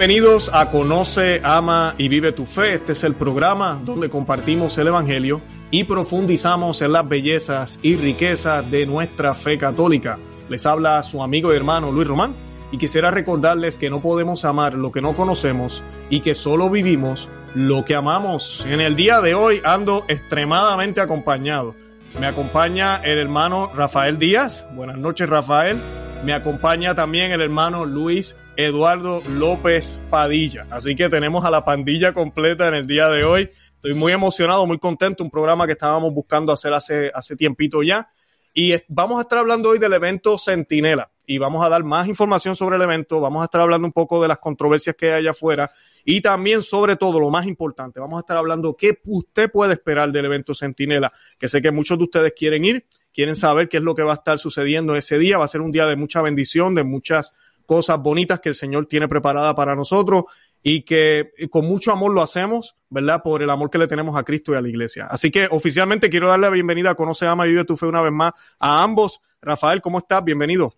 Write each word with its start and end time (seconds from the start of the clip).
Bienvenidos 0.00 0.50
a 0.54 0.70
Conoce, 0.70 1.42
Ama 1.44 1.94
y 1.98 2.08
Vive 2.08 2.32
tu 2.32 2.46
Fe. 2.46 2.72
Este 2.72 2.92
es 2.92 3.04
el 3.04 3.14
programa 3.14 3.78
donde 3.84 4.08
compartimos 4.08 4.78
el 4.78 4.86
Evangelio 4.86 5.42
y 5.70 5.84
profundizamos 5.84 6.80
en 6.80 6.92
las 6.92 7.06
bellezas 7.06 7.78
y 7.82 7.96
riquezas 7.96 8.70
de 8.70 8.86
nuestra 8.86 9.34
fe 9.34 9.58
católica. 9.58 10.18
Les 10.48 10.64
habla 10.64 11.02
su 11.02 11.22
amigo 11.22 11.52
y 11.52 11.56
hermano 11.58 11.92
Luis 11.92 12.08
Román 12.08 12.34
y 12.72 12.78
quisiera 12.78 13.10
recordarles 13.10 13.76
que 13.76 13.90
no 13.90 14.00
podemos 14.00 14.46
amar 14.46 14.72
lo 14.72 14.90
que 14.90 15.02
no 15.02 15.14
conocemos 15.14 15.84
y 16.08 16.20
que 16.20 16.34
solo 16.34 16.70
vivimos 16.70 17.28
lo 17.54 17.84
que 17.84 17.94
amamos. 17.94 18.64
En 18.66 18.80
el 18.80 18.96
día 18.96 19.20
de 19.20 19.34
hoy 19.34 19.60
ando 19.64 20.06
extremadamente 20.08 21.02
acompañado. 21.02 21.74
Me 22.18 22.26
acompaña 22.26 23.02
el 23.04 23.18
hermano 23.18 23.70
Rafael 23.74 24.16
Díaz. 24.16 24.64
Buenas 24.72 24.96
noches 24.96 25.28
Rafael. 25.28 25.78
Me 26.24 26.32
acompaña 26.32 26.94
también 26.94 27.32
el 27.32 27.42
hermano 27.42 27.84
Luis 27.84 28.36
Eduardo 28.56 29.22
López 29.28 30.00
Padilla. 30.10 30.66
Así 30.70 30.94
que 30.94 31.08
tenemos 31.08 31.44
a 31.44 31.50
la 31.50 31.64
pandilla 31.64 32.12
completa 32.12 32.68
en 32.68 32.74
el 32.74 32.86
día 32.86 33.08
de 33.08 33.24
hoy. 33.24 33.50
Estoy 33.74 33.94
muy 33.94 34.12
emocionado, 34.12 34.66
muy 34.66 34.78
contento. 34.78 35.24
Un 35.24 35.30
programa 35.30 35.66
que 35.66 35.72
estábamos 35.72 36.12
buscando 36.12 36.52
hacer 36.52 36.72
hace, 36.72 37.10
hace 37.14 37.36
tiempito 37.36 37.82
ya. 37.82 38.08
Y 38.52 38.74
vamos 38.88 39.18
a 39.18 39.22
estar 39.22 39.38
hablando 39.38 39.70
hoy 39.70 39.78
del 39.78 39.92
evento 39.92 40.36
Centinela 40.36 41.10
y 41.24 41.38
vamos 41.38 41.64
a 41.64 41.68
dar 41.68 41.84
más 41.84 42.08
información 42.08 42.56
sobre 42.56 42.74
el 42.74 42.82
evento. 42.82 43.20
Vamos 43.20 43.42
a 43.42 43.44
estar 43.44 43.60
hablando 43.60 43.86
un 43.86 43.92
poco 43.92 44.20
de 44.20 44.26
las 44.26 44.38
controversias 44.38 44.96
que 44.96 45.12
hay 45.12 45.20
allá 45.20 45.30
afuera 45.30 45.70
y 46.04 46.20
también, 46.20 46.60
sobre 46.62 46.96
todo, 46.96 47.20
lo 47.20 47.30
más 47.30 47.46
importante, 47.46 48.00
vamos 48.00 48.16
a 48.16 48.20
estar 48.20 48.36
hablando 48.36 48.74
qué 48.76 48.98
usted 49.06 49.48
puede 49.48 49.74
esperar 49.74 50.10
del 50.10 50.24
evento 50.24 50.56
Centinela, 50.56 51.12
que 51.38 51.48
sé 51.48 51.62
que 51.62 51.70
muchos 51.70 51.98
de 51.98 52.04
ustedes 52.04 52.32
quieren 52.36 52.64
ir, 52.64 52.84
quieren 53.14 53.36
saber 53.36 53.68
qué 53.68 53.76
es 53.76 53.84
lo 53.84 53.94
que 53.94 54.02
va 54.02 54.12
a 54.12 54.16
estar 54.16 54.40
sucediendo 54.40 54.96
ese 54.96 55.18
día. 55.18 55.38
Va 55.38 55.44
a 55.44 55.48
ser 55.48 55.60
un 55.60 55.70
día 55.70 55.86
de 55.86 55.94
mucha 55.94 56.20
bendición, 56.20 56.74
de 56.74 56.82
muchas 56.82 57.32
cosas 57.70 58.02
bonitas 58.02 58.40
que 58.40 58.48
el 58.48 58.56
Señor 58.56 58.86
tiene 58.86 59.06
preparada 59.06 59.54
para 59.54 59.76
nosotros 59.76 60.24
y 60.60 60.82
que 60.82 61.30
con 61.50 61.64
mucho 61.64 61.92
amor 61.92 62.12
lo 62.12 62.20
hacemos, 62.20 62.74
¿verdad? 62.88 63.22
Por 63.22 63.44
el 63.44 63.50
amor 63.50 63.70
que 63.70 63.78
le 63.78 63.86
tenemos 63.86 64.18
a 64.18 64.24
Cristo 64.24 64.52
y 64.52 64.56
a 64.56 64.60
la 64.60 64.68
iglesia. 64.68 65.06
Así 65.08 65.30
que 65.30 65.46
oficialmente 65.48 66.10
quiero 66.10 66.26
darle 66.26 66.48
la 66.48 66.50
bienvenida 66.50 66.90
a 66.90 66.94
Conoce, 66.96 67.28
Ama 67.28 67.46
y 67.46 67.50
Vive 67.50 67.64
tu 67.64 67.76
Fe 67.76 67.86
una 67.86 68.02
vez 68.02 68.10
más 68.10 68.32
a 68.58 68.82
ambos. 68.82 69.20
Rafael, 69.40 69.80
¿cómo 69.80 69.98
estás? 69.98 70.24
Bienvenido. 70.24 70.74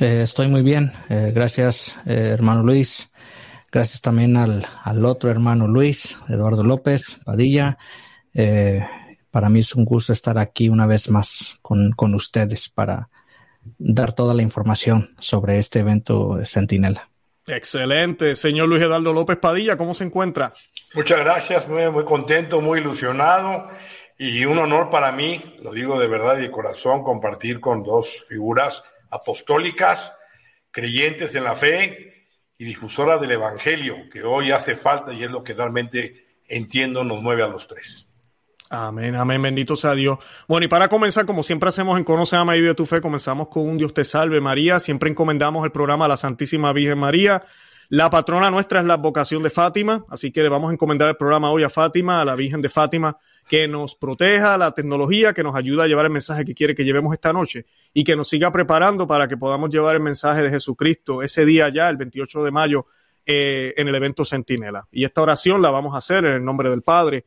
Eh, 0.00 0.22
estoy 0.22 0.48
muy 0.48 0.62
bien. 0.62 0.92
Eh, 1.10 1.30
gracias, 1.32 1.96
eh, 2.06 2.30
hermano 2.32 2.64
Luis. 2.64 3.08
Gracias 3.70 4.00
también 4.00 4.36
al, 4.36 4.66
al, 4.82 5.04
otro 5.04 5.30
hermano 5.30 5.68
Luis, 5.68 6.18
Eduardo 6.28 6.64
López 6.64 7.20
Padilla. 7.24 7.78
para 9.30 9.48
mí 9.48 9.60
es 9.60 9.76
un 9.76 9.84
gusto 9.84 10.12
estar 10.12 10.38
aquí 10.38 10.68
una 10.68 10.86
vez 10.86 11.08
más 11.08 11.56
con, 11.62 11.92
con 11.92 12.16
ustedes 12.16 12.68
para 12.68 13.10
dar 13.78 14.12
toda 14.12 14.34
la 14.34 14.42
información 14.42 15.14
sobre 15.18 15.58
este 15.58 15.80
evento 15.80 16.38
Centinela. 16.44 17.10
Excelente. 17.46 18.36
Señor 18.36 18.68
Luis 18.68 18.82
Eduardo 18.82 19.12
López 19.12 19.38
Padilla, 19.38 19.76
¿cómo 19.76 19.94
se 19.94 20.04
encuentra? 20.04 20.52
Muchas 20.94 21.18
gracias, 21.20 21.68
muy, 21.68 21.88
muy 21.90 22.04
contento, 22.04 22.60
muy 22.60 22.80
ilusionado 22.80 23.64
y 24.22 24.44
un 24.44 24.58
honor 24.58 24.90
para 24.90 25.12
mí, 25.12 25.40
lo 25.62 25.72
digo 25.72 25.98
de 25.98 26.06
verdad 26.06 26.36
y 26.36 26.42
de 26.42 26.50
corazón, 26.50 27.02
compartir 27.02 27.58
con 27.58 27.82
dos 27.82 28.24
figuras 28.28 28.84
apostólicas, 29.08 30.12
creyentes 30.70 31.34
en 31.34 31.44
la 31.44 31.56
fe 31.56 32.26
y 32.58 32.64
difusoras 32.66 33.18
del 33.18 33.30
Evangelio, 33.30 33.96
que 34.12 34.22
hoy 34.22 34.50
hace 34.50 34.76
falta 34.76 35.14
y 35.14 35.24
es 35.24 35.30
lo 35.30 35.42
que 35.42 35.54
realmente 35.54 36.26
entiendo 36.46 37.02
nos 37.02 37.22
mueve 37.22 37.42
a 37.42 37.48
los 37.48 37.66
tres. 37.66 38.09
Amén, 38.72 39.16
amén, 39.16 39.42
bendito 39.42 39.74
sea 39.74 39.96
Dios. 39.96 40.18
Bueno, 40.46 40.64
y 40.64 40.68
para 40.68 40.86
comenzar, 40.86 41.26
como 41.26 41.42
siempre 41.42 41.68
hacemos 41.68 41.98
en 41.98 42.04
Conoce, 42.04 42.36
Ama 42.36 42.56
y 42.56 42.60
Vive 42.60 42.76
tu 42.76 42.86
Fe, 42.86 43.00
comenzamos 43.00 43.48
con 43.48 43.68
un 43.68 43.76
Dios 43.76 43.92
te 43.92 44.04
salve 44.04 44.40
María. 44.40 44.78
Siempre 44.78 45.10
encomendamos 45.10 45.64
el 45.64 45.72
programa 45.72 46.04
a 46.04 46.08
la 46.08 46.16
Santísima 46.16 46.72
Virgen 46.72 46.98
María. 46.98 47.42
La 47.88 48.08
patrona 48.10 48.48
nuestra 48.48 48.78
es 48.78 48.86
la 48.86 48.96
vocación 48.96 49.42
de 49.42 49.50
Fátima, 49.50 50.04
así 50.08 50.30
que 50.30 50.44
le 50.44 50.48
vamos 50.48 50.70
a 50.70 50.74
encomendar 50.74 51.08
el 51.08 51.16
programa 51.16 51.50
hoy 51.50 51.64
a 51.64 51.68
Fátima, 51.68 52.22
a 52.22 52.24
la 52.24 52.36
Virgen 52.36 52.62
de 52.62 52.68
Fátima, 52.68 53.16
que 53.48 53.66
nos 53.66 53.96
proteja 53.96 54.56
la 54.56 54.70
tecnología, 54.70 55.34
que 55.34 55.42
nos 55.42 55.56
ayuda 55.56 55.82
a 55.82 55.86
llevar 55.88 56.04
el 56.04 56.12
mensaje 56.12 56.44
que 56.44 56.54
quiere 56.54 56.76
que 56.76 56.84
llevemos 56.84 57.12
esta 57.12 57.32
noche 57.32 57.66
y 57.92 58.04
que 58.04 58.14
nos 58.14 58.28
siga 58.28 58.52
preparando 58.52 59.08
para 59.08 59.26
que 59.26 59.36
podamos 59.36 59.70
llevar 59.70 59.96
el 59.96 60.02
mensaje 60.02 60.42
de 60.42 60.50
Jesucristo 60.50 61.22
ese 61.22 61.44
día 61.44 61.68
ya, 61.70 61.88
el 61.88 61.96
28 61.96 62.44
de 62.44 62.50
mayo, 62.52 62.86
eh, 63.26 63.74
en 63.76 63.88
el 63.88 63.94
evento 63.96 64.24
Centinela. 64.24 64.86
Y 64.92 65.04
esta 65.04 65.22
oración 65.22 65.60
la 65.60 65.70
vamos 65.70 65.96
a 65.96 65.98
hacer 65.98 66.24
en 66.24 66.34
el 66.34 66.44
nombre 66.44 66.70
del 66.70 66.82
Padre 66.82 67.26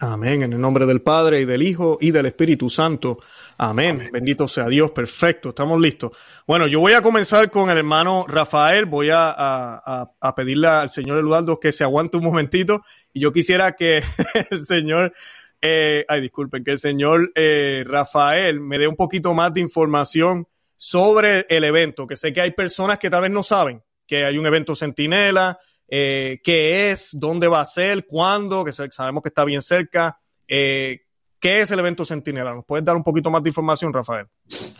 Amén. 0.00 0.44
En 0.44 0.52
el 0.52 0.60
nombre 0.60 0.86
del 0.86 1.02
Padre 1.02 1.40
y 1.40 1.44
del 1.44 1.60
Hijo 1.60 1.98
y 2.00 2.12
del 2.12 2.26
Espíritu 2.26 2.70
Santo. 2.70 3.18
Amén. 3.56 4.08
Bendito 4.12 4.46
sea 4.46 4.68
Dios. 4.68 4.92
Perfecto. 4.92 5.48
Estamos 5.48 5.80
listos. 5.80 6.12
Bueno, 6.46 6.68
yo 6.68 6.78
voy 6.78 6.92
a 6.92 7.02
comenzar 7.02 7.50
con 7.50 7.68
el 7.68 7.78
hermano 7.78 8.24
Rafael. 8.28 8.86
Voy 8.86 9.10
a, 9.10 9.34
a, 9.34 10.34
pedirle 10.36 10.68
al 10.68 10.88
señor 10.88 11.18
Eduardo 11.18 11.58
que 11.58 11.72
se 11.72 11.82
aguante 11.82 12.16
un 12.16 12.22
momentito. 12.22 12.82
Y 13.12 13.20
yo 13.20 13.32
quisiera 13.32 13.72
que 13.72 14.04
el 14.50 14.64
señor, 14.64 15.12
eh, 15.60 16.04
ay, 16.08 16.20
disculpen, 16.20 16.62
que 16.62 16.72
el 16.72 16.78
señor 16.78 17.32
eh, 17.34 17.82
Rafael 17.84 18.60
me 18.60 18.78
dé 18.78 18.86
un 18.86 18.94
poquito 18.94 19.34
más 19.34 19.52
de 19.52 19.62
información 19.62 20.46
sobre 20.76 21.44
el 21.48 21.64
evento. 21.64 22.06
Que 22.06 22.16
sé 22.16 22.32
que 22.32 22.40
hay 22.40 22.52
personas 22.52 23.00
que 23.00 23.10
tal 23.10 23.22
vez 23.22 23.32
no 23.32 23.42
saben 23.42 23.82
que 24.08 24.24
hay 24.24 24.38
un 24.38 24.46
evento 24.46 24.74
Centinela, 24.74 25.58
eh, 25.88 26.40
qué 26.44 26.90
es, 26.90 27.10
dónde 27.12 27.48
va 27.48 27.60
a 27.60 27.66
ser, 27.66 28.06
cuándo, 28.06 28.64
que 28.64 28.72
sabemos 28.72 29.22
que 29.22 29.28
está 29.28 29.44
bien 29.44 29.62
cerca. 29.62 30.18
Eh, 30.46 31.00
¿Qué 31.40 31.60
es 31.60 31.70
el 31.70 31.78
evento 31.78 32.04
Centinela? 32.04 32.52
¿Nos 32.52 32.64
puedes 32.64 32.84
dar 32.84 32.96
un 32.96 33.02
poquito 33.02 33.30
más 33.30 33.42
de 33.42 33.50
información, 33.50 33.92
Rafael? 33.92 34.26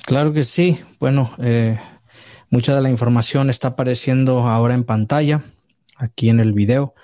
Claro 0.04 0.32
que 0.32 0.44
sí. 0.44 0.78
Bueno, 0.98 1.32
eh, 1.38 1.80
mucha 2.50 2.74
de 2.74 2.82
la 2.82 2.90
información 2.90 3.48
está 3.48 3.68
apareciendo 3.68 4.40
ahora 4.40 4.74
en 4.74 4.84
pantalla, 4.84 5.44
aquí 5.96 6.28
en 6.28 6.40
el 6.40 6.52
video. 6.52 6.94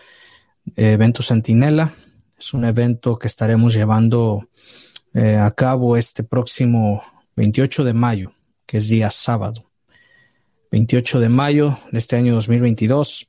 evento 0.76 1.22
Centinela 1.22 1.94
es 2.38 2.52
un 2.52 2.64
evento 2.64 3.18
que 3.18 3.28
estaremos 3.28 3.74
llevando 3.74 4.48
a 5.14 5.50
cabo 5.52 5.96
este 5.96 6.24
próximo 6.24 7.04
28 7.36 7.84
de 7.84 7.94
mayo, 7.94 8.32
que 8.66 8.78
es 8.78 8.88
día 8.88 9.12
sábado. 9.12 9.70
28 10.72 11.20
de 11.20 11.28
mayo 11.28 11.78
de 11.92 11.98
este 12.00 12.16
año 12.16 12.34
2022 12.34 13.28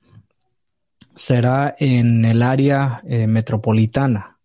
será 1.16 1.76
en 1.80 2.26
el 2.26 2.42
área 2.42 3.02
eh, 3.08 3.26
metropolitana 3.26 4.38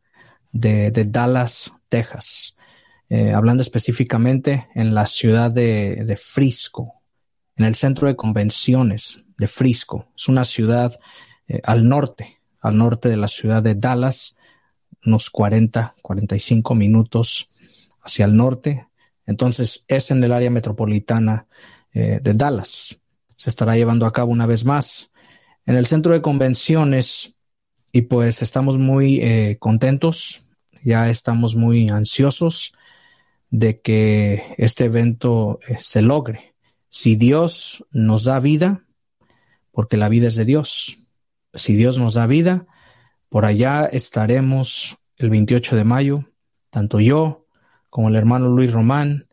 de, 0.52 0.90
Dallas, 1.08 1.72
Texas, 1.88 2.56
eh, 3.08 3.32
hablando 3.32 3.62
específicamente 3.62 4.68
en 4.74 4.94
la 4.94 5.06
ciudad 5.06 5.50
de, 5.50 6.18
Frisco, 6.20 7.02
en 7.56 7.64
el 7.64 7.74
centro 7.74 8.06
de 8.06 8.16
convenciones 8.16 9.24
de 9.36 9.48
Frisco. 9.48 10.08
Es 10.16 10.28
una 10.28 10.44
ciudad 10.44 10.98
eh, 11.48 11.60
al 11.64 11.88
norte, 11.88 12.40
al 12.60 12.78
norte 12.78 13.08
de 13.08 13.16
la 13.16 13.28
ciudad 13.28 13.62
de 13.62 13.74
Dallas, 13.74 14.36
unos 15.04 15.30
40, 15.30 15.96
45 16.02 16.74
minutos 16.74 17.50
hacia 18.02 18.26
el 18.26 18.36
norte. 18.36 18.86
Entonces 19.26 19.84
es 19.88 20.10
en 20.10 20.22
el 20.22 20.32
área 20.32 20.50
metropolitana 20.50 21.46
de 21.92 22.34
Dallas. 22.34 23.00
Se 23.36 23.50
estará 23.50 23.74
llevando 23.74 24.06
a 24.06 24.12
cabo 24.12 24.30
una 24.30 24.46
vez 24.46 24.64
más 24.64 25.09
en 25.66 25.76
el 25.76 25.86
centro 25.86 26.12
de 26.12 26.22
convenciones 26.22 27.36
y 27.92 28.02
pues 28.02 28.42
estamos 28.42 28.78
muy 28.78 29.20
eh, 29.20 29.56
contentos, 29.58 30.46
ya 30.82 31.08
estamos 31.10 31.56
muy 31.56 31.88
ansiosos 31.88 32.72
de 33.50 33.80
que 33.80 34.54
este 34.58 34.84
evento 34.84 35.58
eh, 35.68 35.76
se 35.80 36.02
logre. 36.02 36.54
Si 36.88 37.16
Dios 37.16 37.84
nos 37.90 38.24
da 38.24 38.40
vida, 38.40 38.84
porque 39.72 39.96
la 39.96 40.08
vida 40.08 40.28
es 40.28 40.36
de 40.36 40.44
Dios, 40.44 40.98
si 41.52 41.74
Dios 41.74 41.98
nos 41.98 42.14
da 42.14 42.26
vida, 42.26 42.66
por 43.28 43.44
allá 43.44 43.86
estaremos 43.86 44.98
el 45.16 45.30
28 45.30 45.76
de 45.76 45.84
mayo, 45.84 46.24
tanto 46.70 47.00
yo 47.00 47.46
como 47.90 48.08
el 48.08 48.16
hermano 48.16 48.48
Luis 48.48 48.72
Román, 48.72 49.28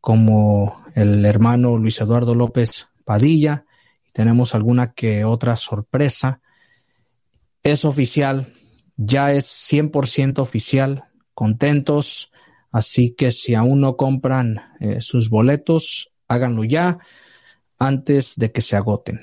como 0.00 0.84
el 0.94 1.24
hermano 1.24 1.76
Luis 1.76 2.00
Eduardo 2.00 2.34
López 2.34 2.88
Padilla, 3.04 3.65
tenemos 4.16 4.54
alguna 4.54 4.94
que 4.94 5.26
otra 5.26 5.56
sorpresa. 5.56 6.40
Es 7.62 7.84
oficial, 7.84 8.50
ya 8.96 9.34
es 9.34 9.44
100% 9.70 10.38
oficial, 10.38 11.04
contentos, 11.34 12.32
así 12.72 13.10
que 13.10 13.30
si 13.30 13.54
aún 13.54 13.82
no 13.82 13.98
compran 13.98 14.74
eh, 14.80 15.02
sus 15.02 15.28
boletos, 15.28 16.14
háganlo 16.28 16.64
ya 16.64 16.96
antes 17.78 18.36
de 18.36 18.52
que 18.52 18.62
se 18.62 18.76
agoten. 18.76 19.20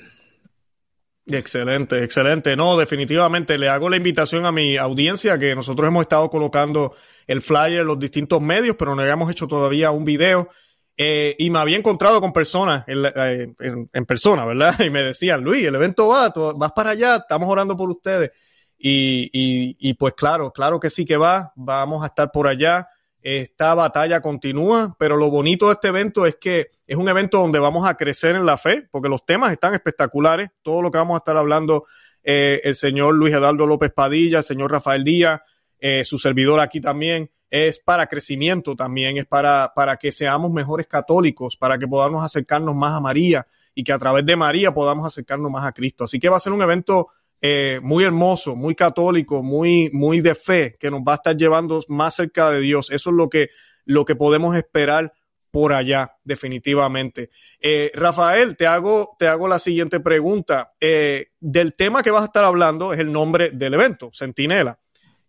Excelente, 1.26 2.04
excelente. 2.04 2.54
No, 2.54 2.76
definitivamente 2.76 3.58
le 3.58 3.70
hago 3.70 3.90
la 3.90 3.96
invitación 3.96 4.46
a 4.46 4.52
mi 4.52 4.76
audiencia 4.76 5.38
que 5.38 5.56
nosotros 5.56 5.88
hemos 5.88 6.02
estado 6.02 6.30
colocando 6.30 6.94
el 7.26 7.42
flyer 7.42 7.80
en 7.80 7.88
los 7.88 7.98
distintos 7.98 8.40
medios, 8.40 8.76
pero 8.78 8.94
no 8.94 9.02
habíamos 9.02 9.28
hecho 9.28 9.48
todavía 9.48 9.90
un 9.90 10.04
video. 10.04 10.48
Eh, 10.96 11.34
y 11.38 11.50
me 11.50 11.58
había 11.58 11.76
encontrado 11.76 12.20
con 12.20 12.32
personas 12.32 12.84
eh, 12.86 13.52
en, 13.92 14.06
persona, 14.06 14.44
¿verdad? 14.44 14.78
Y 14.84 14.90
me 14.90 15.02
decían, 15.02 15.42
Luis, 15.42 15.64
el 15.66 15.74
evento 15.74 16.08
va, 16.08 16.32
vas 16.56 16.72
para 16.72 16.90
allá, 16.90 17.16
estamos 17.16 17.48
orando 17.48 17.76
por 17.76 17.90
ustedes. 17.90 18.74
Y, 18.78 19.30
y, 19.32 19.76
y 19.78 19.94
pues 19.94 20.14
claro, 20.14 20.52
claro 20.52 20.78
que 20.78 20.90
sí 20.90 21.04
que 21.04 21.16
va, 21.16 21.52
vamos 21.56 22.02
a 22.02 22.06
estar 22.06 22.30
por 22.30 22.46
allá. 22.46 22.88
Esta 23.24 23.74
batalla 23.74 24.20
continúa, 24.20 24.94
pero 24.98 25.16
lo 25.16 25.30
bonito 25.30 25.68
de 25.68 25.72
este 25.72 25.88
evento 25.88 26.26
es 26.26 26.36
que 26.36 26.68
es 26.86 26.96
un 26.96 27.08
evento 27.08 27.38
donde 27.38 27.58
vamos 27.58 27.88
a 27.88 27.94
crecer 27.94 28.36
en 28.36 28.44
la 28.44 28.58
fe, 28.58 28.86
porque 28.90 29.08
los 29.08 29.24
temas 29.24 29.50
están 29.50 29.72
espectaculares. 29.72 30.50
Todo 30.60 30.82
lo 30.82 30.90
que 30.90 30.98
vamos 30.98 31.14
a 31.14 31.18
estar 31.18 31.34
hablando, 31.34 31.84
eh, 32.22 32.60
el 32.64 32.74
señor 32.74 33.14
Luis 33.14 33.34
Eduardo 33.34 33.66
López 33.66 33.92
Padilla, 33.92 34.38
el 34.38 34.44
señor 34.44 34.70
Rafael 34.70 35.04
Díaz, 35.04 35.40
eh, 35.80 36.04
su 36.04 36.18
servidor 36.18 36.60
aquí 36.60 36.82
también, 36.82 37.30
es 37.54 37.78
para 37.78 38.08
crecimiento 38.08 38.74
también, 38.74 39.16
es 39.16 39.26
para, 39.26 39.72
para 39.76 39.96
que 39.96 40.10
seamos 40.10 40.50
mejores 40.50 40.88
católicos, 40.88 41.56
para 41.56 41.78
que 41.78 41.86
podamos 41.86 42.24
acercarnos 42.24 42.74
más 42.74 42.94
a 42.94 43.00
María 43.00 43.46
y 43.76 43.84
que 43.84 43.92
a 43.92 43.98
través 44.00 44.26
de 44.26 44.34
María 44.34 44.74
podamos 44.74 45.06
acercarnos 45.06 45.52
más 45.52 45.64
a 45.64 45.70
Cristo. 45.70 46.02
Así 46.02 46.18
que 46.18 46.28
va 46.28 46.36
a 46.36 46.40
ser 46.40 46.52
un 46.52 46.62
evento 46.62 47.10
eh, 47.40 47.78
muy 47.80 48.02
hermoso, 48.02 48.56
muy 48.56 48.74
católico, 48.74 49.44
muy, 49.44 49.88
muy 49.92 50.20
de 50.20 50.34
fe, 50.34 50.76
que 50.80 50.90
nos 50.90 51.02
va 51.02 51.12
a 51.12 51.14
estar 51.14 51.36
llevando 51.36 51.80
más 51.86 52.16
cerca 52.16 52.50
de 52.50 52.58
Dios. 52.58 52.90
Eso 52.90 53.10
es 53.10 53.16
lo 53.16 53.30
que, 53.30 53.50
lo 53.84 54.04
que 54.04 54.16
podemos 54.16 54.56
esperar 54.56 55.12
por 55.52 55.74
allá, 55.74 56.16
definitivamente. 56.24 57.30
Eh, 57.60 57.92
Rafael, 57.94 58.56
te 58.56 58.66
hago, 58.66 59.14
te 59.16 59.28
hago 59.28 59.46
la 59.46 59.60
siguiente 59.60 60.00
pregunta. 60.00 60.72
Eh, 60.80 61.28
del 61.38 61.74
tema 61.74 62.02
que 62.02 62.10
vas 62.10 62.22
a 62.22 62.26
estar 62.26 62.44
hablando 62.44 62.92
es 62.92 62.98
el 62.98 63.12
nombre 63.12 63.50
del 63.50 63.74
evento, 63.74 64.10
Centinela. 64.12 64.76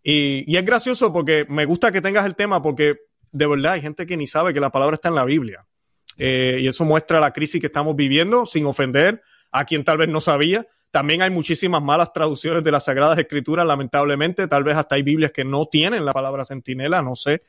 Y, 0.08 0.56
es 0.56 0.64
gracioso 0.64 1.12
porque 1.12 1.46
me 1.48 1.64
gusta 1.64 1.90
que 1.90 2.00
tengas 2.00 2.24
el 2.26 2.36
tema 2.36 2.62
porque 2.62 2.94
de 3.32 3.46
verdad 3.48 3.72
hay 3.72 3.80
gente 3.80 4.06
que 4.06 4.16
ni 4.16 4.28
sabe 4.28 4.54
que 4.54 4.60
la 4.60 4.70
palabra 4.70 4.94
está 4.94 5.08
en 5.08 5.16
la 5.16 5.24
Biblia. 5.24 5.66
y 6.16 6.66
eso 6.66 6.84
muestra 6.84 7.18
la 7.18 7.32
crisis 7.32 7.60
que 7.60 7.66
estamos 7.66 7.96
viviendo 7.96 8.46
sin 8.46 8.66
ofender 8.66 9.20
a 9.50 9.64
quien 9.64 9.82
tal 9.82 9.98
vez 9.98 10.08
no 10.08 10.20
sabía. 10.20 10.64
También 10.92 11.22
hay 11.22 11.30
muchísimas 11.30 11.82
malas 11.82 12.12
traducciones 12.12 12.62
de 12.62 12.70
las 12.70 12.84
Sagradas 12.84 13.18
Escrituras, 13.18 13.66
lamentablemente. 13.66 14.46
Tal 14.46 14.62
vez 14.62 14.76
hasta 14.76 14.94
hay 14.94 15.02
Biblias 15.02 15.32
que 15.32 15.44
no 15.44 15.66
tienen 15.66 16.04
la 16.04 16.12
palabra 16.12 16.44
centinela, 16.44 17.02
no 17.02 17.16
sé. 17.16 17.42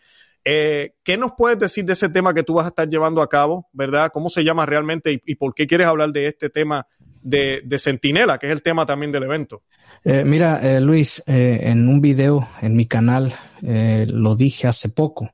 Eh, 0.50 0.94
¿Qué 1.04 1.18
nos 1.18 1.34
puedes 1.34 1.60
decir 1.60 1.84
de 1.84 1.92
ese 1.92 2.08
tema 2.08 2.34
que 2.34 2.42
tú 2.42 2.54
vas 2.54 2.64
a 2.64 2.70
estar 2.70 2.88
llevando 2.88 3.22
a 3.22 3.28
cabo, 3.28 3.68
verdad? 3.74 4.12
¿Cómo 4.14 4.30
se 4.30 4.46
llama 4.46 4.66
realmente 4.66 5.22
y, 5.26 5.36
por 5.36 5.54
qué 5.54 5.68
quieres 5.68 5.88
hablar 5.88 6.14
de 6.14 6.28
este 6.28 6.50
tema 6.50 6.88
de, 7.22 7.62
centinela, 7.78 8.40
que 8.40 8.46
es 8.46 8.54
el 8.54 8.62
tema 8.62 8.86
también 8.86 9.12
del 9.12 9.24
evento? 9.24 9.64
Eh, 10.06 10.24
mira, 10.24 10.62
eh, 10.64 10.80
Luis, 10.80 11.22
en 11.28 11.90
un 11.90 12.00
video 12.00 12.48
en 12.62 12.78
mi 12.78 12.86
canal 12.86 13.36
lo 13.62 14.38
dije 14.38 14.68
hace 14.68 14.88
poco. 14.88 15.32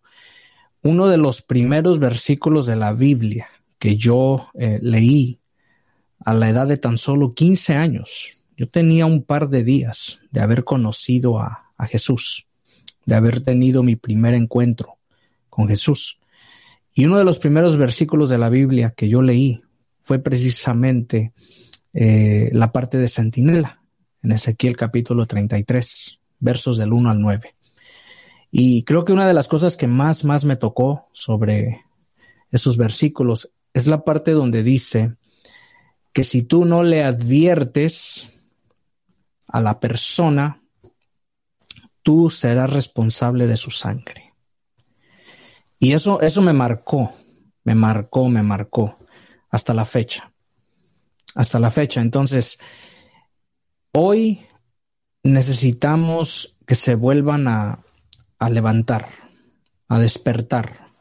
Uno 0.81 1.07
de 1.07 1.17
los 1.17 1.43
primeros 1.43 1.99
versículos 1.99 2.65
de 2.65 2.75
la 2.75 2.91
Biblia 2.93 3.47
que 3.77 3.97
yo 3.97 4.49
leí 4.55 5.39
a 6.25 6.33
la 6.33 6.49
edad 6.49 6.65
de 6.65 6.77
tan 6.77 6.97
solo 6.97 7.35
15 7.35 7.75
años. 7.75 8.31
Yo 8.57 8.67
tenía 8.67 9.05
un 9.05 9.21
par 9.21 9.49
de 9.49 9.63
días 9.63 10.21
de 10.31 10.41
haber 10.41 10.63
conocido 10.63 11.39
a, 11.39 11.59
Jesús, 11.87 12.47
de 13.05 13.13
haber 13.13 13.41
tenido 13.41 13.83
mi 13.83 13.97
primer 13.97 14.33
encuentro 14.33 14.97
con 15.53 15.67
Jesús. 15.67 16.19
Y 16.95 17.05
uno 17.05 17.19
de 17.19 17.23
los 17.23 17.37
primeros 17.37 17.77
versículos 17.77 18.29
de 18.29 18.39
la 18.39 18.49
Biblia 18.49 18.91
que 18.97 19.07
yo 19.07 19.21
leí 19.21 19.61
fue 20.01 20.17
precisamente 20.17 21.31
eh, 21.93 22.49
la 22.53 22.71
parte 22.71 22.97
de 22.97 23.07
Centinela, 23.07 23.83
en 24.23 24.31
Ezequiel 24.31 24.75
capítulo 24.75 25.27
33, 25.27 26.19
versos 26.39 26.79
del 26.79 26.91
1 26.91 27.11
al 27.11 27.21
9. 27.21 27.55
Y 28.49 28.83
creo 28.83 29.05
que 29.05 29.13
una 29.13 29.27
de 29.27 29.35
las 29.35 29.47
cosas 29.47 29.77
que 29.77 29.85
más, 29.85 30.23
más 30.23 30.43
me 30.43 30.55
tocó 30.55 31.09
sobre 31.13 31.85
esos 32.51 32.77
versículos 32.77 33.51
es 33.73 33.85
la 33.85 34.03
parte 34.03 34.31
donde 34.31 34.63
dice, 34.63 35.17
que 36.13 36.23
si 36.23 36.41
tú 36.41 36.65
no 36.65 36.83
le 36.83 37.03
adviertes 37.03 38.29
a 39.47 39.61
la 39.61 39.79
persona, 39.79 40.63
tú 42.01 42.31
serás 42.31 42.71
responsable 42.71 43.45
de 43.45 43.57
su 43.57 43.69
sangre. 43.69 44.32
Y 45.83 45.91
eso, 45.91 46.21
eso 46.21 46.41
me 46.41 46.53
marcó, 46.53 47.11
me 47.65 47.75
marcó, 47.75 48.29
me 48.29 48.41
marcó 48.41 48.99
hasta 49.49 49.73
la 49.73 49.83
fecha. 49.83 50.31
Hasta 51.35 51.59
la 51.59 51.71
fecha. 51.71 51.99
Entonces, 51.99 52.57
hoy 53.91 54.45
necesitamos 55.23 56.55
que 56.65 56.75
se 56.75 56.95
vuelvan 56.95 57.49
a, 57.49 57.83
a 58.39 58.49
levantar, 58.49 59.09
a 59.89 59.99
despertar 59.99 60.93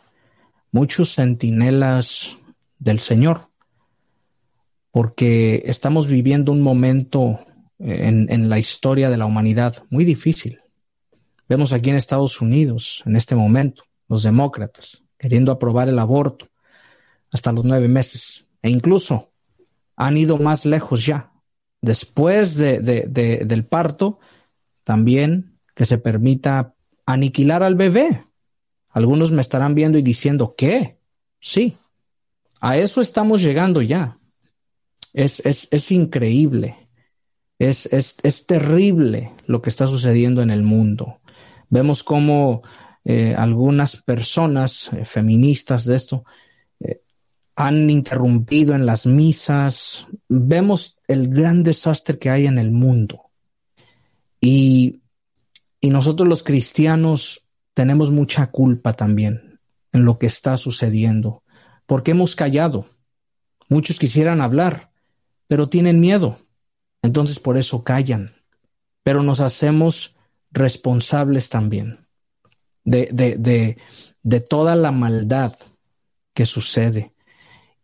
muchos 0.72 1.14
centinelas 1.14 2.36
del 2.80 2.98
Señor 2.98 3.50
porque 4.90 5.62
estamos 5.64 6.08
viviendo 6.08 6.50
un 6.50 6.60
momento 6.60 7.38
en, 7.78 8.26
en, 8.32 8.48
la 8.48 8.58
historia 8.58 9.10
de 9.10 9.16
la 9.16 9.26
humanidad 9.26 9.84
muy 9.90 10.04
difícil. 10.04 10.60
Vemos 11.48 11.72
aquí 11.72 11.90
en 11.90 11.96
Estados 11.96 12.40
Unidos, 12.40 13.04
en 13.06 13.14
este 13.14 13.36
momento, 13.36 13.84
los 14.12 14.22
demócratas 14.22 15.02
queriendo 15.16 15.50
aprobar 15.50 15.88
el 15.88 15.98
aborto 15.98 16.50
hasta 17.32 17.50
los 17.50 17.64
nueve 17.64 17.88
meses 17.88 18.46
e 18.60 18.68
incluso 18.68 19.32
han 19.96 20.18
ido 20.18 20.36
más 20.36 20.66
lejos 20.66 21.06
ya. 21.06 21.32
Después 21.80 22.56
de, 22.56 22.80
de, 22.80 23.06
de, 23.08 23.46
del 23.46 23.64
parto, 23.64 24.20
también 24.84 25.58
que 25.74 25.86
se 25.86 25.96
permita 25.96 26.74
aniquilar 27.06 27.62
al 27.62 27.74
bebé. 27.74 28.26
Algunos 28.90 29.30
me 29.30 29.40
estarán 29.40 29.74
viendo 29.74 29.96
y 29.96 30.02
diciendo, 30.02 30.54
¿qué? 30.58 30.98
Sí, 31.40 31.78
a 32.60 32.76
eso 32.76 33.00
estamos 33.00 33.40
llegando 33.40 33.80
ya. 33.80 34.18
Es, 35.14 35.40
es, 35.46 35.68
es 35.70 35.90
increíble. 35.90 36.90
Es, 37.58 37.86
es, 37.86 38.44
terrible 38.44 39.32
lo 39.46 39.62
que 39.62 39.70
está 39.70 39.86
sucediendo 39.86 40.42
en 40.42 40.50
el 40.50 40.62
mundo. 40.62 41.22
Vemos 41.70 42.02
cómo 42.02 42.62
eh, 43.04 43.34
algunas 43.36 43.96
personas 43.96 44.90
eh, 44.92 45.04
feministas 45.04 45.84
de 45.84 45.96
esto 45.96 46.24
eh, 46.78 47.02
han 47.56 47.90
interrumpido 47.90 48.74
en 48.74 48.86
las 48.86 49.06
misas. 49.06 50.06
Vemos 50.28 50.96
el 51.08 51.28
gran 51.28 51.62
desastre 51.62 52.18
que 52.18 52.30
hay 52.30 52.46
en 52.46 52.58
el 52.58 52.70
mundo. 52.70 53.30
Y, 54.40 55.02
y 55.80 55.90
nosotros 55.90 56.28
los 56.28 56.42
cristianos 56.42 57.44
tenemos 57.74 58.10
mucha 58.10 58.50
culpa 58.50 58.92
también 58.92 59.60
en 59.92 60.04
lo 60.04 60.18
que 60.18 60.26
está 60.26 60.56
sucediendo, 60.56 61.42
porque 61.86 62.12
hemos 62.12 62.36
callado. 62.36 62.86
Muchos 63.68 63.98
quisieran 63.98 64.40
hablar, 64.40 64.92
pero 65.48 65.68
tienen 65.68 66.00
miedo. 66.00 66.38
Entonces 67.02 67.40
por 67.40 67.58
eso 67.58 67.82
callan. 67.82 68.34
Pero 69.02 69.22
nos 69.22 69.40
hacemos 69.40 70.14
responsables 70.52 71.48
también 71.48 72.01
de, 72.84 73.08
de, 73.12 73.36
de, 73.36 73.78
de 74.22 74.40
toda 74.40 74.76
la 74.76 74.92
maldad 74.92 75.54
que 76.34 76.46
sucede. 76.46 77.14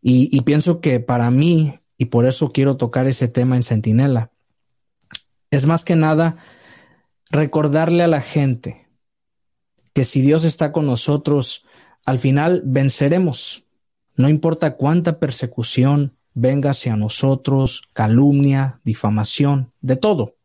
Y, 0.01 0.35
y, 0.37 0.43
pienso 0.43 0.81
que 0.81 1.01
para 1.01 1.31
mí, 1.31 1.81
y 1.97 2.07
por 2.07 2.27
eso 2.27 2.53
quiero 2.53 2.77
tocar 2.77 3.07
ese 3.07 3.29
tema 3.29 3.57
en 3.57 3.63
Centinela, 3.63 4.31
es 5.51 5.67
más 5.67 5.85
que 5.85 5.97
nada 5.97 6.37
recordarle 7.31 8.03
a 8.03 8.09
la 8.09 8.21
gente 8.21 8.89
que 9.93 10.05
si 10.05 10.21
Dios 10.21 10.45
está 10.45 10.73
con 10.73 10.87
nosotros, 10.87 11.67
al 12.05 12.19
final 12.19 12.63
venceremos. 12.65 13.67
No 14.17 14.29
importa 14.29 14.77
cuánta 14.77 15.19
persecución, 15.19 16.17
venga 16.35 16.71
hacia 16.71 16.97
nosotros 16.97 17.83
calumnia, 17.93 18.81
difamación, 18.85 19.73
de 19.81 19.97
todo. 19.97 20.37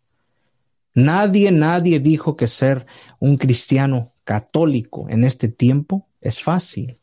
Nadie, 0.95 1.51
nadie 1.51 1.99
dijo 1.99 2.35
que 2.35 2.47
ser 2.47 2.85
un 3.19 3.37
cristiano 3.37 4.12
católico 4.23 5.07
en 5.09 5.23
este 5.23 5.47
tiempo 5.47 6.07
es 6.21 6.41
fácil. 6.41 6.99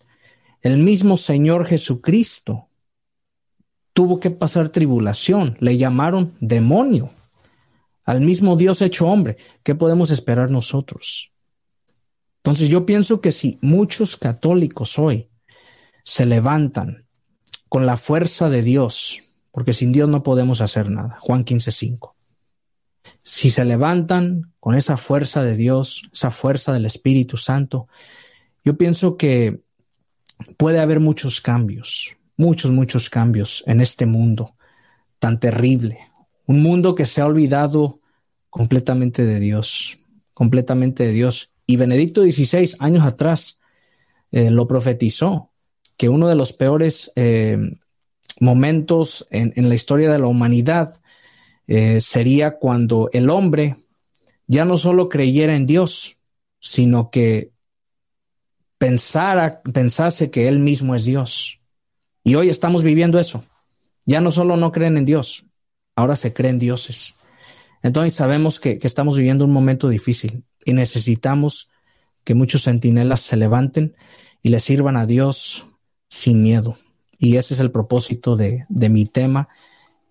El 0.62 0.78
mismo 0.78 1.16
Señor 1.16 1.66
Jesucristo 1.66 2.68
tuvo 3.92 4.20
que 4.20 4.30
pasar 4.30 4.68
tribulación, 4.68 5.56
le 5.60 5.76
llamaron 5.76 6.34
demonio. 6.40 7.12
Al 8.04 8.20
mismo 8.20 8.56
Dios 8.56 8.82
hecho 8.82 9.06
hombre, 9.06 9.36
¿qué 9.62 9.74
podemos 9.74 10.10
esperar 10.10 10.50
nosotros? 10.50 11.32
Entonces 12.38 12.68
yo 12.68 12.86
pienso 12.86 13.20
que 13.20 13.32
si 13.32 13.58
muchos 13.60 14.16
católicos 14.16 14.98
hoy 14.98 15.28
se 16.04 16.24
levantan 16.24 17.06
con 17.68 17.86
la 17.86 17.96
fuerza 17.96 18.48
de 18.48 18.62
Dios, 18.62 19.22
porque 19.52 19.72
sin 19.72 19.92
Dios 19.92 20.08
no 20.08 20.22
podemos 20.22 20.60
hacer 20.60 20.90
nada. 20.90 21.18
Juan 21.20 21.44
15:5. 21.44 22.14
Si 23.22 23.50
se 23.50 23.64
levantan 23.64 24.52
con 24.60 24.74
esa 24.74 24.96
fuerza 24.96 25.42
de 25.42 25.56
Dios, 25.56 26.02
esa 26.12 26.30
fuerza 26.30 26.72
del 26.72 26.86
Espíritu 26.86 27.36
Santo, 27.36 27.88
yo 28.64 28.76
pienso 28.76 29.16
que 29.16 29.62
puede 30.56 30.80
haber 30.80 31.00
muchos 31.00 31.40
cambios, 31.40 32.16
muchos, 32.36 32.70
muchos 32.70 33.10
cambios 33.10 33.62
en 33.66 33.80
este 33.80 34.06
mundo 34.06 34.56
tan 35.18 35.38
terrible, 35.38 35.98
un 36.46 36.62
mundo 36.62 36.94
que 36.94 37.06
se 37.06 37.20
ha 37.20 37.26
olvidado 37.26 38.00
completamente 38.48 39.24
de 39.24 39.38
Dios, 39.38 39.98
completamente 40.34 41.06
de 41.06 41.12
Dios. 41.12 41.52
Y 41.66 41.76
Benedicto 41.76 42.22
XVI, 42.22 42.74
años 42.80 43.04
atrás, 43.04 43.60
eh, 44.32 44.50
lo 44.50 44.66
profetizó, 44.66 45.50
que 45.96 46.08
uno 46.08 46.28
de 46.28 46.34
los 46.34 46.52
peores 46.52 47.12
eh, 47.14 47.76
momentos 48.40 49.26
en, 49.30 49.68
la 49.68 49.74
historia 49.74 50.10
de 50.10 50.18
la 50.18 50.26
humanidad 50.26 50.99
eh, 51.72 52.00
sería 52.00 52.58
cuando 52.58 53.10
el 53.12 53.30
hombre 53.30 53.76
ya 54.48 54.64
no 54.64 54.76
solo 54.76 55.08
creyera 55.08 55.54
en 55.54 55.66
Dios, 55.66 56.18
sino 56.58 57.12
que 57.12 57.52
pensara, 58.76 59.62
pensase 59.62 60.32
que 60.32 60.48
él 60.48 60.58
mismo 60.58 60.96
es 60.96 61.04
Dios. 61.04 61.60
Y 62.24 62.34
hoy 62.34 62.48
estamos 62.48 62.82
viviendo 62.82 63.20
eso. 63.20 63.44
Ya 64.04 64.20
no 64.20 64.32
solo 64.32 64.56
no 64.56 64.72
creen 64.72 64.96
en 64.96 65.04
Dios, 65.04 65.46
ahora 65.94 66.16
se 66.16 66.32
creen 66.32 66.58
dioses. 66.58 67.14
Entonces 67.84 68.14
sabemos 68.14 68.58
que, 68.58 68.80
estamos 68.82 69.16
viviendo 69.16 69.44
un 69.44 69.52
momento 69.52 69.88
difícil 69.88 70.42
y 70.64 70.72
necesitamos 70.72 71.70
que 72.24 72.34
muchos 72.34 72.64
centinelas 72.64 73.20
se 73.20 73.36
levanten 73.36 73.94
y 74.42 74.48
le 74.48 74.58
sirvan 74.58 74.96
a 74.96 75.06
Dios 75.06 75.66
sin 76.08 76.42
miedo. 76.42 76.78
Y 77.16 77.36
ese 77.36 77.54
es 77.54 77.60
el 77.60 77.70
propósito 77.70 78.34
de, 78.34 78.64
mi 78.68 79.04
tema 79.04 79.48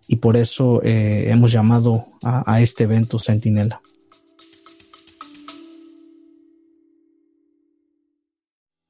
y 0.09 0.15
por 0.15 0.35
eso 0.35 0.81
eh, 0.83 1.29
hemos 1.29 1.51
llamado 1.51 2.07
a, 2.23 2.59
este 2.61 2.85
evento 2.85 3.19
Centinela. 3.19 3.79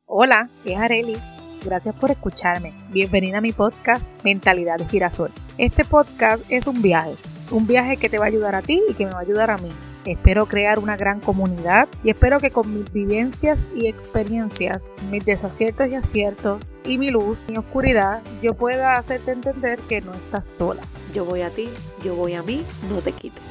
Hola, 0.05 0.49
es 0.63 0.77
Arelis. 0.77 1.19
Gracias 1.63 1.93
por 1.95 2.09
escucharme. 2.09 2.73
Bienvenida 2.89 3.39
a 3.39 3.41
mi 3.41 3.51
podcast 3.51 4.09
Mentalidad 4.23 4.77
de 4.77 4.88
Girasol. 4.88 5.31
Este 5.57 5.83
podcast 5.83 6.41
es 6.49 6.67
un 6.67 6.81
viaje, 6.81 7.15
un 7.51 7.67
viaje 7.67 7.97
que 7.97 8.07
te 8.07 8.17
va 8.17 8.23
a 8.23 8.29
ayudar 8.29 8.55
a 8.55 8.61
ti 8.61 8.81
y 8.89 8.93
que 8.93 9.05
me 9.05 9.11
va 9.11 9.19
a 9.19 9.23
ayudar 9.23 9.51
a 9.51 9.57
mí 9.57 9.71
Espero 10.09 10.47
crear 10.47 10.79
una 10.79 10.97
gran 10.97 11.19
comunidad 11.19 11.87
y 12.03 12.09
espero 12.09 12.39
que 12.39 12.49
con 12.49 12.73
mis 12.73 12.91
vivencias 12.91 13.67
y 13.75 13.85
experiencias, 13.85 14.91
mis 15.11 15.23
desaciertos 15.23 15.87
y 15.87 15.93
aciertos 15.93 16.71
y 16.83 16.97
mi 16.97 17.11
luz 17.11 17.37
y 17.47 17.57
oscuridad, 17.57 18.23
yo 18.41 18.55
pueda 18.55 18.97
hacerte 18.97 19.33
entender 19.33 19.77
que 19.87 20.01
no 20.01 20.15
estás 20.15 20.47
sola. 20.47 20.81
Yo 21.13 21.25
voy 21.25 21.41
a 21.41 21.51
ti, 21.51 21.69
yo 22.03 22.15
voy 22.15 22.33
a 22.33 22.41
mí, 22.41 22.65
no 22.91 23.01
te 23.01 23.11
quites. 23.11 23.43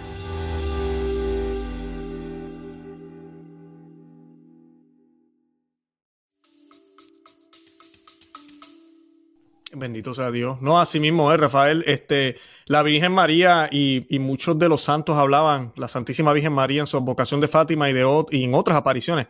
Bendito 9.76 10.12
sea 10.12 10.32
Dios. 10.32 10.60
No, 10.60 10.80
así 10.80 10.98
mismo 10.98 11.32
es, 11.32 11.38
Rafael. 11.38 11.84
Este, 11.86 12.36
la 12.68 12.82
Virgen 12.82 13.12
María 13.12 13.68
y, 13.72 14.06
muchos 14.18 14.58
de 14.58 14.68
los 14.68 14.82
santos 14.82 15.16
hablaban, 15.16 15.72
la 15.76 15.88
Santísima 15.88 16.34
Virgen 16.34 16.52
María 16.52 16.82
en 16.82 16.86
su 16.86 17.00
vocación 17.00 17.40
de 17.40 17.48
Fátima 17.48 17.88
y, 17.88 17.94
de, 17.94 18.04
en 18.30 18.54
otras 18.54 18.76
apariciones. 18.76 19.26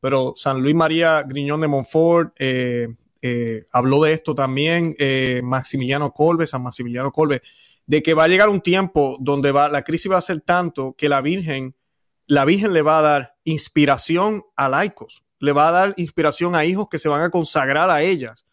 Pero 0.00 0.34
San 0.36 0.60
Luis 0.60 0.74
María 0.74 1.22
Griñón 1.22 1.62
de 1.62 1.68
Montfort 1.68 2.34
eh, 2.38 2.88
eh, 3.22 3.64
habló 3.72 4.02
de 4.02 4.12
esto 4.12 4.34
también, 4.34 4.94
eh, 4.98 5.40
Maximiliano 5.42 6.12
Colbe, 6.12 6.46
San 6.46 6.62
Maximiliano 6.62 7.12
Colbe, 7.12 7.40
de 7.86 8.02
que 8.02 8.12
va 8.12 8.24
a 8.24 8.28
llegar 8.28 8.50
un 8.50 8.60
tiempo 8.60 9.16
donde 9.20 9.52
va, 9.52 9.70
la 9.70 9.82
crisis 9.82 10.12
va 10.12 10.18
a 10.18 10.22
ser 10.22 10.42
tanto 10.42 10.94
que 10.96 11.08
la 11.08 11.22
Virgen, 11.22 11.74
la 12.26 12.44
Virgen 12.44 12.74
le 12.74 12.82
va 12.82 12.98
a 12.98 13.02
dar 13.02 13.36
inspiración 13.44 14.44
a 14.54 14.68
laicos, 14.68 15.24
le 15.38 15.52
va 15.52 15.68
a 15.68 15.72
dar 15.72 15.94
inspiración 15.96 16.54
a 16.54 16.66
hijos 16.66 16.88
que 16.90 16.98
se 16.98 17.08
van 17.08 17.22
a 17.22 17.30
consagrar 17.30 17.88
a 17.88 18.02
ellas 18.02 18.44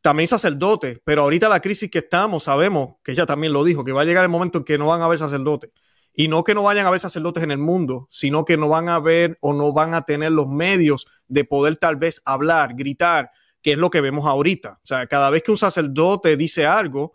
también 0.00 0.28
sacerdotes, 0.28 1.00
pero 1.04 1.22
ahorita 1.22 1.48
la 1.48 1.60
crisis 1.60 1.90
que 1.90 1.98
estamos, 1.98 2.44
sabemos, 2.44 2.94
que 3.02 3.12
ella 3.12 3.26
también 3.26 3.52
lo 3.52 3.64
dijo, 3.64 3.84
que 3.84 3.92
va 3.92 4.02
a 4.02 4.04
llegar 4.04 4.24
el 4.24 4.30
momento 4.30 4.58
en 4.58 4.64
que 4.64 4.78
no 4.78 4.86
van 4.86 5.02
a 5.02 5.06
haber 5.06 5.18
sacerdotes. 5.18 5.70
Y 6.14 6.28
no 6.28 6.42
que 6.42 6.54
no 6.54 6.64
vayan 6.64 6.84
a 6.84 6.88
haber 6.88 7.00
sacerdotes 7.00 7.44
en 7.44 7.52
el 7.52 7.58
mundo, 7.58 8.08
sino 8.10 8.44
que 8.44 8.56
no 8.56 8.68
van 8.68 8.88
a 8.88 8.98
ver 8.98 9.38
o 9.40 9.52
no 9.52 9.72
van 9.72 9.94
a 9.94 10.02
tener 10.02 10.32
los 10.32 10.48
medios 10.48 11.06
de 11.28 11.44
poder 11.44 11.76
tal 11.76 11.96
vez 11.96 12.22
hablar, 12.24 12.74
gritar, 12.74 13.30
que 13.62 13.72
es 13.72 13.78
lo 13.78 13.90
que 13.90 14.00
vemos 14.00 14.26
ahorita. 14.26 14.78
O 14.82 14.86
sea, 14.86 15.06
cada 15.06 15.30
vez 15.30 15.42
que 15.42 15.52
un 15.52 15.58
sacerdote 15.58 16.36
dice 16.36 16.66
algo 16.66 17.12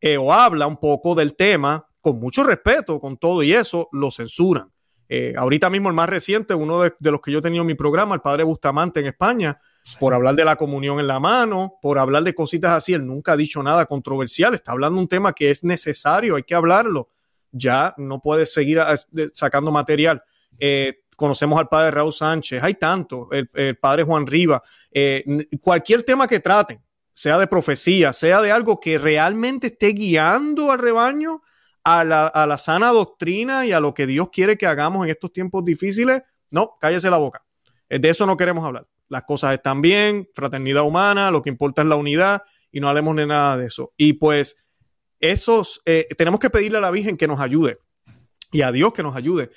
eh, 0.00 0.16
o 0.16 0.32
habla 0.32 0.66
un 0.66 0.76
poco 0.76 1.14
del 1.14 1.34
tema, 1.34 1.88
con 2.00 2.20
mucho 2.20 2.44
respeto, 2.44 3.00
con 3.00 3.16
todo 3.16 3.42
y 3.42 3.54
eso, 3.54 3.88
lo 3.90 4.10
censuran. 4.10 4.70
Eh, 5.08 5.34
ahorita 5.36 5.68
mismo 5.68 5.88
el 5.88 5.94
más 5.94 6.08
reciente, 6.08 6.54
uno 6.54 6.80
de, 6.80 6.94
de, 6.98 7.10
los 7.10 7.20
que 7.20 7.32
yo 7.32 7.38
he 7.38 7.42
tenido 7.42 7.62
en 7.62 7.66
mi 7.66 7.74
programa, 7.74 8.14
el 8.14 8.20
padre 8.20 8.44
Bustamante 8.44 9.00
en 9.00 9.06
España, 9.06 9.58
por 9.98 10.14
hablar 10.14 10.34
de 10.34 10.44
la 10.44 10.56
comunión 10.56 10.98
en 10.98 11.06
la 11.06 11.20
mano, 11.20 11.78
por 11.82 11.98
hablar 11.98 12.24
de 12.24 12.34
cositas 12.34 12.72
así. 12.72 12.94
Él 12.94 13.06
nunca 13.06 13.32
ha 13.32 13.36
dicho 13.36 13.62
nada 13.62 13.86
controversial, 13.86 14.54
está 14.54 14.72
hablando 14.72 14.98
un 14.98 15.08
tema 15.08 15.32
que 15.32 15.50
es 15.50 15.62
necesario, 15.62 16.36
hay 16.36 16.42
que 16.42 16.54
hablarlo. 16.54 17.10
Ya 17.52 17.94
no 17.98 18.20
puede 18.20 18.46
seguir 18.46 18.80
ah, 18.80 18.96
sacando 19.34 19.70
material. 19.70 20.22
Eh, 20.58 21.02
conocemos 21.16 21.58
al 21.58 21.68
padre 21.68 21.90
Raúl 21.90 22.12
Sánchez, 22.12 22.62
hay 22.62 22.74
tanto, 22.74 23.28
el, 23.30 23.76
padre 23.76 24.02
Juan 24.02 24.26
Riva, 24.26 24.62
eh, 24.90 25.24
cualquier 25.60 26.02
tema 26.02 26.26
que 26.26 26.40
traten, 26.40 26.82
sea 27.12 27.38
de 27.38 27.46
profecía, 27.46 28.12
sea 28.12 28.40
de 28.40 28.50
algo 28.50 28.80
que 28.80 28.98
realmente 28.98 29.68
esté 29.68 29.88
guiando 29.88 30.72
al 30.72 30.80
rebaño 30.80 31.42
a 31.84 32.02
la, 32.02 32.26
a 32.26 32.46
la 32.46 32.58
sana 32.58 32.90
doctrina 32.90 33.66
y 33.66 33.72
a 33.72 33.78
lo 33.78 33.94
que 33.94 34.06
Dios 34.06 34.30
quiere 34.32 34.56
que 34.56 34.66
hagamos 34.66 35.04
en 35.04 35.10
estos 35.10 35.32
tiempos 35.32 35.64
difíciles, 35.64 36.22
no, 36.50 36.76
cállese 36.80 37.10
la 37.10 37.18
boca. 37.18 37.44
Eh, 37.88 37.98
de 37.98 38.08
eso 38.08 38.26
no 38.26 38.36
queremos 38.36 38.64
hablar 38.64 38.86
las 39.08 39.24
cosas 39.24 39.52
están 39.54 39.82
bien, 39.82 40.28
fraternidad 40.34 40.84
humana, 40.84 41.30
lo 41.30 41.42
que 41.42 41.50
importa 41.50 41.82
es 41.82 41.88
la 41.88 41.96
unidad 41.96 42.42
y 42.72 42.80
no 42.80 42.88
hablemos 42.88 43.16
de 43.16 43.26
nada 43.26 43.56
de 43.56 43.66
eso. 43.66 43.92
Y 43.96 44.14
pues 44.14 44.56
esos, 45.20 45.80
eh, 45.84 46.06
tenemos 46.16 46.40
que 46.40 46.50
pedirle 46.50 46.78
a 46.78 46.80
la 46.80 46.90
Virgen 46.90 47.16
que 47.16 47.28
nos 47.28 47.40
ayude 47.40 47.78
y 48.52 48.62
a 48.62 48.72
Dios 48.72 48.92
que 48.92 49.02
nos 49.02 49.16
ayude 49.16 49.50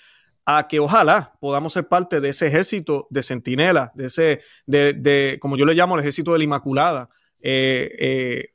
a 0.45 0.67
que 0.69 0.79
ojalá 0.79 1.33
podamos 1.41 1.73
ser 1.73 1.87
parte 1.89 2.21
de 2.21 2.29
ese 2.29 2.47
ejército 2.47 3.05
de 3.09 3.21
centinela, 3.21 3.91
de 3.95 4.05
ese, 4.05 4.41
de, 4.65 4.93
de 4.93 5.37
como 5.41 5.57
yo 5.57 5.65
le 5.65 5.73
llamo 5.73 5.95
el 5.95 5.99
ejército 5.99 6.31
de 6.31 6.37
la 6.37 6.45
Inmaculada, 6.45 7.09
eh, 7.41 7.91
eh, 7.99 8.45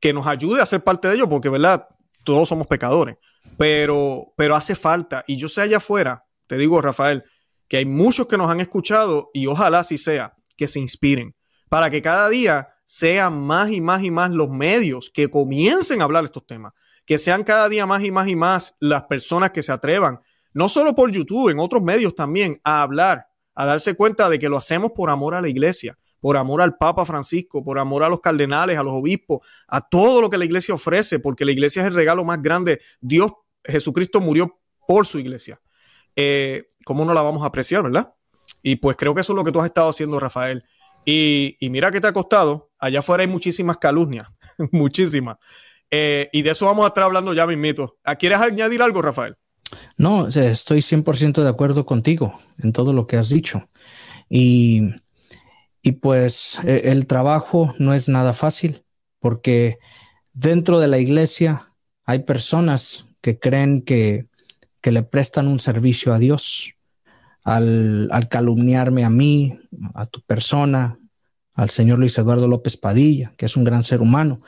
que 0.00 0.12
nos 0.12 0.26
ayude 0.26 0.60
a 0.60 0.66
ser 0.66 0.82
parte 0.82 1.06
de 1.08 1.14
ello, 1.14 1.28
porque, 1.28 1.48
¿verdad? 1.48 1.88
Todos 2.24 2.48
somos 2.48 2.66
pecadores, 2.66 3.16
pero, 3.56 4.34
pero 4.36 4.56
hace 4.56 4.74
falta. 4.74 5.22
Y 5.28 5.36
yo 5.36 5.48
sé 5.48 5.60
allá 5.60 5.76
afuera, 5.76 6.26
te 6.48 6.56
digo, 6.56 6.82
Rafael, 6.82 7.22
que 7.68 7.78
hay 7.78 7.84
muchos 7.84 8.26
que 8.26 8.36
nos 8.36 8.50
han 8.50 8.60
escuchado 8.60 9.30
y 9.32 9.46
ojalá 9.46 9.80
así 9.80 9.98
sea, 9.98 10.34
que 10.56 10.68
se 10.68 10.80
inspiren, 10.80 11.34
para 11.68 11.90
que 11.90 12.02
cada 12.02 12.28
día 12.28 12.68
sean 12.86 13.40
más 13.46 13.70
y 13.70 13.80
más 13.80 14.02
y 14.02 14.10
más 14.10 14.30
los 14.30 14.48
medios 14.48 15.10
que 15.12 15.28
comiencen 15.28 16.00
a 16.00 16.04
hablar 16.04 16.24
estos 16.24 16.46
temas, 16.46 16.72
que 17.04 17.18
sean 17.18 17.44
cada 17.44 17.68
día 17.68 17.86
más 17.86 18.02
y 18.04 18.10
más 18.10 18.28
y 18.28 18.36
más 18.36 18.76
las 18.80 19.04
personas 19.04 19.50
que 19.50 19.62
se 19.62 19.72
atrevan, 19.72 20.20
no 20.52 20.68
solo 20.68 20.94
por 20.94 21.10
YouTube, 21.10 21.50
en 21.50 21.58
otros 21.58 21.82
medios 21.82 22.14
también, 22.14 22.60
a 22.64 22.82
hablar, 22.82 23.26
a 23.54 23.66
darse 23.66 23.94
cuenta 23.94 24.28
de 24.28 24.38
que 24.38 24.48
lo 24.48 24.56
hacemos 24.56 24.92
por 24.92 25.10
amor 25.10 25.34
a 25.34 25.40
la 25.40 25.48
iglesia, 25.48 25.98
por 26.20 26.36
amor 26.36 26.62
al 26.62 26.76
Papa 26.76 27.04
Francisco, 27.04 27.62
por 27.62 27.78
amor 27.78 28.02
a 28.02 28.08
los 28.08 28.20
cardenales, 28.20 28.78
a 28.78 28.82
los 28.82 28.94
obispos, 28.94 29.46
a 29.68 29.86
todo 29.86 30.20
lo 30.20 30.30
que 30.30 30.38
la 30.38 30.44
iglesia 30.44 30.74
ofrece, 30.74 31.18
porque 31.18 31.44
la 31.44 31.52
iglesia 31.52 31.82
es 31.82 31.88
el 31.88 31.94
regalo 31.94 32.24
más 32.24 32.40
grande. 32.40 32.80
Dios, 33.00 33.32
Jesucristo 33.64 34.20
murió 34.20 34.58
por 34.86 35.06
su 35.06 35.18
iglesia. 35.18 35.60
Eh, 36.16 36.64
¿Cómo 36.84 37.04
no 37.04 37.14
la 37.14 37.22
vamos 37.22 37.42
a 37.42 37.46
apreciar, 37.46 37.82
verdad? 37.82 38.14
Y 38.62 38.76
pues 38.76 38.96
creo 38.96 39.14
que 39.14 39.20
eso 39.20 39.32
es 39.32 39.36
lo 39.36 39.44
que 39.44 39.52
tú 39.52 39.60
has 39.60 39.66
estado 39.66 39.90
haciendo, 39.90 40.18
Rafael. 40.18 40.64
Y, 41.04 41.56
mira 41.60 41.92
qué 41.92 42.00
te 42.00 42.08
ha 42.08 42.12
costado. 42.12 42.72
Allá 42.78 42.98
afuera 42.98 43.22
hay 43.22 43.28
muchísimas 43.28 43.78
calumnias, 43.78 44.26
muchísimas. 44.72 45.36
Eh, 45.90 46.28
y 46.32 46.42
de 46.42 46.50
eso 46.50 46.66
vamos 46.66 46.84
a 46.84 46.88
estar 46.88 47.04
hablando 47.04 47.32
ya 47.32 47.46
mismito. 47.46 47.98
¿Quieres 48.18 48.38
añadir 48.38 48.82
algo, 48.82 49.02
Rafael? 49.02 49.36
No, 49.96 50.26
estoy 50.28 50.80
100% 50.80 51.42
de 51.42 51.48
acuerdo 51.48 51.86
contigo 51.86 52.40
en 52.58 52.72
todo 52.72 52.92
lo 52.92 53.06
que 53.06 53.16
has 53.16 53.28
dicho. 53.28 53.68
Y, 54.28 54.82
y 55.82 55.92
pues 55.92 56.58
e, 56.64 56.90
el 56.90 57.06
trabajo 57.06 57.74
no 57.78 57.94
es 57.94 58.08
nada 58.08 58.32
fácil 58.32 58.84
porque 59.20 59.78
dentro 60.32 60.80
de 60.80 60.88
la 60.88 60.98
iglesia 60.98 61.72
hay 62.04 62.20
personas 62.20 63.06
que 63.20 63.38
creen 63.38 63.82
que, 63.82 64.26
que 64.86 64.92
le 64.92 65.02
prestan 65.02 65.48
un 65.48 65.58
servicio 65.58 66.14
a 66.14 66.18
Dios 66.20 66.76
al, 67.42 68.08
calumniarme 68.30 69.04
a 69.04 69.10
mí, 69.10 69.58
a 69.94 70.06
tu 70.06 70.20
persona, 70.20 71.00
al 71.56 71.70
señor 71.70 71.98
Luis 71.98 72.16
Eduardo 72.18 72.46
López 72.46 72.76
Padilla, 72.76 73.34
que 73.36 73.46
es 73.46 73.56
un 73.56 73.64
gran 73.64 73.82
ser 73.82 74.00
humano. 74.00 74.42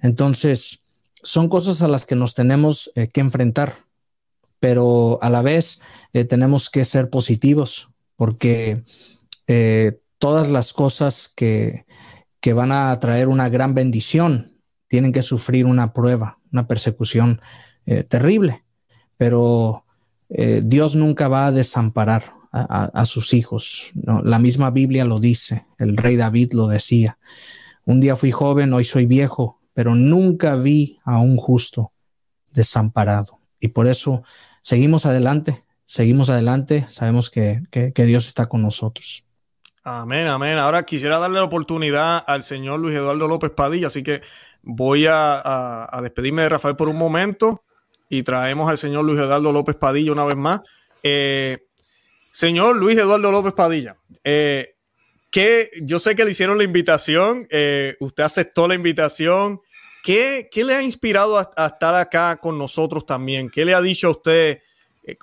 Entonces, 0.00 0.82
son 1.22 1.48
cosas 1.48 1.82
a 1.82 1.86
las 1.86 2.04
que 2.04 2.16
nos 2.16 2.34
tenemos 2.34 2.90
eh, 2.96 3.06
que 3.06 3.20
enfrentar, 3.20 3.86
pero 4.58 5.20
a 5.22 5.30
la 5.30 5.40
vez 5.40 5.80
eh, 6.14 6.24
tenemos 6.24 6.68
que 6.68 6.84
ser 6.84 7.08
positivos, 7.08 7.90
porque 8.16 8.82
eh, 9.46 10.00
todas 10.18 10.50
las 10.50 10.72
cosas 10.72 11.32
que, 11.32 11.86
que 12.40 12.54
van 12.54 12.72
a 12.72 12.98
traer 12.98 13.28
una 13.28 13.48
gran 13.48 13.76
bendición 13.76 14.60
tienen 14.88 15.12
que 15.12 15.22
sufrir 15.22 15.64
una 15.64 15.92
prueba, 15.92 16.40
una 16.50 16.66
persecución 16.66 17.40
terrible, 18.08 18.64
pero 19.20 19.84
eh, 20.30 20.62
Dios 20.64 20.94
nunca 20.94 21.28
va 21.28 21.44
a 21.44 21.52
desamparar 21.52 22.32
a, 22.52 23.04
sus 23.04 23.34
hijos. 23.34 23.90
La 23.92 24.38
misma 24.38 24.70
Biblia 24.70 25.04
lo 25.04 25.18
dice, 25.18 25.66
el 25.78 25.98
rey 25.98 26.16
David 26.16 26.52
lo 26.54 26.68
decía. 26.68 27.18
Un 27.84 28.00
día 28.00 28.16
fui 28.16 28.32
joven, 28.32 28.72
hoy 28.72 28.84
soy 28.84 29.04
viejo, 29.04 29.60
pero 29.74 29.94
nunca 29.94 30.56
vi 30.56 31.00
a 31.04 31.18
un 31.18 31.36
justo 31.36 31.92
desamparado. 32.50 33.40
y 33.60 33.68
por 33.68 33.88
eso 33.88 34.22
seguimos 34.62 35.04
adelante, 35.04 35.66
seguimos 35.84 36.30
adelante, 36.30 36.86
sabemos 36.88 37.28
que, 37.28 37.60
Dios 37.94 38.26
está 38.26 38.46
con 38.46 38.62
nosotros. 38.62 39.26
Amén, 39.84 40.28
amén. 40.28 40.56
Ahora 40.56 40.84
quisiera 40.84 41.18
darle 41.18 41.36
la 41.36 41.44
oportunidad 41.44 42.24
al 42.26 42.42
señor 42.42 42.80
Luis 42.80 42.96
Eduardo 42.96 43.28
López 43.28 43.50
Padilla, 43.54 43.88
así 43.88 44.02
que 44.02 44.22
voy 44.62 45.04
a, 45.06 45.90
despedirme 46.00 46.40
de 46.40 46.48
Rafael 46.48 46.76
por 46.76 46.88
un 46.88 46.96
momento 46.96 47.64
y 48.10 48.24
traemos 48.24 48.68
al 48.68 48.76
señor 48.76 49.04
Luis 49.04 49.20
Eduardo 49.20 49.52
López 49.52 49.76
Padilla 49.76 50.12
una 50.12 50.24
vez 50.24 50.36
más. 50.36 50.60
Eh, 51.02 51.64
señor 52.30 52.76
Luis 52.76 52.98
Eduardo 52.98 53.30
López 53.30 53.54
Padilla, 53.54 53.96
eh, 54.24 54.74
que 55.30 55.70
yo 55.80 56.00
sé 56.00 56.16
que 56.16 56.24
le 56.24 56.32
hicieron 56.32 56.58
la 56.58 56.64
invitación, 56.64 57.46
eh, 57.50 57.96
usted 58.00 58.24
aceptó 58.24 58.68
la 58.68 58.74
invitación. 58.74 59.60
¿Qué, 60.02 60.48
¿Qué, 60.50 60.64
le 60.64 60.74
ha 60.74 60.82
inspirado 60.82 61.38
a, 61.38 61.66
estar 61.66 61.94
acá 61.94 62.38
con 62.38 62.58
nosotros 62.58 63.06
también? 63.06 63.48
¿Qué 63.48 63.64
le 63.64 63.74
ha 63.74 63.80
dicho 63.80 64.08
a 64.08 64.10
usted? 64.10 64.58
Eh, 65.04 65.16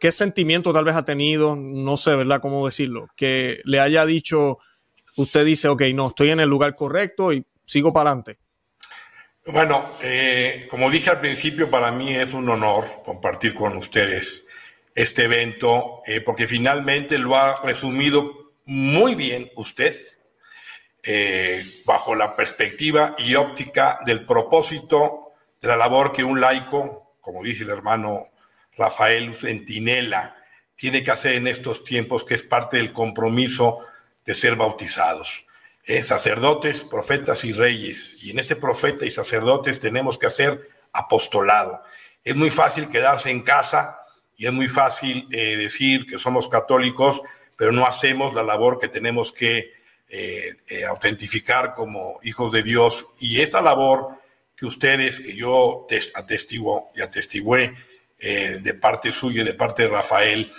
¿Qué 0.00 0.10
sentimiento 0.10 0.72
tal 0.72 0.84
vez 0.84 0.94
ha 0.94 1.04
tenido? 1.04 1.56
No 1.56 1.98
sé, 1.98 2.16
¿verdad? 2.16 2.40
¿Cómo 2.40 2.64
decirlo? 2.64 3.08
Que 3.16 3.60
le 3.64 3.80
haya 3.80 4.06
dicho, 4.06 4.58
usted 5.16 5.44
dice, 5.44 5.68
ok, 5.68 5.82
no, 5.94 6.08
estoy 6.08 6.30
en 6.30 6.40
el 6.40 6.48
lugar 6.48 6.74
correcto 6.74 7.34
y 7.34 7.44
sigo 7.66 7.92
para 7.92 8.10
adelante. 8.10 8.38
Bueno, 9.46 9.96
eh, 10.02 10.66
como 10.70 10.90
dije 10.90 11.10
al 11.10 11.20
principio, 11.20 11.70
para 11.70 11.90
mí 11.90 12.14
es 12.14 12.34
un 12.34 12.48
honor 12.48 12.84
compartir 13.04 13.54
con 13.54 13.76
ustedes 13.76 14.46
este 14.94 15.24
evento, 15.24 16.02
porque 16.26 16.46
finalmente 16.46 17.16
lo 17.16 17.36
ha 17.36 17.62
resumido 17.62 18.52
muy 18.66 19.14
bien 19.14 19.50
usted 19.56 19.94
eh, 21.02 21.64
bajo 21.86 22.14
la 22.14 22.36
perspectiva 22.36 23.14
y 23.16 23.34
óptica 23.34 24.00
del 24.04 24.26
propósito 24.26 25.32
de 25.60 25.68
la 25.68 25.76
labor 25.76 26.12
que 26.12 26.22
un 26.22 26.40
laico, 26.40 27.16
como 27.20 27.42
dice 27.42 27.64
el 27.64 27.70
hermano 27.70 28.28
Rafael 28.76 29.34
Centinela, 29.34 30.36
tiene 30.74 31.02
que 31.02 31.10
hacer 31.10 31.34
en 31.34 31.46
estos 31.46 31.84
tiempos, 31.84 32.22
que 32.24 32.34
es 32.34 32.42
parte 32.42 32.76
del 32.76 32.92
compromiso 32.92 33.78
de 34.26 34.34
ser 34.34 34.56
bautizados. 34.56 35.46
Eh, 35.90 36.04
sacerdotes, 36.04 36.84
profetas 36.84 37.44
y 37.44 37.52
reyes. 37.52 38.22
Y 38.22 38.30
en 38.30 38.38
ese 38.38 38.54
profeta 38.54 39.04
y 39.04 39.10
sacerdotes 39.10 39.80
tenemos 39.80 40.18
que 40.18 40.26
hacer 40.26 40.68
apostolado. 40.92 41.82
Es 42.22 42.36
muy 42.36 42.50
fácil 42.50 42.88
quedarse 42.90 43.30
en 43.30 43.42
casa 43.42 43.98
y 44.36 44.46
es 44.46 44.52
muy 44.52 44.68
fácil 44.68 45.26
eh, 45.32 45.56
decir 45.56 46.06
que 46.06 46.16
somos 46.16 46.48
católicos 46.48 47.22
pero 47.56 47.72
no 47.72 47.86
hacemos 47.86 48.34
la 48.34 48.44
labor 48.44 48.78
que 48.78 48.86
tenemos 48.86 49.32
que 49.32 49.72
eh, 50.08 50.54
autentificar 50.88 51.74
como 51.74 52.20
hijos 52.22 52.52
de 52.52 52.62
Dios. 52.62 53.06
Y 53.18 53.40
esa 53.40 53.60
labor 53.60 54.10
que 54.56 54.66
ustedes, 54.66 55.18
que 55.18 55.34
yo 55.34 55.88
atestiguo 56.14 56.92
y 56.94 57.02
atestigué 57.02 57.74
de 58.16 58.74
parte 58.74 59.10
suya 59.12 59.42
y 59.42 59.44
de 59.44 59.54
parte 59.54 59.82
de 59.82 59.88
Rafael, 59.88 60.50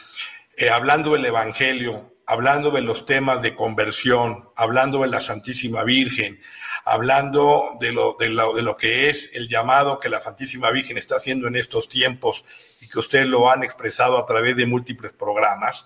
hablando 0.72 1.14
del 1.14 1.26
Evangelio, 1.26 2.11
hablando 2.32 2.72
de 2.72 2.80
los 2.80 3.06
temas 3.06 3.42
de 3.42 3.56
conversión, 3.56 4.50
hablando 4.56 5.02
de 5.02 5.10
la 5.10 5.20
Santísima 5.20 5.84
Virgen, 5.84 6.40
hablando 6.86 7.76
de 7.82 7.92
lo, 7.92 8.16
de, 8.18 8.30
lo, 8.30 8.54
de 8.54 8.62
lo, 8.62 8.78
que 8.78 9.10
es 9.10 9.32
el 9.34 9.50
llamado 9.50 10.00
que 10.00 10.08
la 10.08 10.22
Santísima 10.22 10.72
Virgen 10.72 10.98
está 10.98 11.18
haciendo 11.18 11.50
en 11.50 11.58
estos 11.58 11.90
tiempos 11.90 12.46
y 12.80 12.88
que 12.88 13.00
ustedes 13.00 13.28
lo 13.28 13.52
han 13.52 13.64
expresado 13.64 14.18
a 14.18 14.26
través 14.26 14.56
de 14.56 14.66
múltiples 14.66 15.12
programas, 15.12 15.86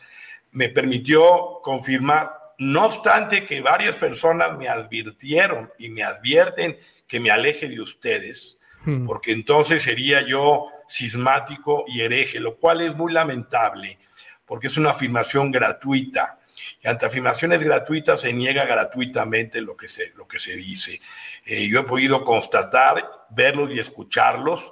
me 0.52 0.70
permitió 0.70 1.62
confirmar, 1.64 2.32
no 2.60 2.86
obstante 2.86 3.48
que 3.48 3.62
varias 3.62 3.98
personas 3.98 4.56
me 4.56 4.68
advirtieron 4.68 5.72
y 5.80 5.90
me 5.90 6.04
advierten 6.04 6.78
que 7.08 7.20
me 7.20 7.32
aleje 7.32 7.70
de 7.70 7.82
ustedes, 7.82 8.60
hmm. 8.84 9.08
porque 9.08 9.32
entonces 9.32 9.82
sería 9.82 10.22
yo 10.22 10.68
sismático 10.88 11.86
y 11.88 12.02
hereje, 12.02 12.39
lo 12.39 12.58
cual 12.58 12.82
es 12.82 12.96
muy 12.96 13.12
lamentable, 13.12 13.98
porque 14.46 14.67
es 14.67 14.78
una 14.78 14.91
afirmación 14.91 15.50
gratuita. 15.50 16.39
Y 16.86 16.88
ante 16.88 17.08
afirmaciones 17.08 17.63
gratuitas 17.63 18.21
se 18.21 18.32
niega 18.32 18.65
gratuitamente 18.65 19.60
lo 19.60 19.76
que 19.76 19.88
se, 19.88 20.13
lo 20.15 20.28
que 20.28 20.38
se 20.38 20.56
dice. 20.56 21.02
Eh, 21.43 21.67
yo 21.67 21.80
he 21.80 21.84
podido 21.84 22.24
constatar, 22.24 23.10
verlos 23.32 23.71
y 23.71 23.80
escucharlos, 23.80 24.71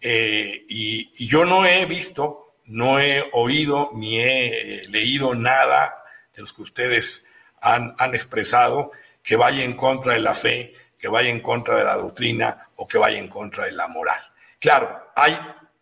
eh, 0.00 0.64
y 0.66 1.28
yo 1.28 1.44
no 1.44 1.66
he 1.66 1.84
visto 1.84 2.50
no 2.70 3.00
he 3.00 3.28
oído 3.32 3.90
ni 3.94 4.20
he 4.20 4.82
eh, 4.82 4.88
leído 4.88 5.34
nada 5.34 6.04
de 6.32 6.40
los 6.40 6.52
que 6.52 6.62
ustedes 6.62 7.26
han, 7.60 7.94
expresado 8.14 8.92
que 9.22 9.36
vaya 9.36 9.64
en 9.64 9.74
contra 9.74 10.14
de 10.14 10.20
la 10.20 10.34
fe, 10.34 10.74
que 10.96 11.08
vaya 11.08 11.30
en 11.30 11.40
contra 11.40 11.76
de 11.76 11.84
la 11.84 11.96
doctrina 11.96 12.68
o 12.76 12.86
que 12.86 12.96
vaya 12.96 13.18
en 13.18 13.28
contra 13.28 13.66
de 13.66 13.72
la 13.72 13.88
moral. 13.88 14.20
Claro, 14.60 15.12
hay 15.16 15.36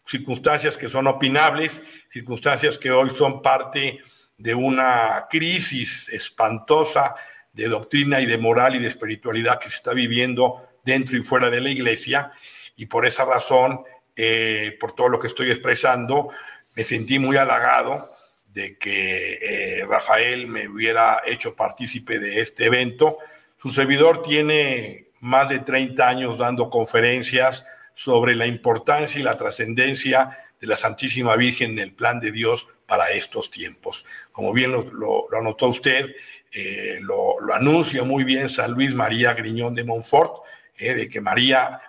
circunstancias 0.04 0.78
que 0.78 0.88
son 0.88 1.06
opinables, 1.06 1.82
circunstancias 2.10 2.78
que 2.78 2.90
hoy 2.90 3.10
son 3.10 3.42
parte 3.42 4.00
de 4.38 4.54
una 4.54 5.26
crisis 5.28 6.08
espantosa 6.08 7.14
de 7.52 7.68
doctrina 7.68 8.20
y 8.20 8.26
de 8.26 8.38
moral 8.38 8.76
y 8.76 8.78
de 8.78 8.86
espiritualidad 8.86 9.58
que 9.58 9.68
se 9.68 9.76
está 9.76 9.92
viviendo 9.92 10.62
dentro 10.84 11.16
y 11.16 11.22
fuera 11.22 11.50
de 11.50 11.60
la 11.60 11.70
iglesia. 11.70 12.30
Y 12.76 12.86
por 12.86 13.04
esa 13.04 13.24
razón, 13.24 13.82
eh, 14.16 14.76
por 14.80 14.92
todo 14.92 15.08
lo 15.08 15.18
que 15.18 15.26
estoy 15.26 15.50
expresando, 15.50 16.28
me 16.76 16.84
sentí 16.84 17.18
muy 17.18 17.36
halagado 17.36 18.08
de 18.46 18.78
que 18.78 19.34
eh, 19.42 19.84
Rafael 19.86 20.46
me 20.46 20.68
hubiera 20.68 21.20
hecho 21.26 21.56
partícipe 21.56 22.20
de 22.20 22.40
este 22.40 22.66
evento. 22.66 23.18
Su 23.56 23.70
servidor 23.70 24.22
tiene 24.22 25.08
más 25.20 25.48
de 25.48 25.58
30 25.58 26.08
años 26.08 26.38
dando 26.38 26.70
conferencias 26.70 27.64
sobre 27.94 28.36
la 28.36 28.46
importancia 28.46 29.18
y 29.18 29.24
la 29.24 29.36
trascendencia 29.36 30.38
de 30.60 30.66
la 30.66 30.76
Santísima 30.76 31.36
Virgen 31.36 31.72
en 31.72 31.78
el 31.78 31.92
plan 31.92 32.20
de 32.20 32.32
Dios 32.32 32.68
para 32.86 33.10
estos 33.10 33.50
tiempos. 33.50 34.04
Como 34.32 34.52
bien 34.52 34.72
lo, 34.72 35.28
anotó 35.36 35.68
usted, 35.68 36.14
eh, 36.52 36.98
lo, 37.00 37.36
anuncia 37.52 38.02
muy 38.04 38.24
bien 38.24 38.48
San 38.48 38.72
Luis 38.72 38.94
María 38.94 39.34
Griñón 39.34 39.74
de 39.74 39.84
Montfort, 39.84 40.44
eh, 40.76 40.94
de 40.94 41.08
que 41.08 41.20
María 41.20 41.80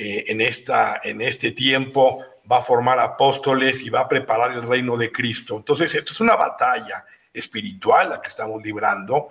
en, 0.00 0.40
esta, 0.40 1.00
en 1.02 1.20
este 1.20 1.50
tiempo 1.50 2.24
va 2.50 2.58
a 2.58 2.62
formar 2.62 2.98
apóstoles 2.98 3.80
y 3.82 3.90
va 3.90 4.00
a 4.00 4.08
preparar 4.08 4.52
el 4.52 4.62
reino 4.62 4.96
de 4.96 5.12
Cristo. 5.12 5.56
Entonces, 5.56 5.94
esto 5.94 6.12
es 6.12 6.20
una 6.20 6.36
batalla 6.36 7.04
espiritual 7.32 8.10
la 8.10 8.20
que 8.20 8.28
estamos 8.28 8.62
librando 8.62 9.28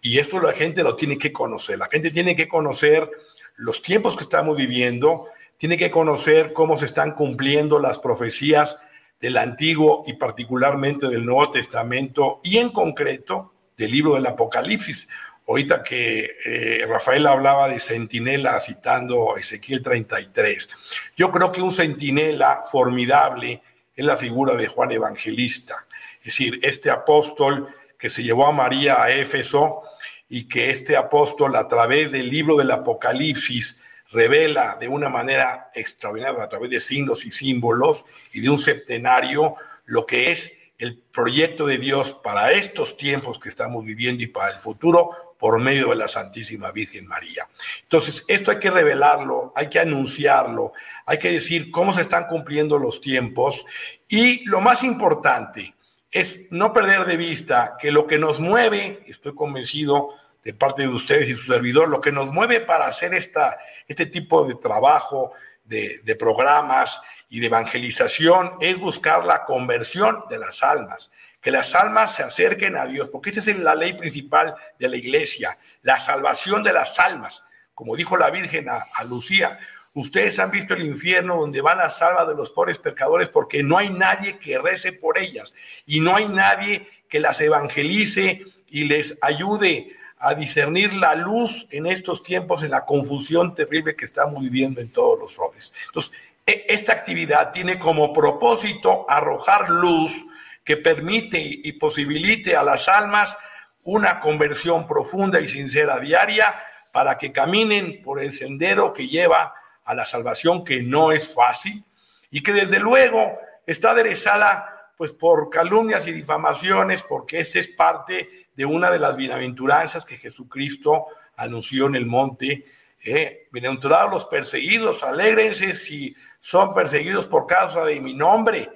y 0.00 0.18
esto 0.18 0.40
la 0.40 0.52
gente 0.52 0.82
lo 0.82 0.94
tiene 0.96 1.18
que 1.18 1.32
conocer. 1.32 1.78
La 1.78 1.88
gente 1.88 2.10
tiene 2.10 2.36
que 2.36 2.48
conocer 2.48 3.10
los 3.56 3.82
tiempos 3.82 4.16
que 4.16 4.22
estamos 4.22 4.56
viviendo, 4.56 5.26
tiene 5.60 5.76
que 5.76 5.90
conocer 5.90 6.54
cómo 6.54 6.78
se 6.78 6.86
están 6.86 7.12
cumpliendo 7.12 7.78
las 7.78 7.98
profecías 7.98 8.78
del 9.20 9.36
Antiguo 9.36 10.00
y 10.06 10.14
particularmente 10.14 11.06
del 11.08 11.26
Nuevo 11.26 11.50
Testamento 11.50 12.40
y 12.42 12.56
en 12.56 12.70
concreto 12.70 13.52
del 13.76 13.90
libro 13.90 14.14
del 14.14 14.24
Apocalipsis. 14.24 15.06
Ahorita 15.46 15.82
que 15.82 16.30
eh, 16.46 16.86
Rafael 16.88 17.26
hablaba 17.26 17.68
de 17.68 17.78
centinela 17.78 18.58
citando 18.58 19.36
Ezequiel 19.36 19.82
33, 19.82 20.70
yo 21.14 21.30
creo 21.30 21.52
que 21.52 21.60
un 21.60 21.72
centinela 21.72 22.62
formidable 22.62 23.60
es 23.94 24.04
la 24.06 24.16
figura 24.16 24.54
de 24.54 24.66
Juan 24.66 24.92
Evangelista, 24.92 25.86
es 26.20 26.24
decir, 26.24 26.58
este 26.62 26.88
apóstol 26.88 27.68
que 27.98 28.08
se 28.08 28.22
llevó 28.22 28.46
a 28.46 28.52
María 28.52 29.02
a 29.02 29.10
Éfeso 29.10 29.82
y 30.26 30.48
que 30.48 30.70
este 30.70 30.96
apóstol 30.96 31.54
a 31.56 31.68
través 31.68 32.10
del 32.10 32.30
libro 32.30 32.56
del 32.56 32.70
Apocalipsis 32.70 33.76
revela 34.12 34.76
de 34.80 34.88
una 34.88 35.08
manera 35.08 35.70
extraordinaria 35.74 36.42
a 36.42 36.48
través 36.48 36.70
de 36.70 36.80
signos 36.80 37.24
y 37.24 37.30
símbolos 37.30 38.04
y 38.32 38.40
de 38.40 38.50
un 38.50 38.58
septenario 38.58 39.54
lo 39.86 40.06
que 40.06 40.30
es 40.30 40.52
el 40.78 40.96
proyecto 40.96 41.66
de 41.66 41.78
Dios 41.78 42.14
para 42.14 42.52
estos 42.52 42.96
tiempos 42.96 43.38
que 43.38 43.50
estamos 43.50 43.84
viviendo 43.84 44.22
y 44.22 44.28
para 44.28 44.52
el 44.52 44.58
futuro 44.58 45.10
por 45.38 45.58
medio 45.58 45.88
de 45.88 45.96
la 45.96 46.08
Santísima 46.08 46.70
Virgen 46.70 47.06
María. 47.06 47.48
Entonces, 47.82 48.24
esto 48.28 48.50
hay 48.50 48.58
que 48.58 48.70
revelarlo, 48.70 49.52
hay 49.56 49.68
que 49.68 49.78
anunciarlo, 49.78 50.72
hay 51.06 51.18
que 51.18 51.32
decir 51.32 51.70
cómo 51.70 51.92
se 51.92 52.02
están 52.02 52.26
cumpliendo 52.26 52.78
los 52.78 53.00
tiempos 53.00 53.64
y 54.08 54.44
lo 54.46 54.60
más 54.60 54.82
importante 54.82 55.74
es 56.10 56.40
no 56.50 56.72
perder 56.72 57.04
de 57.04 57.16
vista 57.16 57.76
que 57.78 57.92
lo 57.92 58.06
que 58.06 58.18
nos 58.18 58.40
mueve, 58.40 59.02
estoy 59.06 59.34
convencido 59.34 60.10
de 60.44 60.54
parte 60.54 60.82
de 60.82 60.88
ustedes 60.88 61.28
y 61.28 61.34
su 61.34 61.52
servidor, 61.52 61.88
lo 61.88 62.00
que 62.00 62.12
nos 62.12 62.32
mueve 62.32 62.60
para 62.60 62.86
hacer 62.86 63.14
esta, 63.14 63.58
este 63.86 64.06
tipo 64.06 64.46
de 64.46 64.54
trabajo, 64.54 65.32
de, 65.64 66.16
programas 66.18 67.00
y 67.28 67.40
de 67.40 67.46
evangelización 67.46 68.54
es 68.60 68.78
buscar 68.78 69.24
la 69.24 69.44
conversión 69.44 70.24
de 70.28 70.38
las 70.38 70.62
almas 70.62 71.10
que 71.40 71.50
las 71.50 71.74
almas 71.74 72.14
se 72.14 72.22
acerquen 72.22 72.76
a 72.76 72.84
Dios, 72.84 73.08
porque 73.08 73.30
esa 73.30 73.40
es 73.40 73.58
la 73.58 73.74
ley 73.74 73.94
principal 73.94 74.54
de 74.78 74.88
la 74.90 74.96
iglesia, 74.96 75.56
la 75.80 75.98
salvación 75.98 76.62
de 76.62 76.74
las 76.74 76.98
almas. 76.98 77.44
Como 77.72 77.96
dijo 77.96 78.18
la 78.18 78.30
Virgen 78.30 78.68
a, 78.68 79.04
Lucía, 79.04 79.58
ustedes 79.94 80.38
han 80.38 80.50
visto 80.50 80.74
el 80.74 80.82
infierno 80.82 81.36
donde 81.36 81.62
van 81.62 81.78
las 81.78 82.02
almas 82.02 82.28
de 82.28 82.34
los 82.34 82.50
pobres 82.50 82.78
pecadores 82.78 83.30
porque 83.30 83.62
no 83.62 83.78
hay 83.78 83.88
nadie 83.88 84.38
que 84.38 84.58
rece 84.58 84.92
por 84.92 85.16
ellas 85.16 85.54
y 85.86 86.00
no 86.00 86.14
hay 86.14 86.28
nadie 86.28 86.86
que 87.08 87.20
las 87.20 87.40
evangelice 87.40 88.42
y 88.68 88.84
les 88.84 89.18
ayude 89.22 89.96
a 90.20 90.34
discernir 90.34 90.92
la 90.94 91.14
luz 91.14 91.66
en 91.70 91.86
estos 91.86 92.22
tiempos, 92.22 92.62
en 92.62 92.70
la 92.70 92.84
confusión 92.84 93.54
terrible 93.54 93.96
que 93.96 94.04
estamos 94.04 94.40
viviendo 94.42 94.80
en 94.80 94.92
todos 94.92 95.18
los 95.18 95.38
hombres. 95.38 95.72
Entonces, 95.86 96.12
E, 96.50 96.66
esta 96.68 96.92
actividad 96.92 97.52
tiene 97.52 97.78
como 97.78 98.12
propósito 98.12 99.06
arrojar 99.08 99.70
luz 99.70 100.26
que 100.64 100.76
permite 100.76 101.38
y 101.40 101.72
posibilite 101.72 102.56
a 102.56 102.62
las 102.62 102.88
almas 102.88 103.36
una 103.84 104.20
conversión 104.20 104.86
profunda 104.86 105.40
y 105.40 105.48
sincera 105.48 105.98
diaria 106.00 106.54
para 106.92 107.16
que 107.16 107.32
caminen 107.32 108.02
por 108.02 108.20
el 108.20 108.32
sendero 108.32 108.92
que 108.92 109.06
lleva 109.06 109.54
a 109.84 109.94
la 109.94 110.04
salvación, 110.04 110.64
que 110.64 110.82
no 110.82 111.12
es 111.12 111.32
fácil 111.32 111.84
y 112.30 112.42
que 112.42 112.52
desde 112.52 112.78
luego 112.78 113.38
está 113.66 113.90
aderezada 113.90 114.92
pues 114.96 115.12
por 115.12 115.48
calumnias 115.50 116.06
y 116.08 116.12
difamaciones, 116.12 117.02
porque 117.04 117.38
esta 117.38 117.58
es 117.58 117.68
parte 117.68 118.48
de 118.60 118.66
una 118.66 118.90
de 118.90 118.98
las 118.98 119.16
bienaventuranzas 119.16 120.04
que 120.04 120.18
Jesucristo 120.18 121.06
anunció 121.36 121.86
en 121.86 121.94
el 121.94 122.04
monte. 122.04 122.66
Eh, 123.02 123.48
bienaventurados 123.50 124.10
los 124.10 124.26
perseguidos, 124.26 125.02
alégrense 125.02 125.72
si 125.72 126.14
son 126.40 126.74
perseguidos 126.74 127.26
por 127.26 127.46
causa 127.46 127.82
de 127.86 127.98
mi 128.02 128.12
nombre, 128.12 128.68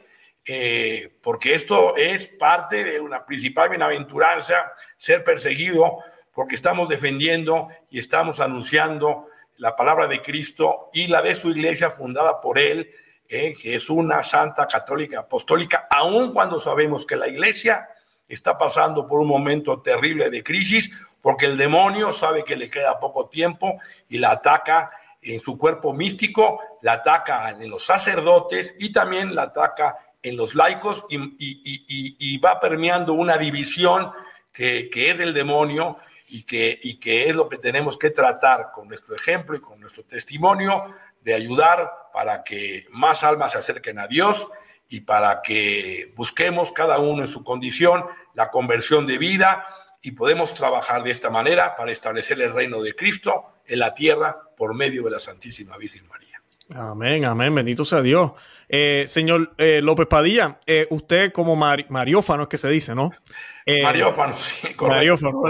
eh, 0.47 1.15
porque 1.21 1.55
esto 1.55 1.99
es 1.99 2.29
parte 2.29 2.83
de 2.83 2.99
una 2.99 3.27
principal 3.27 3.69
bienaventuranza, 3.69 4.73
ser 4.97 5.23
perseguido, 5.23 5.99
porque 6.33 6.55
estamos 6.55 6.89
defendiendo 6.89 7.69
y 7.91 7.99
estamos 7.99 8.41
anunciando 8.41 9.27
la 9.59 9.77
palabra 9.77 10.07
de 10.07 10.23
Cristo 10.23 10.89
y 10.95 11.09
la 11.09 11.21
de 11.21 11.35
su 11.35 11.51
iglesia 11.51 11.91
fundada 11.91 12.41
por 12.41 12.59
él, 12.59 12.91
eh, 13.29 13.53
que 13.53 13.75
es 13.75 13.91
una 13.91 14.23
santa 14.23 14.67
católica 14.67 15.21
apostólica, 15.21 15.87
aun 15.91 16.33
cuando 16.33 16.59
sabemos 16.59 17.05
que 17.05 17.17
la 17.17 17.29
iglesia 17.29 17.87
está 18.29 18.57
pasando 18.57 19.07
por 19.07 19.21
un 19.21 19.29
momento 19.29 19.81
terrible 19.81 20.31
de 20.31 20.43
crisis, 20.43 20.91
porque 21.21 21.47
el 21.47 21.57
demonio 21.57 22.13
sabe 22.13 22.45
que 22.45 22.57
le 22.57 22.71
queda 22.71 23.01
poco 23.01 23.29
tiempo 23.29 23.79
y 24.09 24.19
la 24.19 24.33
ataca 24.33 24.91
en 25.23 25.41
su 25.41 25.57
cuerpo 25.57 25.93
místico, 25.93 26.61
la 26.83 26.95
ataca 26.95 27.49
en 27.51 27.71
los 27.71 27.85
sacerdotes 27.85 28.75
y 28.79 28.93
también 28.93 29.35
la 29.35 29.45
ataca 29.45 29.97
en 30.23 30.37
los 30.37 30.55
laicos 30.55 31.05
y, 31.09 32.39
va 32.39 32.61
permeando 32.61 33.13
una 33.13 33.39
división 33.39 34.11
que, 34.53 34.91
es 34.93 35.19
del 35.19 35.35
demonio 35.35 35.99
y 36.29 36.45
que, 36.45 36.79
es 37.29 37.37
lo 37.37 37.49
que 37.49 37.59
tenemos 37.59 37.97
que 37.99 38.11
tratar 38.11 38.71
con 38.73 38.89
nuestro 38.89 39.15
ejemplo 39.15 39.57
y 39.57 39.61
con 39.61 39.81
nuestro 39.81 40.03
testimonio 40.05 40.85
de 41.23 41.35
ayudar 41.35 41.91
para 42.13 42.43
que 42.43 42.87
más 42.91 43.23
almas 43.23 43.53
se 43.53 43.59
acerquen 43.59 43.99
a 43.99 44.07
Dios 44.07 44.49
y 44.95 45.01
para 45.01 45.43
que 45.43 46.13
busquemos 46.15 46.71
cada 46.71 47.01
uno 47.01 47.23
en 47.23 47.27
su 47.27 47.43
condición 47.43 48.05
la 48.35 48.53
conversión 48.53 49.09
de 49.09 49.19
vida 49.19 49.67
y 50.03 50.13
podemos 50.13 50.55
trabajar 50.55 51.03
de 51.03 51.11
esta 51.11 51.31
manera 51.31 51.75
para 51.75 51.91
establecer 51.91 52.41
el 52.41 52.53
reino 52.53 52.81
de 52.81 52.95
Cristo 52.95 53.47
en 53.67 53.81
la 53.81 53.93
tierra 53.93 54.39
por 54.57 54.73
medio 54.73 55.03
de 55.03 55.11
la 55.11 55.19
Santísima 55.19 55.77
Virgen 55.77 56.07
María. 56.07 56.41
Amén, 56.71 57.25
amén, 57.25 57.53
bendito 57.53 57.85
sea 57.85 58.03
Dios. 58.03 58.33
Eh, 58.69 59.07
señor 59.09 59.53
eh, 59.59 59.81
López 59.83 60.07
Padilla, 60.07 60.61
eh, 60.65 60.87
usted 60.91 61.33
como 61.33 61.57
mariófano 61.57 62.45
es 62.45 62.49
que 62.49 62.59
se 62.59 62.69
dice, 62.69 62.95
¿no? 62.95 63.11
Mariófano, 63.83 64.39
sí, 64.39 64.75
mariófano, 64.79 65.43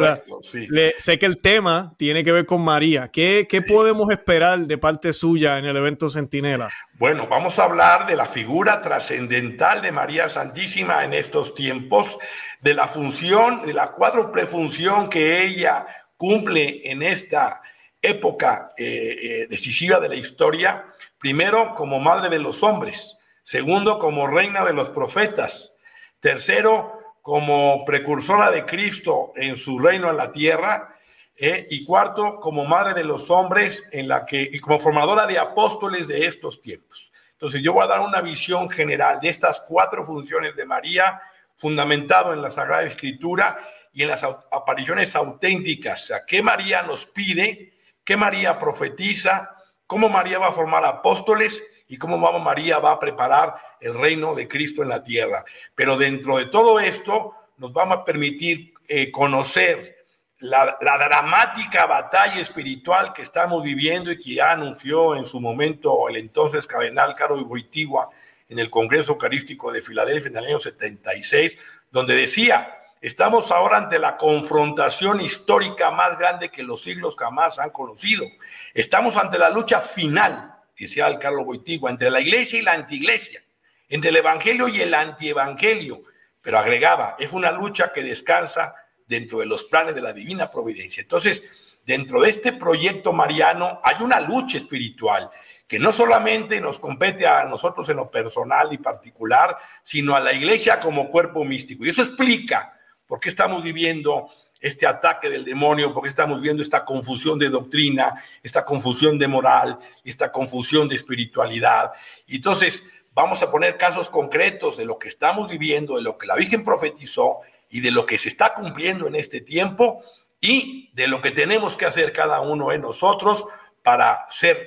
sé 0.97 1.19
que 1.19 1.27
el 1.27 1.39
tema 1.39 1.95
tiene 1.97 2.25
que 2.25 2.33
ver 2.33 2.47
con 2.47 2.63
María. 2.63 3.11
¿Qué, 3.13 3.65
podemos 3.67 4.11
esperar 4.11 4.59
de 4.61 4.79
parte 4.79 5.13
suya 5.13 5.59
en 5.59 5.65
el 5.65 5.77
evento 5.77 6.11
Centinela? 6.11 6.71
Bueno, 6.95 7.27
vamos 7.29 7.59
a 7.59 7.65
hablar 7.65 8.07
de 8.07 8.17
la 8.17 8.27
figura 8.27 8.81
trascendental 8.81 9.83
de 9.83 9.93
María 9.93 10.29
Santísima 10.29 11.05
en 11.05 11.15
estos 11.15 11.55
tiempos, 11.55 12.19
de 12.61 12.75
la 12.75 12.87
función, 12.87 13.63
de 13.63 13.75
la 13.75 13.93
cuádruple 13.93 14.47
función 14.47 15.09
que 15.09 15.45
ella 15.45 15.87
cumple 16.17 16.91
en 16.91 17.03
esta 17.03 17.61
época 18.01 18.71
decisiva 18.77 19.99
de 19.99 20.09
la 20.09 20.15
historia 20.15 20.85
Primero, 21.25 21.73
como 21.75 22.01
madre 22.01 22.29
de 22.29 22.39
los 22.39 22.63
hombres. 22.63 23.17
Segundo, 23.43 23.99
como 23.99 24.27
reina 24.27 24.63
de 24.63 24.75
los 24.75 24.91
profetas. 24.91 25.75
Tercero, 26.21 26.93
como 27.25 27.87
precursora 27.87 28.51
de 28.51 28.67
Cristo 28.67 29.33
en 29.35 29.57
su 29.57 29.79
reino 29.79 30.11
en 30.11 30.19
la 30.19 30.31
tierra. 30.31 30.95
Eh, 31.35 31.67
y 31.71 31.83
cuarto, 31.83 32.39
como 32.39 32.67
madre 32.67 32.93
de 32.93 33.03
los 33.03 33.31
hombres 33.31 33.83
en 33.93 34.09
la 34.09 34.27
que, 34.27 34.43
y 34.43 34.59
como 34.59 34.79
formadora 34.79 35.25
de 35.25 35.39
apóstoles 35.39 36.07
de 36.07 36.27
estos 36.27 36.61
tiempos. 36.61 37.15
Entonces, 37.33 37.63
yo 37.63 37.73
voy 37.73 37.85
a 37.85 37.87
dar 37.87 38.01
una 38.01 38.21
visión 38.21 38.69
general 38.69 39.21
de 39.23 39.31
estas 39.31 39.65
cuatro 39.67 40.05
funciones 40.05 40.55
de 40.55 40.67
María, 40.67 41.19
fundamentado 41.57 42.35
en 42.35 42.43
la 42.43 42.51
Sagrada 42.51 42.83
Escritura 42.83 43.57
y 43.91 44.03
en 44.03 44.09
las 44.09 44.23
apariciones 44.23 45.17
auténticas. 45.17 46.03
O 46.03 46.07
sea, 46.09 46.27
¿qué 46.27 46.43
María 46.43 46.83
nos 46.83 47.07
pide? 47.07 47.73
¿Qué 48.05 48.19
María 48.19 48.59
profetiza? 48.59 49.55
cómo 49.87 50.09
María 50.09 50.39
va 50.39 50.49
a 50.49 50.53
formar 50.53 50.85
apóstoles 50.85 51.63
y 51.89 51.97
cómo 51.97 52.19
María 52.39 52.79
va 52.79 52.93
a 52.93 53.01
preparar 53.01 53.55
el 53.81 53.95
reino 53.95 54.35
de 54.35 54.49
Cristo 54.49 54.83
en 54.83 54.89
la 54.89 55.03
tierra. 55.03 55.45
Pero 55.75 55.97
dentro 55.97 56.39
de 56.39 56.47
todo 56.47 56.81
esto 56.81 57.33
nos 57.59 57.73
vamos 57.73 57.99
a 57.99 58.05
permitir 58.05 58.75
eh, 58.89 59.11
conocer 59.11 60.05
la, 60.39 60.77
dramática 60.81 61.87
batalla 61.87 62.41
espiritual 62.41 63.13
que 63.13 63.23
estamos 63.23 63.63
viviendo 63.63 64.11
y 64.11 64.19
que 64.19 64.35
ya 64.35 64.53
anunció 64.53 65.15
en 65.17 65.25
su 65.25 65.41
momento 65.41 66.09
el 66.09 66.17
entonces 66.17 66.67
cardenal 66.67 67.15
Caro 67.15 67.43
Boitigua 67.45 68.11
en 68.49 68.59
el 68.59 68.71
Congreso 68.71 69.13
Eucarístico 69.13 69.73
de 69.73 69.81
Filadelfia 69.81 70.29
en 70.29 70.37
el 70.37 70.45
año 70.45 70.61
76, 70.61 71.57
donde 71.91 72.15
decía, 72.15 72.81
Estamos 73.05 73.51
ahora 73.51 73.77
ante 73.77 73.99
la 73.99 74.17
confrontación 74.17 75.21
histórica 75.21 75.91
más 75.91 76.17
grande 76.17 76.49
que 76.49 76.63
los 76.63 76.83
siglos 76.83 77.17
jamás 77.19 77.59
han 77.59 77.69
conocido. 77.69 78.25
Estamos 78.73 79.19
ante 79.19 79.39
la 79.39 79.51
lucha 79.51 79.79
final, 79.79 80.55
decía 80.83 81.19
Carlos 81.19 81.45
Boitigua, 81.45 81.91
entre 81.91 82.11
la 82.11 82.21
iglesia 82.21 82.59
y 82.59 82.63
la 82.63 82.73
antiglesia, 82.73 83.43
entre 83.89 84.11
el 84.11 84.17
evangelio 84.17 84.69
y 84.69 84.81
el 84.81 84.93
antievangelio. 84.93 86.03
Pero 86.41 86.59
agregaba, 86.59 87.17
es 87.19 87.33
una 87.33 87.53
lucha 87.53 87.93
que 87.93 88.03
descansa 88.03 88.75
dentro 89.07 89.39
de 89.39 89.47
los 89.47 89.65
planes 89.65 89.95
de 89.95 90.03
la 90.03 90.13
divina 90.13 90.51
providencia. 90.51 91.03
Entonces, 91.03 91.79
dentro 91.87 92.21
de 92.21 92.31
este 92.31 92.53
proyecto 92.53 93.13
mariano 93.13 93.81
hay 93.85 94.03
una 94.03 94.21
lucha 94.21 94.59
espiritual 94.59 95.31
que 95.67 95.79
no 95.79 95.93
solamente 95.93 96.61
nos 96.61 96.79
compete 96.79 97.27
a 97.27 97.45
nosotros 97.45 97.89
en 97.89 97.97
lo 97.97 98.11
personal 98.11 98.73
y 98.73 98.79
particular, 98.79 99.57
sino 99.83 100.15
a 100.15 100.21
la 100.21 100.33
iglesia 100.33 100.81
como 100.81 101.11
cuerpo 101.11 101.45
místico. 101.45 101.85
Y 101.85 101.89
eso 101.89 102.03
explica 102.03 102.75
¿Por 103.07 103.21
qué 103.21 103.29
estamos 103.29 103.63
viviendo 103.63 104.29
este 104.65 104.87
ataque 104.87 105.29
del 105.29 105.45
demonio? 105.45 105.93
¿Por 105.93 106.03
qué 106.03 106.09
estamos 106.09 106.41
viendo 106.41 106.63
esta 106.63 106.87
confusión 106.87 107.39
de 107.39 107.51
doctrina, 107.51 108.15
esta 108.43 108.65
confusión 108.65 109.19
de 109.19 109.29
moral, 109.29 109.79
esta 110.03 110.33
confusión 110.33 110.89
de 110.89 110.95
espiritualidad? 110.95 111.93
Y 112.27 112.37
entonces 112.37 112.83
vamos 113.13 113.43
a 113.43 113.51
poner 113.51 113.77
casos 113.77 114.09
concretos 114.09 114.79
de 114.79 114.87
lo 114.87 114.99
que 114.99 115.09
estamos 115.09 115.51
viviendo, 115.51 115.97
de 115.97 116.03
lo 116.03 116.17
que 116.17 116.27
la 116.27 116.35
Virgen 116.35 116.65
profetizó 116.65 117.41
y 117.69 117.81
de 117.81 117.91
lo 117.91 118.07
que 118.07 118.17
se 118.17 118.31
está 118.31 118.55
cumpliendo 118.55 119.07
en 119.07 119.17
este 119.17 119.43
tiempo 119.43 120.03
y 120.41 120.91
de 120.95 121.09
lo 121.09 121.21
que 121.21 121.31
tenemos 121.31 121.77
que 121.77 121.85
hacer 121.85 122.13
cada 122.15 122.41
uno 122.41 122.71
de 122.71 122.79
nosotros 122.79 123.45
para 123.83 124.25
ser, 124.31 124.67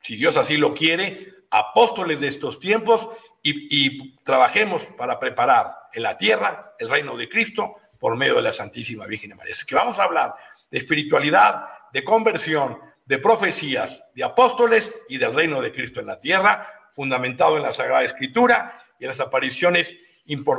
si 0.00 0.14
Dios 0.14 0.36
así 0.36 0.56
lo 0.56 0.74
quiere, 0.74 1.34
apóstoles 1.50 2.20
de 2.20 2.28
estos 2.28 2.60
tiempos 2.60 3.08
y, 3.42 3.66
y 3.68 4.16
trabajemos 4.22 4.84
para 4.96 5.18
preparar 5.18 5.74
en 5.92 6.04
la 6.04 6.16
tierra 6.16 6.76
el 6.78 6.88
reino 6.88 7.16
de 7.16 7.28
Cristo 7.28 7.74
por 8.04 8.18
medio 8.18 8.34
de 8.34 8.42
la 8.42 8.52
Santísima 8.52 9.06
Virgen 9.06 9.34
María. 9.34 9.52
Es 9.52 9.64
que 9.64 9.74
vamos 9.74 9.98
a 9.98 10.02
hablar 10.02 10.34
de 10.70 10.76
espiritualidad, 10.76 11.64
de 11.90 12.04
conversión, 12.04 12.78
de 13.02 13.16
profecías, 13.16 14.04
de 14.14 14.22
apóstoles 14.22 14.92
y 15.08 15.16
del 15.16 15.32
reino 15.32 15.62
de 15.62 15.72
Cristo 15.72 16.00
en 16.00 16.08
la 16.08 16.20
tierra, 16.20 16.68
fundamentado 16.92 17.56
en 17.56 17.62
la 17.62 17.72
Sagrada 17.72 18.04
Escritura 18.04 18.78
y 19.00 19.04
en 19.04 19.08
las 19.08 19.20
apariciones 19.20 19.96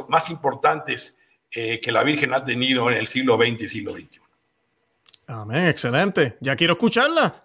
más 0.10 0.32
importantes 0.32 1.20
eh, 1.52 1.80
que 1.80 1.92
la 1.92 2.02
Virgen 2.02 2.34
ha 2.34 2.44
tenido 2.44 2.90
en 2.90 2.98
el 2.98 3.06
siglo 3.06 3.36
XX 3.36 3.62
y 3.62 3.70
siglo 3.70 3.92
XXI. 3.94 4.22
Amén, 5.28 5.68
excelente. 5.68 6.38
Ya 6.40 6.56
quiero 6.56 6.74
escucharla. 6.74 7.36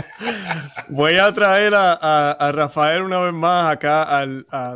Voy 0.88 1.16
a 1.16 1.32
traer 1.32 1.72
a, 1.74 2.52
Rafael 2.52 3.00
una 3.00 3.20
vez 3.20 3.32
más 3.32 3.72
acá 3.72 4.22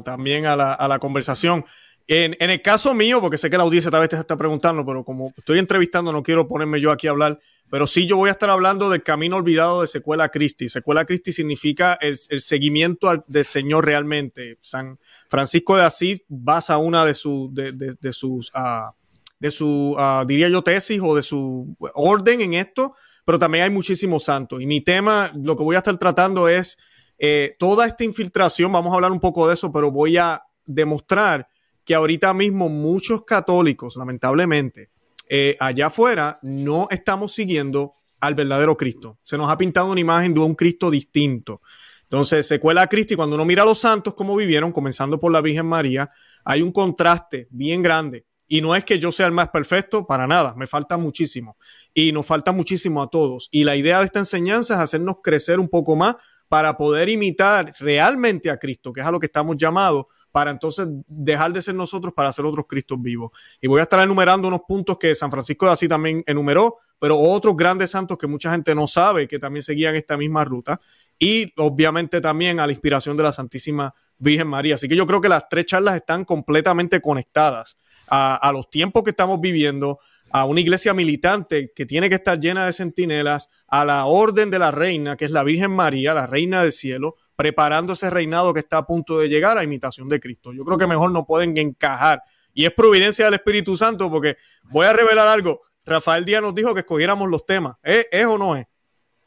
también 0.03 0.47
a 0.47 0.57
la 0.57 0.99
conversación. 0.99 1.67
En, 2.11 2.35
el 2.38 2.62
caso 2.62 2.94
mío, 2.94 3.21
porque 3.21 3.37
sé 3.37 3.51
que 3.51 3.59
la 3.59 3.64
audiencia 3.64 3.90
tal 3.90 4.01
vez 4.01 4.09
te 4.09 4.16
está 4.16 4.35
preguntando, 4.38 4.85
pero 4.85 5.05
como 5.05 5.35
estoy 5.37 5.59
entrevistando, 5.59 6.11
no 6.11 6.23
quiero 6.23 6.49
ponerme 6.49 6.81
yo 6.81 6.90
aquí 6.90 7.07
a 7.07 7.11
hablar, 7.11 7.38
pero 7.71 7.87
sí 7.87 8.07
yo 8.07 8.16
voy 8.16 8.31
a 8.31 8.33
estar 8.33 8.49
hablando 8.49 8.88
del 8.88 9.03
camino 9.03 9.37
olvidado 9.37 9.83
de 9.83 9.88
Secuela 9.88 10.31
Christi. 10.31 10.71
Secuela 10.71 11.05
Christi 11.05 11.33
significa 11.33 11.99
el, 12.01 12.16
seguimiento 12.16 13.25
del 13.27 13.44
Señor 13.44 13.85
realmente. 13.85 14.57
San 14.62 14.99
Francisco 15.29 15.77
de 15.77 15.83
Asís 15.83 16.23
basa 16.29 16.79
una 16.79 17.05
de, 17.05 17.14
sus 17.14 17.53
de, 17.53 17.73
de, 17.73 18.12
sus, 18.14 18.51
uh, 18.55 18.90
de 19.38 19.51
su, 19.51 19.94
uh, 19.99 20.27
diría 20.27 20.49
yo, 20.49 20.62
tesis 20.62 21.03
o 21.03 21.14
de 21.14 21.23
su 21.23 21.77
orden 21.92 22.40
en 22.40 22.55
esto, 22.55 22.94
pero 23.27 23.38
también 23.38 23.64
hay 23.64 23.71
muchísimos 23.71 24.25
santos. 24.25 24.62
Y 24.62 24.66
mi 24.66 24.81
tema, 24.81 25.31
lo 25.35 25.59
que 25.59 25.62
voy 25.62 25.77
a 25.77 25.81
estar 25.81 25.99
tratando 25.99 26.49
es 26.49 26.79
eh, 27.18 27.55
toda 27.59 27.85
esta 27.87 28.03
infiltración, 28.03 28.73
vamos 28.73 28.92
a 28.92 28.94
hablar 28.94 29.12
un 29.12 29.21
poco 29.21 29.47
de 29.47 29.53
eso, 29.53 29.71
pero 29.71 29.90
voy 29.90 30.16
a 30.16 30.42
demostrar 30.64 31.47
que 31.88 31.94
ahorita 31.94 32.35
mismo 32.35 32.68
muchos 32.68 33.24
católicos, 33.24 33.96
lamentablemente, 33.96 34.90
eh, 35.27 35.57
allá 35.59 35.87
afuera 35.87 36.38
no 36.42 36.87
estamos 36.90 37.33
siguiendo 37.33 37.92
al 38.20 38.35
verdadero 38.35 38.77
Cristo. 38.77 39.16
Se 39.22 39.38
nos 39.38 39.48
ha 39.48 39.57
pintado 39.57 39.90
una 39.90 40.01
imagen 40.01 40.35
de 40.35 40.40
un 40.40 40.55
Cristo 40.55 40.90
distinto. 40.90 41.62
Entonces 42.03 42.46
se 42.46 42.61
cuela 42.61 42.83
a 42.83 42.88
Cristo 42.88 43.14
y 43.14 43.16
cuando 43.16 43.37
uno 43.37 43.46
mira 43.46 43.62
a 43.62 43.64
los 43.64 43.79
santos 43.79 44.12
como 44.12 44.37
vivieron, 44.37 44.70
comenzando 44.70 45.18
por 45.18 45.33
la 45.33 45.40
Virgen 45.40 45.64
María, 45.64 46.11
hay 46.44 46.61
un 46.61 46.72
contraste 46.72 47.48
bien 47.51 47.81
grande. 47.81 48.27
Y 48.49 48.63
no 48.63 48.75
es 48.75 48.83
que 48.85 48.99
yo 48.99 49.13
sea 49.13 49.27
el 49.27 49.33
más 49.33 49.51
perfecto, 49.51 50.07
para 50.07 50.27
nada, 50.27 50.55
me 50.57 50.67
falta 50.67 50.97
muchísimo. 50.97 51.59
Y 51.93 52.13
nos 52.13 52.27
falta 52.27 52.51
muchísimo 52.51 53.03
a 53.03 53.09
todos. 53.09 53.49
Y 53.53 53.65
la 53.65 53.77
idea 53.77 53.99
de 53.99 54.07
esta 54.07 54.19
enseñanza 54.19 54.75
es 54.75 54.81
hacernos 54.81 55.17
crecer 55.23 55.61
un 55.61 55.69
poco 55.69 55.95
más 55.95 56.17
para 56.49 56.79
poder 56.79 57.11
imitar 57.11 57.75
realmente 57.79 58.51
a 58.51 58.57
Cristo, 58.57 58.93
que 58.93 59.03
es 59.03 59.07
a 59.07 59.11
lo 59.11 59.21
que 59.21 59.27
estamos 59.27 59.57
llamados, 59.59 60.07
para 60.33 60.51
entonces 60.51 60.87
dejar 61.07 61.53
de 61.53 61.61
ser 61.61 61.75
nosotros 61.75 62.15
para 62.15 62.33
ser 62.33 62.47
otros 62.47 62.65
Cristos 62.67 63.01
vivos. 63.01 63.31
Y 63.61 63.67
voy 63.67 63.81
a 63.81 63.83
estar 63.83 64.01
enumerando 64.01 64.49
unos 64.49 64.63
puntos 64.67 64.97
que 64.99 65.15
San 65.15 65.31
Francisco 65.31 65.67
de 65.67 65.73
Asís 65.73 65.89
también 65.89 66.23
enumeró, 66.27 66.77
pero 66.99 67.19
otros 67.19 67.57
grandes 67.57 67.91
santos 67.91 68.17
que 68.17 68.27
mucha 68.27 68.51
gente 68.51 68.75
no 68.75 68.87
sabe 68.87 69.29
que 69.29 69.39
también 69.39 69.63
seguían 69.63 69.95
esta 69.95 70.17
misma 70.17 70.45
ruta 70.45 70.81
y 71.19 71.53
obviamente 71.57 72.21
también 72.21 72.61
a 72.61 72.67
la 72.67 72.73
inspiración 72.73 73.17
de 73.17 73.23
la 73.25 73.33
Santísima 73.33 73.95
Virgen 74.19 74.49
María. 74.49 74.77
Así 74.77 74.89
que 74.89 74.97
yo 74.97 75.07
creo 75.07 75.21
que 75.21 75.29
las 75.29 75.49
tres 75.49 75.67
charlas 75.67 75.97
están 75.97 76.25
completamente 76.25 77.01
conectadas 77.01 77.77
a, 78.11 78.51
los 78.53 78.71
tiempos 78.71 79.03
que 79.05 79.11
estamos 79.11 79.40
viviendo, 79.40 79.99
a 80.31 80.44
una 80.44 80.61
iglesia 80.61 80.94
militante 80.94 81.73
que 81.75 81.87
tiene 81.87 82.09
que 82.09 82.16
estar 82.16 82.38
llena 82.38 82.66
de 82.66 82.73
centinelas, 82.73 83.49
a 83.66 83.85
la 83.85 84.07
orden 84.07 84.51
de 84.51 84.59
la 84.59 84.71
reina, 84.71 85.16
que 85.16 85.25
es 85.25 85.31
la 85.31 85.42
Virgen 85.42 85.71
María, 85.71 86.14
la 86.14 86.27
reina 86.27 86.62
del 86.62 86.73
cielo, 86.73 87.16
preparando 87.37 87.92
ese 87.92 88.11
reinado 88.11 88.53
que 88.53 88.61
está 88.61 88.79
a 88.79 88.87
punto 88.87 89.18
de 89.18 89.29
llegar 89.29 89.59
a 89.59 89.64
imitación 89.64 90.09
de 90.09 90.18
Cristo. 90.21 90.53
Yo 90.53 90.64
creo 90.64 90.77
que 90.77 90.87
mejor 90.87 91.12
no 91.12 91.25
pueden 91.25 91.57
encajar. 91.57 92.23
Y 92.53 92.64
es 92.64 92.73
providencia 92.73 93.27
del 93.27 93.35
Espíritu 93.35 93.77
Santo, 93.77 94.11
porque 94.11 94.37
voy 94.64 94.87
a 94.87 94.92
revelar 94.92 95.29
algo. 95.29 95.62
Rafael 95.88 96.25
Díaz 96.25 96.42
nos 96.42 96.55
dijo 96.55 96.75
que 96.75 96.81
escogiéramos 96.81 97.29
los 97.29 97.47
temas. 97.47 97.77
¿Es, 97.83 98.27
o 98.27 98.38
no 98.38 98.57
es? 98.57 98.66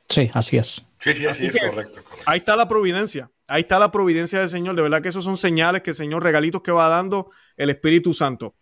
Sí, 0.10 0.30
así 0.34 0.58
es. 0.58 0.86
Sí, 1.00 1.13
sí, 1.13 1.26
así, 1.26 1.48
es, 1.48 1.58
correcto, 1.58 2.02
Ahí 2.26 2.39
está 2.39 2.56
la 2.56 2.67
providencia. 2.67 3.32
Ahí 3.48 3.62
está 3.62 3.80
la 3.80 3.91
providencia 3.91 4.39
del 4.39 4.50
Señor. 4.50 4.76
De 4.76 4.82
verdad 4.82 5.02
que 5.02 5.10
esos 5.10 5.24
son 5.24 5.38
señales 5.38 5.82
que 5.82 5.91
el 5.91 5.96
Señor, 5.96 6.22
regalitos 6.22 6.62
que 6.62 6.72
va 6.72 6.89
dando 6.89 7.30
el 7.58 7.70
Espíritu 7.70 8.13
Santo. 8.13 8.56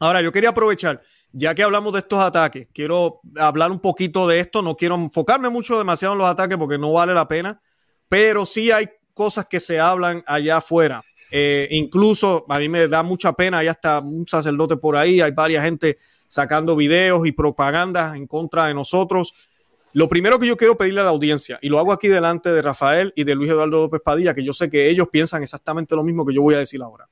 Ahora, 0.00 0.22
yo 0.22 0.32
quería 0.32 0.48
aprovechar, 0.48 1.02
ya 1.30 1.54
que 1.54 1.62
hablamos 1.62 1.92
de 1.92 2.00
estos 2.00 2.18
ataques, 2.18 2.68
quiero 2.72 3.20
hablar 3.36 3.70
un 3.70 3.80
poquito 3.80 4.26
de 4.26 4.40
esto. 4.40 4.62
No 4.62 4.74
quiero 4.74 4.94
enfocarme 4.96 5.50
mucho 5.50 5.78
demasiado 5.78 6.14
en 6.14 6.18
los 6.18 6.28
ataques 6.28 6.56
porque 6.56 6.78
no 6.78 6.92
vale 6.92 7.14
la 7.14 7.28
pena, 7.28 7.60
pero 8.08 8.46
sí 8.46 8.70
hay 8.72 8.88
cosas 9.12 9.46
que 9.46 9.60
se 9.60 9.78
hablan 9.78 10.24
allá 10.26 10.56
afuera. 10.56 11.02
Eh, 11.30 11.68
incluso 11.70 12.46
a 12.48 12.58
mí 12.58 12.68
me 12.68 12.88
da 12.88 13.02
mucha 13.02 13.34
pena, 13.34 13.58
hay 13.58 13.68
hasta 13.68 14.00
un 14.00 14.26
sacerdote 14.26 14.78
por 14.78 14.96
ahí, 14.96 15.20
hay 15.20 15.30
varias 15.32 15.64
gente 15.64 15.98
sacando 16.26 16.74
videos 16.74 17.26
y 17.26 17.32
propagandas 17.32 18.16
en 18.16 18.26
contra 18.26 18.66
de 18.66 18.74
nosotros. 18.74 19.34
Lo 19.92 20.08
primero 20.08 20.38
que 20.38 20.46
yo 20.46 20.56
quiero 20.56 20.78
pedirle 20.78 21.00
a 21.00 21.04
la 21.04 21.10
audiencia, 21.10 21.58
y 21.60 21.68
lo 21.68 21.78
hago 21.78 21.92
aquí 21.92 22.08
delante 22.08 22.50
de 22.50 22.62
Rafael 22.62 23.12
y 23.16 23.24
de 23.24 23.34
Luis 23.34 23.50
Eduardo 23.50 23.82
López 23.82 24.00
Padilla, 24.02 24.34
que 24.34 24.44
yo 24.44 24.54
sé 24.54 24.70
que 24.70 24.88
ellos 24.88 25.08
piensan 25.08 25.42
exactamente 25.42 25.94
lo 25.94 26.02
mismo 26.02 26.24
que 26.24 26.34
yo 26.34 26.42
voy 26.42 26.54
a 26.54 26.58
decir 26.58 26.80
ahora. 26.82 27.08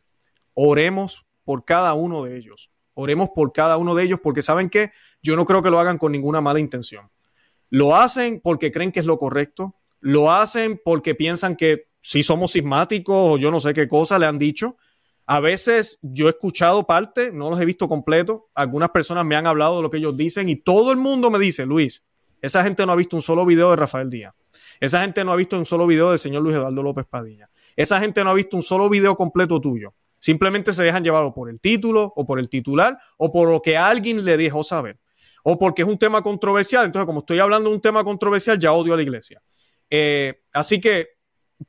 Oremos 0.55 1.27
por 1.45 1.65
cada 1.65 1.95
uno 1.95 2.25
de 2.25 2.37
ellos. 2.37 2.71
Oremos 3.01 3.31
por 3.33 3.53
cada 3.53 3.77
uno 3.77 3.95
de 3.95 4.03
ellos 4.03 4.19
porque 4.21 4.43
saben 4.43 4.69
que 4.69 4.91
yo 5.23 5.37
no 5.37 5.45
creo 5.45 5.63
que 5.63 5.71
lo 5.71 5.79
hagan 5.79 5.99
con 5.99 6.11
ninguna 6.11 6.41
mala 6.41 6.59
intención. 6.59 7.09
Lo 7.71 7.95
hacen 7.95 8.41
porque 8.43 8.73
creen 8.73 8.91
que 8.91 8.99
es 8.99 9.07
lo 9.07 9.21
correcto. 9.21 9.77
Lo 10.01 10.33
hacen 10.33 10.81
porque 10.85 11.15
piensan 11.15 11.55
que 11.55 11.87
si 12.01 12.25
somos 12.25 12.51
sismáticos 12.51 13.15
o 13.17 13.39
yo 13.39 13.53
no 13.53 13.61
sé 13.61 13.73
qué 13.73 13.87
cosa 13.87 14.19
le 14.19 14.27
han 14.27 14.41
dicho. 14.41 14.77
A 15.27 15.39
veces 15.39 16.01
yo 16.03 16.27
he 16.27 16.31
escuchado 16.31 16.89
parte, 16.89 17.31
no 17.31 17.51
los 17.51 17.61
he 17.61 17.65
visto 17.65 17.89
completo. 17.89 18.49
Algunas 18.53 18.91
personas 18.91 19.25
me 19.25 19.37
han 19.37 19.47
hablado 19.47 19.77
de 19.77 19.83
lo 19.83 19.91
que 19.91 19.99
ellos 19.99 20.17
dicen 20.17 20.49
y 20.49 20.57
todo 20.57 20.91
el 20.91 20.97
mundo 20.97 21.31
me 21.31 21.39
dice, 21.39 21.67
Luis, 21.67 22.03
esa 22.43 22.65
gente 22.65 22.85
no 22.85 22.91
ha 22.91 22.97
visto 22.97 23.15
un 23.15 23.23
solo 23.23 23.47
video 23.47 23.71
de 23.71 23.77
Rafael 23.77 24.11
Díaz. 24.11 24.35
Esa 24.81 25.03
gente 25.03 25.25
no 25.25 25.31
ha 25.31 25.37
visto 25.37 25.57
un 25.57 25.67
solo 25.67 25.87
video 25.87 26.11
del 26.11 26.19
señor 26.19 26.43
Luis 26.43 26.57
Eduardo 26.57 26.83
López 26.83 27.07
Padilla. 27.09 27.49
Esa 27.77 28.01
gente 28.01 28.25
no 28.25 28.31
ha 28.31 28.35
visto 28.35 28.57
un 28.57 28.65
solo 28.65 28.89
video 28.89 29.15
completo 29.15 29.61
tuyo. 29.61 29.95
Simplemente 30.19 30.73
se 30.73 30.83
dejan 30.83 31.05
llevar 31.05 31.33
por 31.35 31.49
el 31.49 31.61
título 31.61 32.13
o 32.17 32.27
por 32.27 32.39
el 32.39 32.49
titular 32.49 32.99
o 33.17 33.33
por 33.33 33.49
lo 33.49 33.63
que 33.63 33.77
alguien 33.77 34.25
le 34.25 34.37
dejó 34.37 34.65
saber. 34.65 34.99
O 35.45 35.59
porque 35.59 35.83
es 35.83 35.89
un 35.89 35.99
tema 35.99 36.23
controversial. 36.23 36.85
Entonces, 36.85 37.07
como 37.07 37.21
estoy 37.21 37.39
hablando 37.39 37.71
de 37.71 37.77
un 37.77 37.81
tema 37.81 38.05
controversial, 38.05 38.59
ya 38.59 38.73
odio 38.73 38.95
a 38.95 38.97
la 38.97 39.03
iglesia. 39.03 39.43
Eh, 39.91 40.43
así 40.53 40.81
que, 40.81 41.09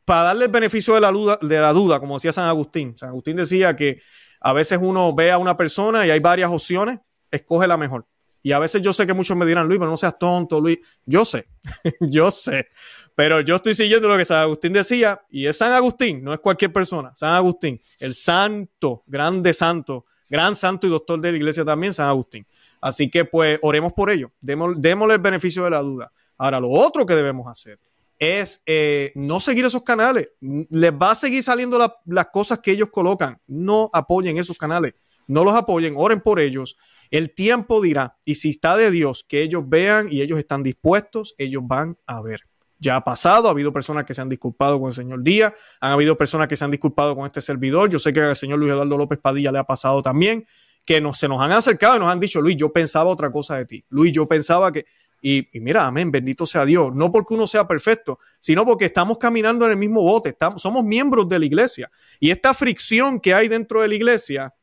para 0.06 0.24
darle 0.24 0.46
el 0.46 0.52
beneficio 0.52 0.94
de 0.94 1.02
la, 1.02 1.12
duda, 1.12 1.40
de 1.42 1.60
la 1.60 1.74
duda, 1.74 2.00
como 2.00 2.16
decía 2.16 2.32
San 2.32 2.46
Agustín, 2.46 2.96
San 2.96 3.10
Agustín 3.10 3.38
decía 3.38 3.76
que 3.76 4.02
a 4.40 4.54
veces 4.54 4.80
uno 4.82 5.14
ve 5.14 5.32
a 5.32 5.38
una 5.38 5.58
persona 5.58 6.06
y 6.06 6.12
hay 6.12 6.20
varias 6.20 6.52
opciones, 6.52 7.00
escoge 7.32 7.68
la 7.68 7.78
mejor. 7.78 8.06
Y 8.42 8.54
a 8.54 8.60
veces 8.60 8.82
yo 8.82 8.94
sé 8.94 9.06
que 9.06 9.14
muchos 9.14 9.36
me 9.36 9.46
dirán, 9.46 9.68
Luis, 9.68 9.80
pero 9.80 9.92
no 9.92 9.98
seas 9.98 10.18
tonto, 10.18 10.62
Luis. 10.62 10.80
Yo 11.06 11.26
sé, 11.26 11.48
yo 12.00 12.32
sé. 12.32 12.70
Pero 13.16 13.42
yo 13.42 13.56
estoy 13.56 13.74
siguiendo 13.74 14.08
lo 14.08 14.18
que 14.18 14.26
San 14.26 14.38
Agustín 14.38 14.74
decía, 14.74 15.22
y 15.30 15.46
es 15.46 15.58
San 15.58 15.72
Agustín, 15.74 16.24
no 16.24 16.34
es 16.34 16.40
cualquier 16.40 16.72
persona. 16.72 17.12
San 17.16 17.34
Agustín, 17.34 17.82
el 18.00 18.14
santo, 18.14 19.04
grande 19.08 19.54
santo, 19.54 20.06
gran 20.30 20.56
santo 20.56 20.88
y 20.88 20.90
doctor 20.90 21.20
de 21.20 21.32
la 21.32 21.38
iglesia 21.38 21.66
también, 21.66 21.94
San 21.94 22.08
Agustín. 22.08 22.46
Así 22.82 23.10
que 23.10 23.26
pues 23.26 23.60
oremos 23.62 23.94
por 23.94 24.10
ello, 24.10 24.32
démosle 24.42 25.14
el 25.14 25.20
beneficio 25.20 25.64
de 25.64 25.72
la 25.72 25.80
duda. 25.80 26.12
Ahora, 26.38 26.60
lo 26.60 26.70
otro 26.70 27.06
que 27.06 27.16
debemos 27.16 27.48
hacer 27.48 27.80
es 28.18 28.62
eh, 28.66 29.12
no 29.16 29.40
seguir 29.40 29.66
esos 29.66 29.84
canales. 29.84 30.30
Les 30.40 30.92
va 30.92 31.12
a 31.12 31.16
seguir 31.16 31.44
saliendo 31.44 31.78
las 32.06 32.28
cosas 32.28 32.60
que 32.60 32.72
ellos 32.72 32.90
colocan. 32.90 33.40
No 33.48 33.90
apoyen 33.92 34.38
esos 34.38 34.58
canales, 34.58 34.94
no 35.28 35.44
los 35.44 35.54
apoyen, 35.56 35.94
oren 35.98 36.22
por 36.22 36.40
ellos 36.40 36.78
el 37.12 37.34
tiempo 37.34 37.82
dirá, 37.82 38.18
y 38.24 38.36
si 38.36 38.52
está 38.52 38.78
de 38.78 38.92
Dios, 38.92 39.26
que 39.28 39.42
ellos 39.42 39.68
vean 39.68 40.08
y 40.12 40.22
ellos 40.22 40.38
están 40.38 40.62
dispuestos, 40.62 41.34
ellos 41.38 41.64
van 41.66 41.98
a 42.06 42.22
ver. 42.22 42.42
Ya 42.80 42.96
ha 42.96 43.04
pasado, 43.04 43.48
ha 43.48 43.52
habido 43.52 43.74
personas 43.74 44.06
que 44.06 44.14
se 44.14 44.22
han 44.22 44.30
disculpado 44.30 44.80
con 44.80 44.88
el 44.88 44.94
señor 44.94 45.22
Díaz, 45.22 45.54
han 45.82 45.92
habido 45.92 46.18
personas 46.18 46.48
que 46.48 46.56
se 46.56 46.64
han 46.64 46.72
disculpado 46.72 47.16
con 47.16 47.26
este 47.26 47.42
servidor. 47.42 47.90
Yo 47.90 48.00
sé 48.00 48.14
que 48.14 48.22
al 48.22 48.36
señor 48.36 48.60
Luis 48.60 48.72
Eduardo 48.72 48.98
López 48.98 49.20
Padilla 49.22 49.52
le 49.52 49.60
ha 49.60 49.66
pasado 49.66 50.02
también, 50.02 50.46
que 50.86 51.02
se 51.14 51.28
nos 51.28 51.42
han 51.42 51.52
acercado 51.52 51.98
y 51.98 52.00
nos 52.00 52.10
han 52.10 52.20
dicho, 52.20 52.42
Luis, 52.42 52.56
yo 52.58 52.72
pensaba 52.72 53.10
otra 53.10 53.32
cosa 53.32 53.58
de 53.58 53.66
ti. 53.66 53.86
Luis, 53.90 54.14
yo 54.14 54.28
pensaba 54.28 54.72
que, 54.72 54.86
y, 55.22 55.48
mira, 55.60 55.86
amén, 55.86 56.12
bendito 56.12 56.46
sea 56.46 56.66
Dios. 56.66 56.96
No 56.96 57.12
porque 57.12 57.34
uno 57.34 57.48
sea 57.48 57.68
perfecto, 57.68 58.20
sino 58.40 58.66
porque 58.66 58.86
estamos 58.86 59.18
caminando 59.18 59.66
en 59.66 59.72
el 59.72 59.78
mismo 59.78 60.02
bote, 60.02 60.36
somos 60.58 60.86
miembros 60.86 61.28
de 61.28 61.40
la 61.40 61.46
iglesia. 61.46 61.92
Y 62.20 62.32
esta 62.32 62.54
fricción 62.54 63.20
que 63.20 63.34
hay 63.34 63.50
dentro 63.50 63.82
de 63.82 63.90
la 63.90 63.96
iglesia 63.96 64.56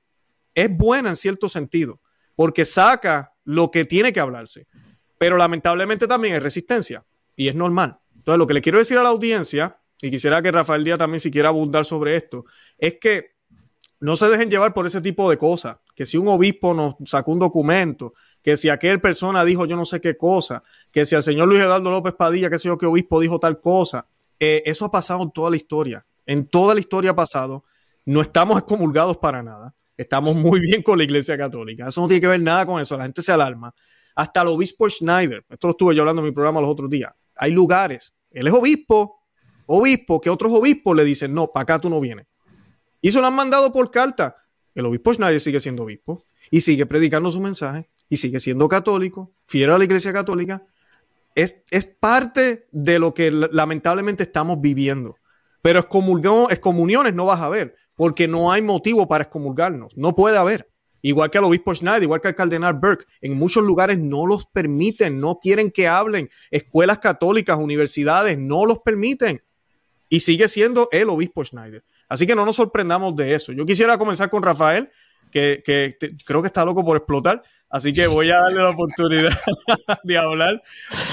es 0.55 0.75
buena 0.75 1.11
en 1.11 1.17
cierto 1.17 1.49
sentido 1.49 2.01
porque 2.37 2.65
saca 2.65 3.33
lo 3.45 3.71
que 3.71 3.85
tiene 3.85 4.13
que 4.13 4.21
hablarse. 4.21 4.69
Pero 5.19 5.37
lamentablemente 5.37 6.07
también 6.07 6.35
hay 6.35 6.41
resistencia 6.41 7.05
y 7.35 7.49
es 7.49 7.55
normal. 7.55 7.99
Entonces, 8.27 8.39
lo 8.41 8.49
que 8.49 8.55
le 8.55 8.61
quiero 8.61 8.79
decir 8.79 8.99
a 8.99 9.05
la 9.05 9.11
audiencia, 9.11 9.79
y 10.03 10.11
quisiera 10.11 10.43
que 10.43 10.51
Rafael 10.51 10.83
Díaz 10.83 10.99
también 10.99 11.21
si 11.21 11.31
quiera 11.31 11.51
abundar 11.51 11.85
sobre 11.85 12.17
esto, 12.17 12.45
es 12.77 12.97
que 13.01 13.37
no 14.01 14.17
se 14.17 14.29
dejen 14.29 14.51
llevar 14.51 14.75
por 14.75 14.85
ese 14.85 15.01
tipo 15.01 15.31
de 15.31 15.39
cosas. 15.39 15.77
Que 15.95 16.07
si 16.07 16.17
un 16.17 16.27
obispo 16.27 16.75
nos 16.75 16.97
sacó 17.05 17.31
un 17.31 17.39
documento, 17.39 18.15
que 18.43 18.57
si 18.57 18.69
aquel 18.69 19.01
persona 19.01 19.45
dijo 19.45 19.65
yo 19.65 19.77
no 19.77 19.85
sé 19.85 20.01
qué 20.01 20.17
cosa, 20.17 20.65
que 20.91 21.07
si 21.07 21.15
el 21.15 21.23
señor 21.23 21.47
Luis 21.47 21.61
Eduardo 21.61 21.89
López 21.89 22.15
Padilla, 22.15 22.51
que 22.51 22.59
sé 22.59 22.67
yo 22.67 22.77
qué 22.77 22.87
obispo 22.87 23.21
dijo 23.21 23.39
tal 23.39 23.61
cosa, 23.61 24.09
eh, 24.41 24.61
eso 24.67 24.87
ha 24.87 24.91
pasado 24.91 25.23
en 25.23 25.31
toda 25.31 25.49
la 25.49 25.57
historia. 25.57 26.05
En 26.27 26.49
toda 26.49 26.75
la 26.75 26.81
historia 26.81 27.13
ha 27.13 27.17
pasado. 27.17 27.63
No 28.05 28.23
estamos 28.23 28.59
excomulgados 28.59 29.19
para 29.19 29.41
nada. 29.45 29.77
Estamos 29.97 30.35
muy 30.35 30.59
bien 30.59 30.83
con 30.83 30.99
la 30.99 31.05
Iglesia 31.05 31.39
Católica. 31.39 31.87
Eso 31.87 32.01
no 32.01 32.09
tiene 32.09 32.21
que 32.21 32.27
ver 32.27 32.41
nada 32.41 32.67
con 32.67 32.81
eso. 32.83 32.97
La 32.99 33.05
gente 33.05 33.23
se 33.23 33.31
alarma. 33.31 33.73
Hasta 34.17 34.43
el 34.43 34.49
obispo 34.49 34.91
Schneider, 34.91 35.45
esto 35.49 35.69
lo 35.69 35.71
estuve 35.71 35.95
yo 35.95 36.03
hablando 36.03 36.23
en 36.23 36.27
mi 36.27 36.33
programa 36.33 36.61
los 36.61 36.71
otros 36.71 36.91
días. 36.91 37.13
Hay 37.37 37.53
lugares, 37.53 38.15
él 38.37 38.49
es 38.49 38.53
obispo, 38.53 39.23
obispo, 39.65 40.21
que 40.21 40.29
otros 40.29 40.53
obispos 40.53 40.95
le 40.95 41.05
dicen, 41.05 41.33
no, 41.33 41.49
para 41.49 41.63
acá 41.63 41.81
tú 41.81 41.89
no 41.89 42.01
vienes. 42.01 42.27
Y 43.01 43.11
se 43.11 43.19
lo 43.19 43.27
han 43.27 43.35
mandado 43.35 43.73
por 43.73 43.91
carta. 43.91 44.37
El 44.75 44.85
obispo 44.85 45.15
Schneider 45.15 45.41
sigue 45.41 45.59
siendo 45.59 45.85
obispo 45.85 46.25
y 46.51 46.61
sigue 46.61 46.85
predicando 46.85 47.31
su 47.31 47.41
mensaje 47.41 47.89
y 48.11 48.19
sigue 48.19 48.39
siendo 48.39 48.69
católico, 48.69 49.33
fiel 49.45 49.71
a 49.71 49.79
la 49.79 49.85
Iglesia 49.85 50.13
Católica. 50.13 50.67
Es, 51.35 51.63
es 51.71 51.87
parte 51.87 52.69
de 52.73 52.99
lo 52.99 53.15
que 53.15 53.31
lamentablemente 53.31 54.23
estamos 54.23 54.61
viviendo. 54.61 55.17
Pero 55.63 55.81
excomuniones 55.81 57.15
no 57.15 57.25
vas 57.25 57.41
a 57.41 57.49
ver 57.49 57.75
porque 57.95 58.29
no 58.29 58.53
hay 58.53 58.61
motivo 58.61 59.09
para 59.09 59.25
excomulgarnos. 59.25 59.97
No 59.97 60.15
puede 60.15 60.37
haber. 60.37 60.71
Igual 61.07 61.31
que 61.31 61.39
al 61.39 61.45
obispo 61.45 61.73
Schneider, 61.73 62.03
igual 62.03 62.21
que 62.21 62.27
al 62.27 62.35
cardenal 62.35 62.75
Burke, 62.75 63.05
en 63.21 63.39
muchos 63.39 63.63
lugares 63.63 63.97
no 63.97 64.27
los 64.27 64.45
permiten, 64.45 65.21
no 65.21 65.39
quieren 65.39 65.71
que 65.71 65.87
hablen. 65.87 66.29
Escuelas 66.51 66.99
católicas, 66.99 67.57
universidades, 67.61 68.37
no 68.39 68.67
los 68.67 68.81
permiten. 68.81 69.41
Y 70.09 70.19
sigue 70.19 70.49
siendo 70.49 70.89
el 70.91 71.09
obispo 71.09 71.45
Schneider. 71.45 71.85
Así 72.09 72.27
que 72.27 72.35
no 72.35 72.45
nos 72.45 72.57
sorprendamos 72.57 73.15
de 73.15 73.35
eso. 73.35 73.53
Yo 73.53 73.65
quisiera 73.65 73.99
comenzar 73.99 74.31
con 74.31 74.43
Rafael, 74.43 74.91
que, 75.31 75.63
creo 76.25 76.43
que 76.43 76.49
está 76.49 76.65
loco 76.65 76.85
por 76.85 76.97
explotar. 76.97 77.41
Así 77.71 77.93
que 77.93 78.09
voy 78.09 78.29
a 78.31 78.41
darle 78.41 78.63
la 78.63 78.71
oportunidad 78.71 79.31
de 80.03 80.19
hablar 80.19 80.61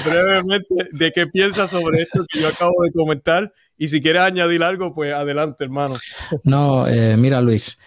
brevemente 0.03 0.73
de 0.91 1.11
qué 1.11 1.27
piensa 1.27 1.67
sobre 1.67 2.01
esto 2.01 2.25
que 2.31 2.39
yo 2.39 2.47
acabo 2.47 2.73
de 2.83 2.91
comentar 2.91 3.53
y 3.77 3.89
si 3.89 4.01
quieres 4.01 4.23
añadir 4.23 4.63
algo, 4.63 4.95
pues 4.95 5.13
adelante, 5.13 5.65
hermano. 5.65 5.97
No, 6.43 6.87
eh, 6.87 7.15
mira, 7.15 7.41
Luis, 7.41 7.77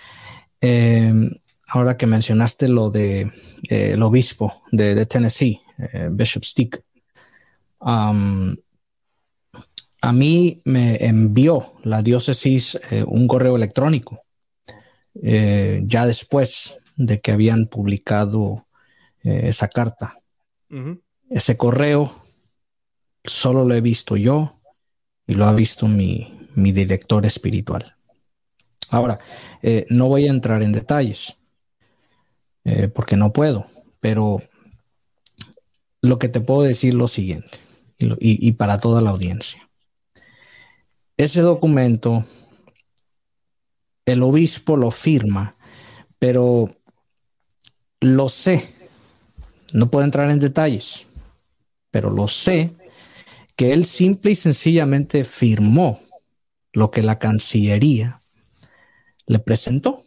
eh, 0.60 1.12
ahora 1.66 1.96
que 1.96 2.06
mencionaste 2.06 2.68
lo 2.68 2.90
de 2.90 3.32
eh, 3.68 3.90
el 3.92 4.02
obispo 4.02 4.62
de, 4.72 5.06
Tennessee, 5.06 5.60
Bishop 6.10 6.44
Stick, 6.44 6.82
a 10.06 10.12
mí 10.12 10.60
me 10.64 11.04
envió 11.04 11.74
la 11.82 12.02
diócesis 12.02 12.78
eh, 12.90 13.04
un 13.06 13.26
correo 13.26 13.56
electrónico 13.56 14.22
eh, 15.22 15.82
ya 15.84 16.06
después 16.06 16.76
de 16.96 17.20
que 17.20 17.32
habían 17.32 17.66
publicado 17.66 18.66
eh, 19.22 19.42
esa 19.44 19.68
carta. 19.68 20.18
Ese 21.30 21.56
correo 21.56 22.12
solo 23.24 23.64
lo 23.64 23.74
he 23.74 23.80
visto 23.80 24.16
yo 24.16 24.60
y 25.26 25.34
lo 25.34 25.46
ha 25.46 25.52
visto 25.52 25.88
mi, 25.88 26.38
mi 26.54 26.72
director 26.72 27.24
espiritual. 27.24 27.96
Ahora, 28.90 29.18
no 29.90 30.08
voy 30.08 30.26
a 30.26 30.30
entrar 30.30 30.62
en 30.62 30.72
detalles 30.72 31.36
porque 32.94 33.16
no 33.16 33.32
puedo, 33.32 33.66
pero 34.00 34.42
lo 36.02 36.18
que 36.18 36.28
te 36.28 36.40
puedo 36.40 36.62
decir 36.62 36.94
lo 36.94 37.08
siguiente 37.08 37.58
y 37.98 38.52
para 38.52 38.78
toda 38.78 39.00
la 39.00 39.10
audiencia. 39.10 39.68
Ese 41.16 41.40
documento, 41.40 42.26
el 44.04 44.22
obispo 44.22 44.76
lo 44.76 44.90
firma, 44.90 45.56
pero 46.18 46.76
lo 48.00 48.28
sé, 48.28 48.74
no 49.72 49.90
puedo 49.90 50.04
entrar 50.04 50.30
en 50.30 50.38
detalles, 50.38 51.06
pero 51.90 52.10
lo 52.10 52.28
sé 52.28 52.74
que 53.56 53.72
él 53.72 53.86
simple 53.86 54.32
y 54.32 54.34
sencillamente 54.34 55.24
firmó 55.24 56.00
lo 56.72 56.90
que 56.90 57.02
la 57.02 57.18
Cancillería 57.18 58.22
le 59.26 59.38
presentó. 59.38 60.02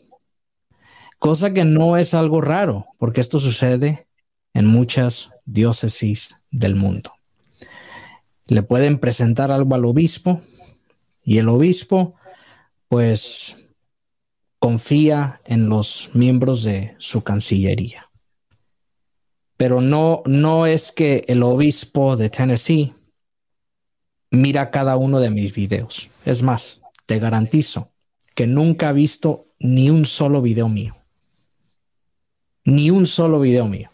Cosa 1.20 1.54
que 1.54 1.66
no 1.66 1.98
es 1.98 2.14
algo 2.14 2.40
raro, 2.40 2.88
porque 2.98 3.20
esto 3.20 3.42
sucede 3.42 4.08
en 4.54 4.66
muchas 4.66 5.30
diócesis 5.46 6.40
del 6.50 6.76
mundo. 6.76 7.12
Le 8.48 8.64
pueden 8.64 9.00
presentar 9.00 9.52
algo 9.52 9.76
al 9.76 9.84
obispo, 9.84 10.42
y 11.22 11.38
el 11.38 11.50
obispo, 11.50 12.16
pues, 12.88 13.58
confía 14.60 15.42
en 15.46 15.70
los 15.70 16.10
miembros 16.14 16.64
de 16.64 16.96
su 17.00 17.22
cancillería. 17.22 18.10
Pero 19.58 19.82
no, 19.82 20.24
no 20.26 20.66
es 20.66 20.92
que 20.94 21.26
el 21.28 21.44
obispo 21.44 22.16
de 22.16 22.30
Tennessee 22.30 22.94
mira 24.32 24.72
cada 24.72 24.96
uno 24.96 25.20
de 25.20 25.30
mis 25.30 25.54
videos. 25.54 26.10
Es 26.26 26.42
más, 26.42 26.80
te 27.06 27.20
garantizo 27.20 27.92
que 28.36 28.48
nunca 28.48 28.90
ha 28.90 28.94
visto 28.94 29.48
ni 29.60 29.90
un 29.90 30.06
solo 30.06 30.42
video 30.42 30.70
mío. 30.70 30.99
Ni 32.70 32.90
un 32.90 33.06
solo 33.06 33.40
video 33.40 33.68
mío. 33.68 33.90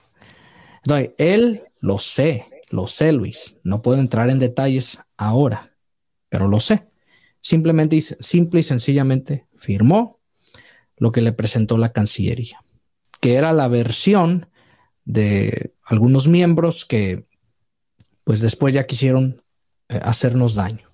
Entonces, 0.84 1.12
él 1.18 1.64
lo 1.80 2.00
sé, 2.00 2.46
lo 2.70 2.88
sé, 2.88 3.12
Luis. 3.12 3.58
No 3.64 3.82
puedo 3.82 4.00
entrar 4.00 4.30
en 4.30 4.40
detalles 4.40 5.00
ahora, 5.18 5.72
pero 6.30 6.48
lo 6.48 6.60
sé. 6.60 6.88
Simplemente, 7.42 8.00
simple 8.02 8.60
y 8.60 8.64
sencillamente 8.64 9.46
firmó 9.56 10.20
lo 10.98 11.12
que 11.12 11.22
le 11.22 11.32
presentó 11.32 11.78
la 11.78 11.92
Cancillería, 11.92 12.64
que 13.20 13.36
era 13.36 13.54
la 13.54 13.68
versión 13.68 14.48
de 15.06 15.74
algunos 15.84 16.28
miembros 16.28 16.86
que 16.86 17.28
pues 18.24 18.42
después 18.42 18.74
ya 18.74 18.88
quisieron 18.88 19.44
eh, 19.88 20.00
hacernos 20.04 20.56
daño. 20.56 20.92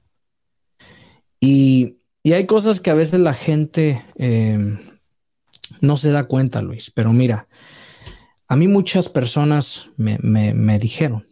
Y, 1.40 1.98
hay 2.26 2.46
cosas 2.46 2.80
que 2.80 2.92
a 2.92 2.96
veces 2.96 3.20
la 3.20 3.34
gente 3.34 4.06
em, 4.16 4.78
no 5.82 5.98
se 5.98 6.12
da 6.12 6.24
cuenta, 6.24 6.62
Luis, 6.62 6.92
pero 6.92 7.12
mira, 7.12 7.48
a 8.48 8.56
mí 8.56 8.68
muchas 8.68 9.10
personas 9.10 9.88
me, 9.98 10.18
me 10.20 10.80
dijeron, 10.80 11.28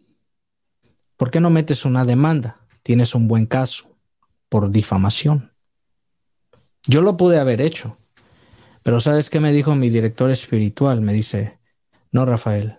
¿por 1.16 1.30
qué 1.30 1.40
no 1.40 1.50
metes 1.50 1.84
una 1.84 2.04
demanda? 2.04 2.60
Tienes 2.82 3.14
un 3.14 3.28
buen 3.28 3.46
caso 3.46 3.96
por 4.48 4.70
difamación. 4.70 5.52
Yo 6.86 7.02
lo 7.02 7.16
pude 7.16 7.38
haber 7.38 7.60
hecho, 7.60 7.98
pero 8.82 9.00
¿sabes 9.00 9.30
qué 9.30 9.40
me 9.40 9.52
dijo 9.52 9.74
mi 9.74 9.90
director 9.90 10.30
espiritual? 10.30 11.00
Me 11.00 11.12
dice, 11.12 11.58
no, 12.10 12.24
Rafael, 12.24 12.78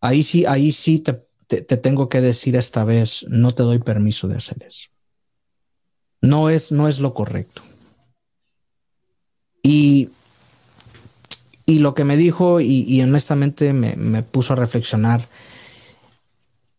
ahí 0.00 0.22
sí, 0.22 0.44
ahí 0.46 0.72
sí 0.72 0.98
te, 0.98 1.26
te, 1.46 1.62
tengo 1.76 2.08
que 2.08 2.20
decir 2.20 2.56
esta 2.56 2.84
vez, 2.84 3.24
no 3.28 3.54
te 3.54 3.62
doy 3.62 3.78
permiso 3.78 4.28
de 4.28 4.36
hacer 4.36 4.62
eso. 4.64 4.90
No 6.20 6.50
es, 6.50 6.72
no 6.72 6.88
es 6.88 7.00
lo 7.00 7.14
correcto. 7.14 7.62
Y, 9.62 10.10
y 11.66 11.78
lo 11.78 11.94
que 11.94 12.04
me 12.04 12.16
dijo, 12.16 12.60
y, 12.60 12.84
y 12.86 13.02
honestamente 13.02 13.72
me, 13.72 13.96
me, 13.96 14.22
puso 14.22 14.52
a 14.52 14.56
reflexionar, 14.56 15.28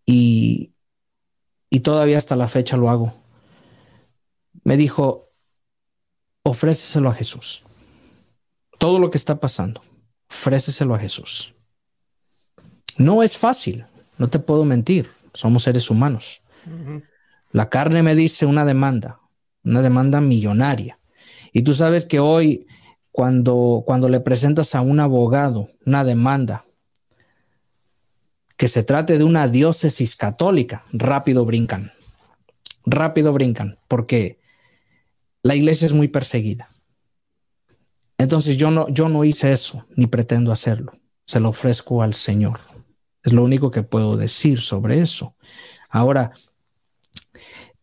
y, 0.05 0.71
y 1.69 1.79
todavía 1.79 2.17
hasta 2.17 2.35
la 2.35 2.47
fecha 2.47 2.77
lo 2.77 2.89
hago 2.89 3.25
me 4.65 4.75
dijo, 4.77 5.31
ofréceselo 6.43 7.09
a 7.09 7.13
Jesús. 7.13 7.63
Todo 8.77 8.99
lo 8.99 9.09
que 9.09 9.17
está 9.17 9.39
pasando, 9.39 9.81
ofréceselo 10.29 10.95
a 10.95 10.99
Jesús. 10.99 11.53
No 12.97 13.23
es 13.23 13.37
fácil, 13.37 13.85
no 14.17 14.27
te 14.27 14.39
puedo 14.39 14.65
mentir, 14.65 15.09
somos 15.33 15.63
seres 15.63 15.89
humanos. 15.89 16.41
La 17.51 17.69
carne 17.69 18.01
me 18.01 18.15
dice 18.15 18.45
una 18.45 18.65
demanda, 18.65 19.21
una 19.63 19.81
demanda 19.81 20.19
millonaria. 20.19 20.99
Y 21.53 21.61
tú 21.61 21.73
sabes 21.73 22.05
que 22.05 22.19
hoy, 22.19 22.67
cuando, 23.15 23.83
cuando 23.85 24.09
le 24.09 24.19
presentas 24.19 24.75
a 24.75 24.81
un 24.81 24.99
abogado 24.99 25.69
una 25.85 26.03
demanda 26.03 26.65
que 28.57 28.67
se 28.67 28.83
trate 28.83 29.17
de 29.17 29.23
una 29.23 29.47
diócesis 29.47 30.17
católica, 30.17 30.83
rápido 30.91 31.45
brincan, 31.45 31.93
rápido 32.85 33.31
brincan, 33.31 33.79
porque 33.87 34.41
la 35.43 35.55
iglesia 35.55 35.85
es 35.85 35.93
muy 35.93 36.09
perseguida. 36.09 36.67
Entonces 38.17 38.57
yo 38.57 38.69
no, 38.69 38.89
yo 38.89 39.07
no 39.07 39.23
hice 39.23 39.53
eso, 39.53 39.85
ni 39.95 40.07
pretendo 40.07 40.51
hacerlo. 40.51 40.99
Se 41.25 41.39
lo 41.39 41.47
ofrezco 41.47 42.01
al 42.03 42.13
Señor. 42.13 42.59
Es 43.23 43.31
lo 43.31 43.45
único 43.45 43.71
que 43.71 43.83
puedo 43.83 44.17
decir 44.17 44.59
sobre 44.59 44.99
eso. 44.99 45.37
Ahora, 45.89 46.33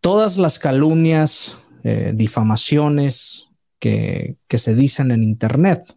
todas 0.03 0.37
las 0.37 0.59
calumnias, 0.59 1.67
eh, 1.85 2.13
difamaciones 2.15 3.49
que, 3.83 4.59
se 4.59 4.77
dicen 4.77 5.11
en 5.11 5.25
Internet, 5.25 5.97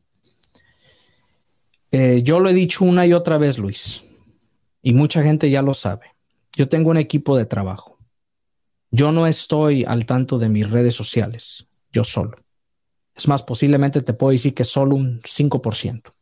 eh, 1.92 2.22
yo 2.24 2.40
lo 2.40 2.50
he 2.50 2.54
dicho 2.54 2.84
una 2.84 3.06
y 3.06 3.14
otra 3.14 3.38
vez, 3.38 3.60
Luis, 3.60 4.04
y 4.82 4.94
mucha 4.94 5.22
gente 5.22 5.52
ya 5.52 5.62
lo 5.62 5.76
sabe. 5.76 6.08
Yo 6.54 6.68
tengo 6.68 6.90
un 6.90 6.98
equipo 6.98 7.38
de 7.38 7.46
trabajo. 7.46 8.00
Yo 8.90 9.12
no 9.12 9.28
estoy 9.28 9.84
al 9.84 10.08
tanto 10.08 10.40
de 10.40 10.50
mis 10.50 10.68
redes 10.68 10.96
sociales, 10.96 11.68
yo 11.92 12.04
solo. 12.04 12.40
Es 13.16 13.28
más, 13.28 13.44
posiblemente 13.44 14.02
te 14.02 14.14
puedo 14.14 14.32
decir 14.32 14.56
que 14.56 14.64
solo 14.64 14.96
un 14.96 15.22
5%. 15.22 16.14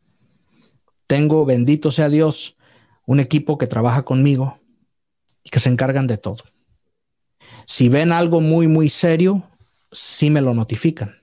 Tengo, 1.08 1.46
bendito 1.46 1.92
sea 1.92 2.10
Dios, 2.10 2.58
un 3.06 3.22
equipo 3.22 3.58
que 3.58 3.68
trabaja 3.68 4.04
conmigo 4.04 4.60
y 5.44 5.50
que 5.50 5.62
se 5.62 5.70
encargan 5.70 6.08
de 6.08 6.18
todo. 6.18 6.44
Si 7.68 7.88
ven 7.88 8.12
algo 8.12 8.42
muy, 8.42 8.68
muy 8.68 8.90
serio, 8.90 9.50
sí 9.92 10.30
me 10.30 10.42
lo 10.42 10.54
notifican. 10.54 11.23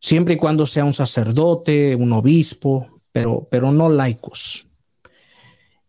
Siempre 0.00 0.34
y 0.34 0.36
cuando 0.38 0.64
sea 0.64 0.84
un 0.84 0.94
sacerdote, 0.94 1.94
un 1.94 2.12
obispo, 2.12 3.00
pero, 3.12 3.46
pero 3.50 3.70
no 3.70 3.90
laicos. 3.90 4.66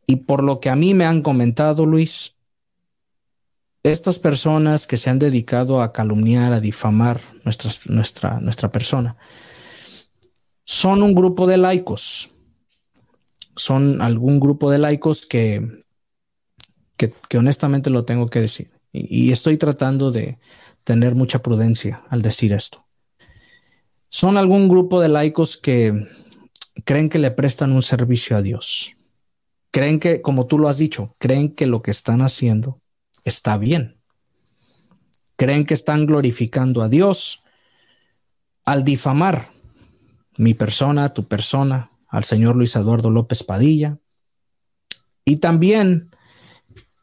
Y 0.05 0.17
por 0.17 0.43
lo 0.43 0.59
que 0.59 0.69
a 0.69 0.75
mí 0.75 0.93
me 0.93 1.05
han 1.05 1.21
comentado, 1.21 1.85
Luis, 1.85 2.35
estas 3.83 4.19
personas 4.19 4.85
que 4.85 4.97
se 4.97 5.09
han 5.09 5.17
dedicado 5.17 5.81
a 5.81 5.93
calumniar, 5.93 6.51
a 6.51 6.59
difamar 6.59 7.21
nuestra, 7.45 8.39
nuestra 8.41 8.69
persona, 8.69 9.15
son 10.65 11.01
un 11.01 11.15
grupo 11.15 11.47
de 11.47 11.57
laicos. 11.57 12.29
Son 13.55 14.01
algún 14.01 14.39
grupo 14.39 14.69
de 14.69 14.77
laicos 14.77 15.25
que, 15.25 15.83
que, 16.97 17.37
honestamente 17.37 17.89
lo 17.89 18.03
tengo 18.03 18.29
que 18.29 18.41
decir. 18.41 18.71
y 18.91 19.31
estoy 19.31 19.57
tratando 19.57 20.11
de 20.11 20.37
tener 20.83 21.15
mucha 21.15 21.39
prudencia 21.41 22.03
al 22.09 22.21
decir 22.21 22.51
esto. 22.51 22.85
Son 24.13 24.35
algún 24.35 24.67
grupo 24.67 24.99
de 24.99 25.07
laicos 25.07 25.55
que 25.55 26.05
creen 26.83 27.07
que 27.07 27.17
le 27.17 27.31
prestan 27.31 27.71
un 27.71 27.81
servicio 27.81 28.35
a 28.35 28.41
Dios. 28.41 28.93
Creen 29.71 30.01
que, 30.01 30.21
como 30.21 30.47
tú 30.47 30.59
lo 30.59 30.67
has 30.67 30.77
dicho, 30.77 31.15
creen 31.17 31.55
que 31.55 31.65
lo 31.65 31.81
que 31.81 31.91
están 31.91 32.21
haciendo 32.21 32.81
está 33.23 33.57
bien. 33.57 34.01
Creen 35.37 35.65
que 35.65 35.73
están 35.73 36.05
glorificando 36.05 36.81
a 36.81 36.89
Dios 36.89 37.41
al 38.65 38.83
difamar 38.83 39.49
mi 40.35 40.55
persona, 40.55 41.13
tu 41.13 41.29
persona, 41.29 41.91
al 42.09 42.25
señor 42.25 42.57
Luis 42.57 42.75
Eduardo 42.75 43.09
López 43.09 43.43
Padilla. 43.43 43.97
Y 45.23 45.37
también 45.37 46.11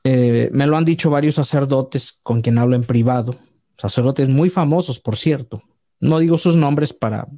eh, 0.04 0.50
me 0.52 0.66
lo 0.66 0.76
han 0.76 0.84
dicho 0.84 1.08
varios 1.08 1.36
sacerdotes 1.36 2.18
con 2.22 2.42
quien 2.42 2.58
hablo 2.58 2.76
en 2.76 2.84
privado, 2.84 3.34
sacerdotes 3.78 4.28
muy 4.28 4.50
famosos, 4.50 5.00
por 5.00 5.16
cierto. 5.16 5.62
No 6.00 6.18
digo 6.18 6.38
sus 6.38 6.56
nombres 6.56 6.92
para 6.92 7.28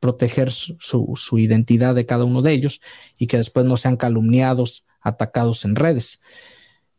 proteger 0.00 0.50
su, 0.50 1.38
identidad 1.38 1.94
de 1.94 2.06
cada 2.06 2.24
uno 2.24 2.42
de 2.42 2.52
ellos 2.52 2.80
y 3.16 3.26
que 3.26 3.38
después 3.38 3.66
no 3.66 3.76
sean 3.76 3.96
calumniados, 3.96 4.84
atacados 5.00 5.64
en 5.64 5.76
redes. 5.76 6.20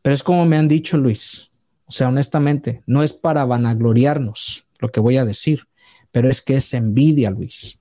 Pero 0.01 0.14
es 0.14 0.24
como 0.24 0.45
me 0.45 0.58
han 0.58 0.68
dicho, 0.68 0.97
Luis, 0.97 1.51
O 1.86 1.91
sea, 1.91 2.10
honestamente, 2.10 2.84
no 2.86 3.01
es 3.01 3.14
para 3.14 3.45
vanagloriarnos 3.45 4.68
lo 4.80 4.91
que 4.91 4.99
voy 4.99 5.16
a 5.16 5.24
decir, 5.24 5.70
pero 6.12 6.30
es 6.30 6.41
que 6.41 6.58
es 6.58 6.74
envidia, 6.74 7.32
Luis. 7.32 7.80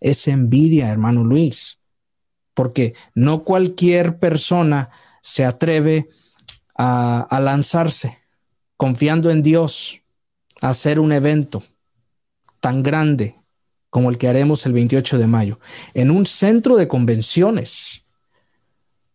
Es 0.00 0.28
envidia, 0.28 0.90
hermano 0.90 1.24
Luis. 1.24 1.78
Porque 2.54 2.94
no 3.14 3.44
cualquier 3.44 4.18
persona 4.18 4.90
se 5.20 5.44
atreve 5.44 6.08
a, 6.74 7.20
a 7.20 7.40
lanzarse 7.40 8.18
confiando 8.76 9.30
en 9.30 9.42
Dios 9.42 10.00
a 10.60 10.70
hacer 10.70 10.98
un 10.98 11.12
evento 11.12 11.62
tan 12.64 12.82
grande 12.82 13.38
como 13.90 14.08
el 14.08 14.16
que 14.16 14.26
haremos 14.26 14.64
el 14.64 14.72
28 14.72 15.18
de 15.18 15.26
mayo, 15.26 15.60
en 15.92 16.10
un 16.10 16.24
centro 16.24 16.76
de 16.76 16.88
convenciones. 16.88 18.06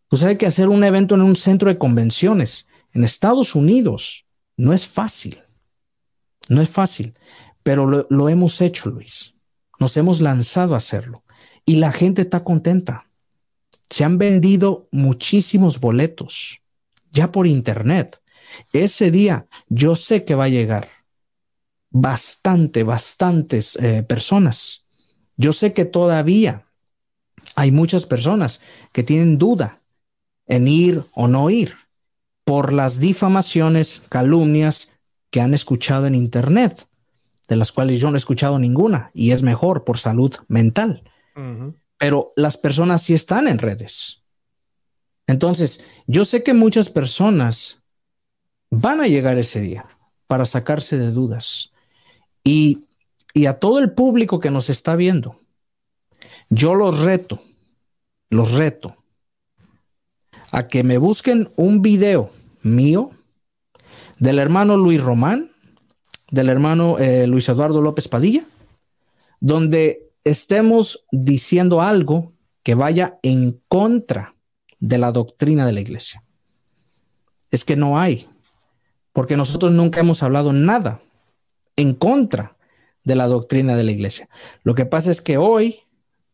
Pues 0.08 0.22
hay 0.22 0.38
que 0.38 0.46
hacer 0.46 0.70
un 0.70 0.84
evento 0.84 1.16
en 1.16 1.22
un 1.22 1.36
centro 1.36 1.68
de 1.68 1.80
convenciones 1.80 2.68
en 2.94 3.04
Estados 3.04 3.56
Unidos. 3.56 4.28
No 4.56 4.72
es 4.72 4.88
fácil, 4.88 5.42
no 6.48 6.62
es 6.62 6.70
fácil, 6.70 7.16
pero 7.64 7.88
lo, 7.88 8.06
lo 8.12 8.30
hemos 8.30 8.62
hecho, 8.62 8.92
Luis. 8.92 9.34
Nos 9.80 9.98
hemos 9.98 10.22
lanzado 10.22 10.76
a 10.76 10.78
hacerlo 10.78 11.24
y 11.66 11.78
la 11.78 11.92
gente 11.92 12.22
está 12.22 12.44
contenta. 12.44 13.10
Se 13.90 14.04
han 14.04 14.20
vendido 14.20 14.88
muchísimos 14.92 15.80
boletos 15.80 16.62
ya 17.12 17.32
por 17.32 17.48
internet. 17.48 18.22
Ese 18.74 19.10
día 19.10 19.48
yo 19.70 19.96
sé 19.96 20.24
que 20.24 20.36
va 20.36 20.44
a 20.44 20.50
llegar 20.50 20.99
bastante, 21.90 22.84
bastantes 22.84 23.76
eh, 23.78 24.04
personas. 24.04 24.86
Yo 25.38 25.54
sé 25.54 25.74
que 25.74 25.86
todavía 25.86 26.66
hay 27.56 27.72
muchas 27.72 28.06
personas 28.06 28.62
que 28.92 29.04
tienen 29.04 29.38
duda 29.38 29.82
en 30.46 30.68
ir 30.68 31.04
o 31.14 31.28
no 31.28 31.50
ir 31.50 31.76
por 32.44 32.74
las 32.74 33.00
difamaciones, 33.00 34.02
calumnias 34.10 34.90
que 35.30 35.42
han 35.42 35.54
escuchado 35.54 36.08
en 36.08 36.16
Internet, 36.16 36.88
de 37.48 37.56
las 37.56 37.72
cuales 37.72 38.00
yo 38.00 38.10
no 38.10 38.16
he 38.16 38.18
escuchado 38.18 38.58
ninguna, 38.58 39.12
y 39.14 39.32
es 39.32 39.44
mejor 39.44 39.84
por 39.84 39.98
salud 39.98 40.34
mental. 40.48 41.04
Pero 41.98 42.34
las 42.36 42.58
personas 42.58 43.04
sí 43.04 43.14
están 43.14 43.48
en 43.48 43.60
redes. 43.60 44.24
Entonces, 45.28 45.84
yo 46.08 46.26
sé 46.26 46.42
que 46.42 46.54
muchas 46.54 46.90
personas 46.90 47.84
van 48.72 49.00
a 49.00 49.08
llegar 49.08 49.38
ese 49.38 49.62
día 49.62 49.86
para 50.28 50.46
sacarse 50.46 50.98
de 50.98 51.12
dudas. 51.12 51.72
Y, 52.50 52.86
a 53.46 53.54
todo 53.54 53.78
el 53.78 53.92
público 53.92 54.40
que 54.40 54.50
nos 54.50 54.72
está 54.72 54.96
viendo, 54.96 55.36
yo 56.50 56.74
los 56.74 57.00
reto, 57.00 57.40
los 58.32 58.54
reto 58.54 58.96
a 60.52 60.68
que 60.68 60.84
me 60.84 60.98
busquen 60.98 61.52
un 61.56 61.84
video 61.84 62.32
mío 62.64 63.12
del 64.18 64.40
hermano 64.40 64.78
Luis 64.78 65.00
Román, 65.00 65.52
del 66.32 66.50
hermano 66.50 66.98
eh, 66.98 67.28
Luis 67.28 67.48
Eduardo 67.50 67.82
López 67.82 68.08
Padilla, 68.08 68.46
donde 69.40 70.12
estemos 70.24 71.06
diciendo 71.12 71.84
algo 71.84 72.34
que 72.64 72.74
vaya 72.74 73.20
en 73.22 73.62
contra 73.68 74.34
de 74.80 74.98
la 74.98 75.12
doctrina 75.12 75.68
de 75.68 75.74
la 75.74 75.82
iglesia. 75.82 76.24
Es 77.52 77.64
que 77.64 77.76
no 77.76 78.00
hay, 78.00 78.28
porque 79.14 79.38
nosotros 79.38 79.72
nunca 79.72 80.00
hemos 80.00 80.24
hablado 80.24 80.52
nada 80.52 81.00
en 81.80 81.94
contra 81.94 82.58
de 83.06 83.16
la 83.16 83.28
doctrina 83.28 83.78
de 83.78 83.84
la 83.84 83.92
iglesia. 83.92 84.28
Lo 84.64 84.76
que 84.76 84.86
pasa 84.86 85.12
es 85.12 85.22
que 85.22 85.38
hoy, 85.38 85.80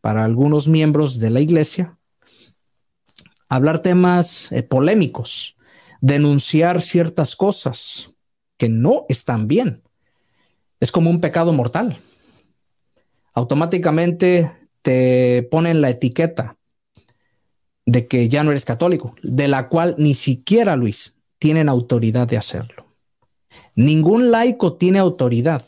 para 0.00 0.24
algunos 0.24 0.66
miembros 0.66 1.20
de 1.20 1.30
la 1.30 1.40
iglesia, 1.40 1.96
hablar 3.48 3.80
temas 3.80 4.50
eh, 4.50 4.64
polémicos, 4.64 5.56
denunciar 6.00 6.82
ciertas 6.82 7.36
cosas 7.36 8.16
que 8.56 8.68
no 8.68 9.06
están 9.08 9.46
bien, 9.46 9.84
es 10.80 10.90
como 10.90 11.10
un 11.10 11.20
pecado 11.20 11.52
mortal. 11.52 11.96
Automáticamente 13.32 14.50
te 14.82 15.46
ponen 15.48 15.80
la 15.80 15.90
etiqueta 15.90 16.56
de 17.84 18.08
que 18.08 18.28
ya 18.28 18.42
no 18.42 18.50
eres 18.50 18.64
católico, 18.64 19.14
de 19.22 19.46
la 19.46 19.68
cual 19.68 19.94
ni 19.96 20.14
siquiera, 20.14 20.74
Luis, 20.74 21.14
tienen 21.38 21.68
autoridad 21.68 22.26
de 22.26 22.36
hacerlo. 22.36 22.85
Ningún 23.76 24.30
laico 24.30 24.72
tiene 24.72 24.98
autoridad 24.98 25.62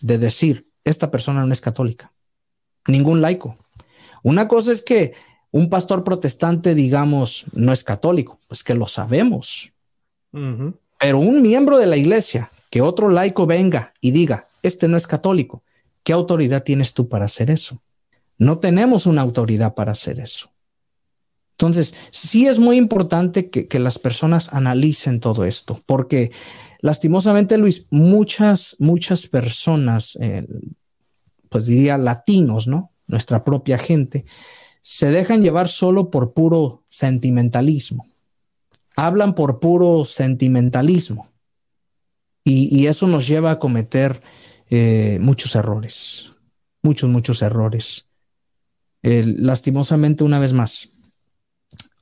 de 0.00 0.18
decir, 0.18 0.68
esta 0.84 1.12
persona 1.12 1.46
no 1.46 1.52
es 1.52 1.60
católica. 1.60 2.12
Ningún 2.88 3.22
laico. 3.22 3.56
Una 4.24 4.48
cosa 4.48 4.72
es 4.72 4.82
que 4.82 5.14
un 5.52 5.70
pastor 5.70 6.02
protestante, 6.02 6.74
digamos, 6.74 7.44
no 7.52 7.72
es 7.72 7.84
católico, 7.84 8.40
pues 8.48 8.64
que 8.64 8.74
lo 8.74 8.88
sabemos. 8.88 9.72
Pero 10.32 11.18
un 11.18 11.40
miembro 11.40 11.78
de 11.78 11.86
la 11.86 11.96
iglesia, 11.96 12.50
que 12.68 12.82
otro 12.82 13.08
laico 13.08 13.46
venga 13.46 13.92
y 14.00 14.10
diga, 14.10 14.48
este 14.62 14.88
no 14.88 14.96
es 14.96 15.06
católico, 15.06 15.62
¿qué 16.02 16.12
autoridad 16.12 16.64
tienes 16.64 16.94
tú 16.94 17.08
para 17.08 17.26
hacer 17.26 17.48
eso? 17.50 17.80
No 18.38 18.58
tenemos 18.58 19.06
una 19.06 19.22
autoridad 19.22 19.74
para 19.74 19.92
hacer 19.92 20.18
eso. 20.18 20.50
Entonces, 21.52 21.94
sí 22.10 22.48
es 22.48 22.58
muy 22.58 22.76
importante 22.76 23.50
que, 23.50 23.68
que 23.68 23.78
las 23.78 24.00
personas 24.00 24.48
analicen 24.52 25.20
todo 25.20 25.44
esto, 25.44 25.80
porque 25.86 26.32
Lastimosamente, 26.82 27.56
Luis, 27.58 27.86
muchas, 27.90 28.74
muchas 28.80 29.28
personas, 29.28 30.18
eh, 30.20 30.44
pues 31.48 31.66
diría 31.66 31.96
latinos, 31.96 32.66
¿no? 32.66 32.90
Nuestra 33.06 33.44
propia 33.44 33.78
gente, 33.78 34.24
se 34.82 35.12
dejan 35.12 35.42
llevar 35.42 35.68
solo 35.68 36.10
por 36.10 36.34
puro 36.34 36.82
sentimentalismo. 36.88 38.06
Hablan 38.96 39.36
por 39.36 39.60
puro 39.60 40.04
sentimentalismo. 40.04 41.30
Y, 42.44 42.88
eso 42.88 43.06
nos 43.06 43.28
lleva 43.28 43.52
a 43.52 43.58
cometer 43.60 44.20
eh, 44.68 45.18
muchos 45.20 45.54
errores, 45.54 46.32
muchos, 46.82 47.08
muchos 47.08 47.40
errores. 47.40 48.08
lastimosamente, 49.02 50.24
una 50.24 50.40
vez 50.40 50.52
más, 50.52 50.88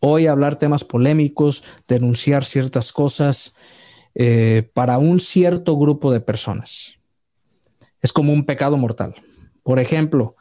hoy 0.01 0.27
hablar 0.27 0.57
temas 0.57 0.85
polémicos, 0.85 1.63
denunciar 1.87 2.47
ciertas 2.47 2.91
cosas, 2.93 3.53
eh, 4.23 4.71
para 4.75 4.99
un 4.99 5.19
cierto 5.19 5.79
grupo 5.79 6.13
de 6.13 6.21
personas. 6.21 6.93
Es 8.03 8.13
como 8.13 8.35
un 8.35 8.45
pecado 8.45 8.77
mortal. 8.77 9.15
Por 9.63 9.79
ejemplo, 9.79 10.37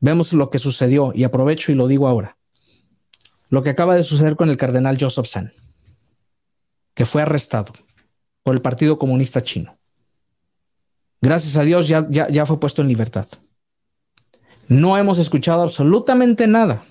vemos 0.00 0.34
lo 0.34 0.50
que 0.50 0.58
sucedió, 0.58 1.12
y 1.14 1.24
aprovecho 1.24 1.72
y 1.72 1.76
lo 1.76 1.86
digo 1.86 2.08
ahora, 2.08 2.36
lo 3.48 3.62
que 3.62 3.70
acaba 3.70 3.96
de 3.96 4.02
suceder 4.02 4.36
con 4.36 4.50
el 4.50 4.58
cardenal 4.58 4.98
Joseph 5.00 5.24
Sen, 5.24 5.50
que 6.92 7.06
fue 7.06 7.22
arrestado 7.22 7.72
por 8.42 8.54
el 8.54 8.60
Partido 8.60 8.98
Comunista 8.98 9.42
Chino. 9.42 9.78
Gracias 11.22 11.56
a 11.56 11.62
Dios 11.62 11.88
ya, 11.88 12.06
ya, 12.10 12.28
ya 12.28 12.44
fue 12.44 12.60
puesto 12.60 12.82
en 12.82 12.88
libertad. 12.88 13.28
No 14.68 14.98
hemos 14.98 15.18
escuchado 15.18 15.62
absolutamente 15.62 16.46
nada 16.46 16.84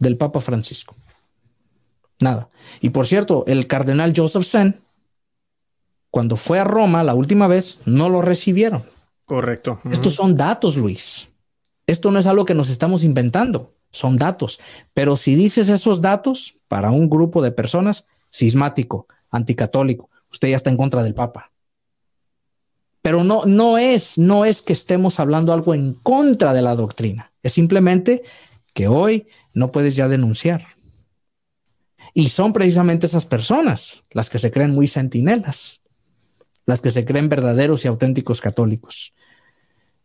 del 0.00 0.16
Papa 0.16 0.40
Francisco. 0.40 0.96
Nada. 2.18 2.50
Y 2.80 2.90
por 2.90 3.06
cierto, 3.06 3.44
el 3.46 3.68
cardenal 3.68 4.12
Joseph 4.16 4.42
Sen 4.42 4.85
cuando 6.10 6.36
fue 6.36 6.58
a 6.58 6.64
Roma 6.64 7.02
la 7.02 7.14
última 7.14 7.46
vez, 7.46 7.78
no 7.84 8.08
lo 8.08 8.22
recibieron. 8.22 8.84
Correcto. 9.24 9.80
Estos 9.90 10.14
son 10.14 10.36
datos, 10.36 10.76
Luis. 10.76 11.28
Esto 11.86 12.10
no 12.10 12.18
es 12.18 12.26
algo 12.26 12.44
que 12.44 12.54
nos 12.54 12.70
estamos 12.70 13.04
inventando, 13.04 13.74
son 13.90 14.16
datos. 14.16 14.60
Pero 14.94 15.16
si 15.16 15.34
dices 15.34 15.68
esos 15.68 16.00
datos 16.00 16.58
para 16.68 16.90
un 16.90 17.08
grupo 17.10 17.42
de 17.42 17.52
personas, 17.52 18.06
cismático, 18.32 19.08
anticatólico, 19.30 20.10
usted 20.30 20.48
ya 20.48 20.56
está 20.56 20.70
en 20.70 20.76
contra 20.76 21.02
del 21.02 21.14
Papa. 21.14 21.52
Pero 23.02 23.22
no, 23.22 23.44
no 23.44 23.78
es, 23.78 24.18
no 24.18 24.44
es 24.44 24.62
que 24.62 24.72
estemos 24.72 25.20
hablando 25.20 25.52
algo 25.52 25.74
en 25.74 25.94
contra 25.94 26.52
de 26.52 26.62
la 26.62 26.74
doctrina. 26.74 27.32
Es 27.42 27.52
simplemente 27.52 28.22
que 28.74 28.88
hoy 28.88 29.28
no 29.54 29.70
puedes 29.70 29.94
ya 29.94 30.08
denunciar. 30.08 30.66
Y 32.14 32.30
son 32.30 32.52
precisamente 32.52 33.06
esas 33.06 33.24
personas 33.24 34.04
las 34.10 34.28
que 34.28 34.38
se 34.38 34.50
creen 34.50 34.74
muy 34.74 34.88
centinelas 34.88 35.82
las 36.66 36.80
que 36.80 36.90
se 36.90 37.04
creen 37.04 37.28
verdaderos 37.28 37.84
y 37.84 37.88
auténticos 37.88 38.40
católicos. 38.40 39.14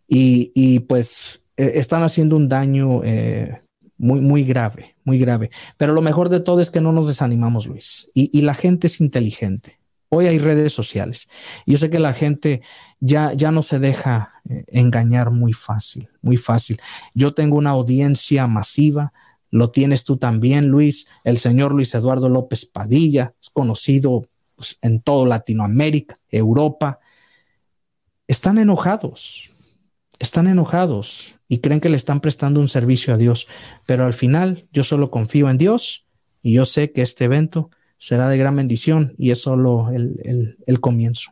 Y, 0.08 0.80
pues 0.82 1.42
e, 1.58 1.80
están 1.80 2.04
haciendo 2.04 2.36
un 2.36 2.50
daño 2.50 3.02
eh, 3.04 3.62
muy, 3.98 4.20
muy 4.20 4.44
grave, 4.44 4.96
muy 5.04 5.18
grave. 5.18 5.52
Pero 5.78 5.94
lo 5.94 6.02
mejor 6.02 6.30
de 6.30 6.40
todo 6.40 6.60
es 6.60 6.70
que 6.70 6.82
no 6.82 6.92
nos 6.92 7.08
desanimamos, 7.08 7.68
Luis. 7.68 8.10
Y, 8.14 8.42
la 8.42 8.54
gente 8.54 8.88
es 8.88 9.00
inteligente. 9.00 9.80
Hoy 10.10 10.28
hay 10.28 10.40
redes 10.40 10.74
sociales. 10.74 11.30
Yo 11.66 11.78
sé 11.78 11.90
que 11.90 12.00
la 12.00 12.14
gente 12.14 12.62
ya, 13.00 13.32
ya 13.34 13.52
no 13.52 13.64
se 13.64 13.80
deja 13.80 14.34
eh, 14.50 14.66
engañar 14.68 15.32
muy 15.32 15.54
fácil, 15.54 16.10
muy 16.22 16.36
fácil. 16.36 16.82
Yo 17.14 17.34
tengo 17.34 17.56
una 17.58 17.70
audiencia 17.70 18.46
masiva, 18.48 19.14
lo 19.50 19.72
tienes 19.72 20.04
tú 20.04 20.18
también, 20.18 20.68
Luis. 20.68 21.08
El 21.24 21.38
señor 21.38 21.74
Luis 21.74 21.96
Eduardo 21.96 22.28
López 22.28 22.66
Padilla 22.66 23.34
es 23.42 23.50
conocido 23.50 24.28
pues, 24.62 24.78
en 24.84 25.02
todo 25.02 25.26
Latinoamérica, 25.26 26.20
Europa, 26.30 27.00
están 28.28 28.60
enojados, 28.60 29.50
están 30.20 30.46
enojados 30.46 31.36
y 31.48 31.62
creen 31.62 31.82
que 31.82 31.90
le 31.90 31.98
están 31.98 32.22
prestando 32.22 32.60
un 32.60 32.70
servicio 32.70 33.12
a 33.12 33.18
Dios. 33.18 33.48
Pero 33.88 34.06
al 34.06 34.14
final 34.14 34.68
yo 34.72 34.84
solo 34.84 35.10
confío 35.10 35.50
en 35.50 35.58
Dios 35.58 36.06
y 36.44 36.54
yo 36.54 36.66
sé 36.66 36.92
que 36.92 37.02
este 37.02 37.26
evento 37.26 37.72
será 37.98 38.30
de 38.30 38.38
gran 38.38 38.56
bendición 38.56 39.16
y 39.18 39.32
es 39.32 39.42
solo 39.42 39.90
el, 39.90 40.58
el 40.68 40.80
comienzo. 40.80 41.32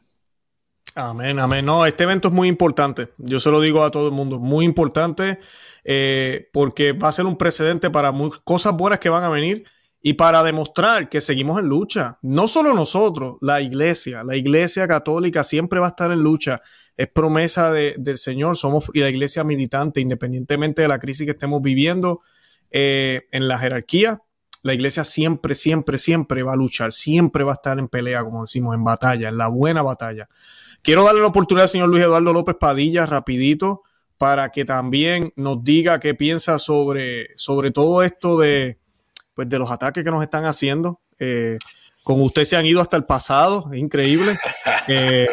Amén, 0.96 1.38
amén. 1.38 1.66
No, 1.66 1.86
este 1.86 2.04
evento 2.04 2.30
es 2.30 2.34
muy 2.34 2.48
importante. 2.48 3.10
Yo 3.18 3.40
se 3.40 3.52
lo 3.52 3.62
digo 3.62 3.84
a 3.84 3.92
todo 3.92 4.08
el 4.08 4.14
mundo, 4.14 4.40
muy 4.40 4.66
importante 4.66 5.38
eh, 5.84 6.50
porque 6.52 6.94
va 6.94 7.10
a 7.10 7.14
ser 7.14 7.26
un 7.26 7.38
precedente 7.38 7.90
para 7.90 8.12
cosas 8.44 8.74
buenas 8.74 9.00
que 9.00 9.10
van 9.10 9.24
a 9.24 9.30
venir 9.30 9.66
y 10.02 10.14
para 10.14 10.43
demostrar 10.43 11.10
que 11.10 11.22
seguimos 11.22 11.60
en 11.60 11.68
lucha. 11.68 12.18
No 12.22 12.47
solo 12.47 12.74
nosotros, 12.74 13.36
la 13.41 13.62
iglesia, 13.62 14.24
la 14.24 14.36
iglesia 14.36 14.88
católica 14.88 15.43
siempre 15.43 15.80
va 15.80 15.88
a 15.88 15.89
estar 15.89 16.12
en 16.12 16.22
lucha. 16.22 16.62
Es 16.95 17.08
promesa 17.08 17.72
del 17.72 18.18
Señor, 18.18 18.58
somos 18.58 18.86
y 18.93 19.02
la 19.02 19.10
iglesia 19.10 19.43
militante, 19.43 20.02
independientemente 20.02 20.82
de 20.82 20.88
la 20.88 21.00
crisis 21.00 21.26
que 21.26 21.32
estemos 21.32 21.62
viviendo 21.62 22.22
eh, 22.72 23.28
en 23.32 23.47
la 23.47 23.60
jerarquía. 23.60 24.22
La 24.64 24.74
iglesia 24.74 25.06
siempre, 25.06 25.56
siempre, 25.56 25.97
siempre 25.97 26.43
va 26.43 26.54
a 26.54 26.58
luchar, 26.58 26.91
siempre 26.91 27.45
va 27.45 27.54
a 27.54 27.56
estar 27.56 27.80
en 27.80 27.88
pelea, 27.88 28.24
como 28.24 28.41
decimos, 28.41 28.76
en 28.76 28.84
batalla, 28.84 29.30
en 29.30 29.38
la 29.38 29.47
buena 29.47 29.82
batalla. 29.82 30.28
Quiero 30.82 31.06
darle 31.06 31.22
la 31.22 31.28
oportunidad 31.28 31.64
al 31.64 31.70
señor 31.70 31.89
Luis 31.89 32.04
Eduardo 32.04 32.34
López 32.34 32.56
Padilla, 32.60 33.06
rapidito, 33.06 33.84
para 34.18 34.50
que 34.50 34.66
también 34.66 35.32
nos 35.38 35.64
diga 35.64 36.00
qué 36.02 36.14
piensa 36.14 36.60
sobre, 36.60 37.30
sobre 37.38 37.72
todo 37.72 38.04
esto 38.04 38.38
de, 38.38 38.79
pues, 39.40 39.48
de 39.48 39.58
los 39.58 39.72
ataques 39.72 40.04
que 40.04 40.12
nos 40.12 40.22
están 40.22 40.44
haciendo. 40.44 41.00
Eh, 41.18 41.58
con 42.04 42.22
usted 42.22 42.44
se 42.44 42.58
han 42.58 42.66
ido 42.66 42.82
hasta 42.82 42.98
el 42.98 43.06
pasado, 43.06 43.70
es 43.72 43.80
increíble. 43.80 44.38
Eh, 44.92 45.28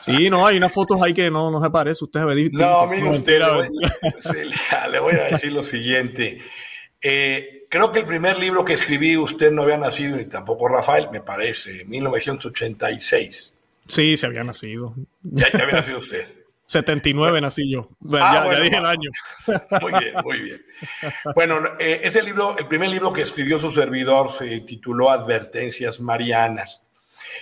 sí, 0.00 0.28
no, 0.28 0.46
hay 0.46 0.58
unas 0.58 0.70
fotos 0.70 1.00
ahí 1.00 1.14
que 1.14 1.30
no, 1.30 1.50
no 1.50 1.62
se 1.62 1.70
parece, 1.70 2.04
usted 2.04 2.20
se 2.20 2.26
ve 2.26 2.50
No, 2.52 2.86
mire 2.86 3.08
usted, 3.08 3.38
le 3.38 3.50
voy, 3.50 3.68
le 4.92 4.98
voy, 4.98 5.14
a 5.14 5.24
decir 5.30 5.50
lo 5.50 5.62
siguiente. 5.62 6.42
Eh, 7.00 7.64
creo 7.70 7.90
que 7.90 8.00
el 8.00 8.04
primer 8.06 8.38
libro 8.38 8.66
que 8.66 8.74
escribí, 8.74 9.16
usted 9.16 9.50
no 9.50 9.62
había 9.62 9.78
nacido, 9.78 10.18
ni 10.18 10.26
tampoco 10.26 10.68
Rafael, 10.68 11.08
me 11.10 11.22
parece, 11.22 11.86
1986. 11.86 13.54
Sí, 13.88 14.18
se 14.18 14.26
había 14.26 14.44
nacido. 14.44 14.94
Ya, 15.22 15.46
había 15.54 15.76
nacido 15.76 15.98
usted. 15.98 16.26
79 16.68 17.40
nací 17.40 17.70
yo. 17.70 17.88
Ah, 18.12 18.46
ya, 18.52 18.60
dije 18.60 18.76
el 18.76 18.84
año. 18.84 19.10
Muy 19.80 19.92
bien, 19.98 20.14
muy 20.22 20.40
bien. 20.42 20.60
Bueno, 21.34 21.62
eh, 21.78 22.02
ese 22.04 22.22
libro, 22.22 22.58
el 22.58 22.68
primer 22.68 22.90
libro 22.90 23.10
que 23.10 23.22
escribió 23.22 23.58
su 23.58 23.70
servidor 23.70 24.30
se 24.30 24.60
tituló 24.60 25.10
Advertencias 25.10 25.98
Marianas. 25.98 26.82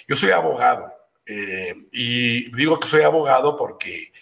Yo 0.07 0.15
soy 0.15 0.31
abogado 0.31 0.93
eh, 1.27 1.75
y 1.91 2.53
digo 2.57 2.79
que 2.79 2.87
soy 2.87 3.03
abogado 3.03 3.57
porque, 3.57 4.13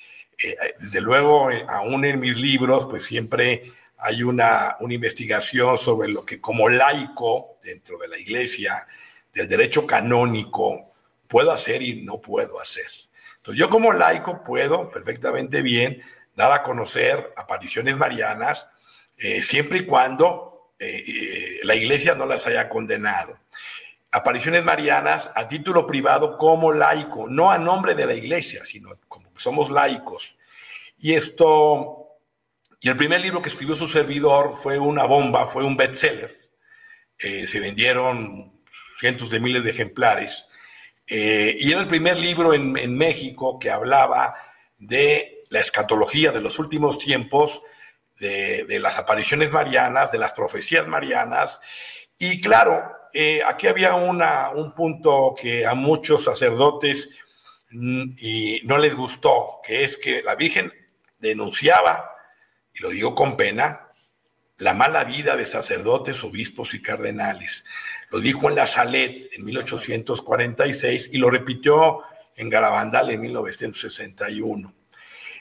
eh, 0.42 0.56
desde 0.80 1.02
luego, 1.02 1.50
aún 1.68 2.06
en 2.06 2.18
mis 2.18 2.38
libros, 2.38 2.86
pues 2.86 3.04
siempre 3.04 3.72
hay 3.98 4.22
una, 4.22 4.76
una 4.80 4.94
investigación 4.94 5.76
sobre 5.76 6.08
lo 6.08 6.24
que 6.24 6.40
como 6.40 6.70
laico 6.70 7.58
dentro 7.62 7.98
de 7.98 8.08
la 8.08 8.18
iglesia, 8.18 8.86
del 9.34 9.48
derecho 9.48 9.86
canónico, 9.86 10.94
puedo 11.28 11.52
hacer 11.52 11.82
y 11.82 12.02
no 12.02 12.22
puedo 12.22 12.58
hacer. 12.58 12.86
Yo 13.52 13.68
como 13.68 13.92
laico 13.92 14.42
puedo 14.42 14.90
perfectamente 14.90 15.60
bien 15.60 16.02
dar 16.34 16.52
a 16.52 16.62
conocer 16.62 17.32
apariciones 17.36 17.96
marianas 17.96 18.68
eh, 19.16 19.42
siempre 19.42 19.78
y 19.78 19.86
cuando 19.86 20.72
eh, 20.78 21.04
eh, 21.06 21.60
la 21.64 21.74
iglesia 21.74 22.14
no 22.14 22.26
las 22.26 22.46
haya 22.46 22.68
condenado. 22.68 23.38
Apariciones 24.10 24.64
marianas 24.64 25.30
a 25.34 25.46
título 25.48 25.86
privado 25.86 26.38
como 26.38 26.72
laico, 26.72 27.28
no 27.28 27.50
a 27.50 27.58
nombre 27.58 27.94
de 27.94 28.06
la 28.06 28.14
iglesia, 28.14 28.64
sino 28.64 28.90
como 29.08 29.30
somos 29.36 29.70
laicos. 29.70 30.36
Y 30.98 31.14
esto, 31.14 32.08
y 32.80 32.88
el 32.88 32.96
primer 32.96 33.20
libro 33.20 33.42
que 33.42 33.48
escribió 33.48 33.74
su 33.74 33.88
servidor 33.88 34.54
fue 34.54 34.78
una 34.78 35.04
bomba, 35.04 35.46
fue 35.46 35.64
un 35.64 35.76
bestseller. 35.76 36.32
se 37.18 37.60
vendieron 37.60 38.52
cientos 39.00 39.30
de 39.30 39.40
miles 39.40 39.64
de 39.64 39.70
ejemplares. 39.70 40.46
Eh, 41.06 41.56
y 41.58 41.70
era 41.70 41.80
el 41.80 41.86
primer 41.86 42.18
libro 42.18 42.54
en, 42.54 42.96
México 42.96 43.58
que 43.58 43.70
hablaba 43.70 44.34
de 44.78 45.42
la 45.50 45.60
escatología 45.60 46.32
de 46.32 46.40
los 46.40 46.58
últimos 46.58 46.98
tiempos, 46.98 47.60
de, 48.18 48.78
las 48.80 48.98
apariciones 48.98 49.50
marianas, 49.50 50.10
de 50.10 50.18
las 50.18 50.32
profecías 50.32 50.86
marianas. 50.86 51.60
Y 52.18 52.40
claro, 52.40 52.90
eh, 53.12 53.42
aquí 53.46 53.66
había 53.66 53.94
una, 53.94 54.50
un 54.50 54.74
punto 54.74 55.34
que 55.40 55.66
a 55.66 55.74
muchos 55.74 56.24
sacerdotes 56.24 57.10
mm, 57.70 58.14
no 58.64 58.78
les 58.78 58.96
gustó, 58.96 59.60
que 59.62 59.84
es 59.84 59.96
que 59.96 60.22
la 60.22 60.34
Virgen 60.34 60.72
denunciaba, 61.18 62.10
y 62.72 62.82
lo 62.82 62.88
digo 62.88 63.14
con 63.14 63.36
pena, 63.36 63.83
la 64.64 64.72
mala 64.72 65.04
vida 65.04 65.36
de 65.36 65.44
sacerdotes, 65.44 66.24
obispos 66.24 66.72
y 66.72 66.80
cardenales. 66.80 67.66
Lo 68.10 68.18
dijo 68.18 68.48
en 68.48 68.56
la 68.56 68.66
Salet 68.66 69.28
en 69.34 69.44
1846 69.44 71.10
y 71.12 71.18
lo 71.18 71.28
repitió 71.28 72.00
en 72.34 72.48
Garabandal 72.48 73.10
en 73.10 73.20
1961. 73.20 74.74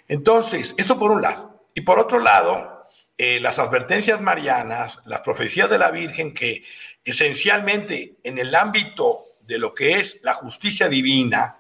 Entonces, 0.10 0.76
eso 0.78 1.00
por 1.00 1.12
un 1.12 1.22
lado. 1.22 1.64
Y 1.74 1.82
por 1.82 2.00
otro 2.00 2.20
lado, 2.20 2.82
eh, 3.18 3.40
las 3.40 3.60
advertencias 3.60 4.20
marianas, 4.20 5.00
las 5.06 5.22
profecías 5.22 5.70
de 5.70 5.78
la 5.78 5.90
Virgen 5.90 6.34
que 6.34 6.66
esencialmente 7.06 8.16
en 8.24 8.38
el 8.38 8.54
ámbito 8.54 9.24
de 9.48 9.58
lo 9.58 9.74
que 9.74 10.00
es 10.00 10.20
la 10.24 10.34
justicia 10.34 10.90
divina, 10.90 11.60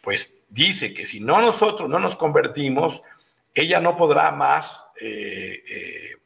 pues 0.00 0.32
dice 0.48 0.94
que 0.94 1.06
si 1.06 1.18
no 1.18 1.40
nosotros 1.40 1.88
no 1.88 1.98
nos 1.98 2.14
convertimos, 2.14 3.02
ella 3.52 3.80
no 3.80 3.96
podrá 3.96 4.30
más 4.30 4.84
eh, 5.00 5.64
eh, 5.66 6.21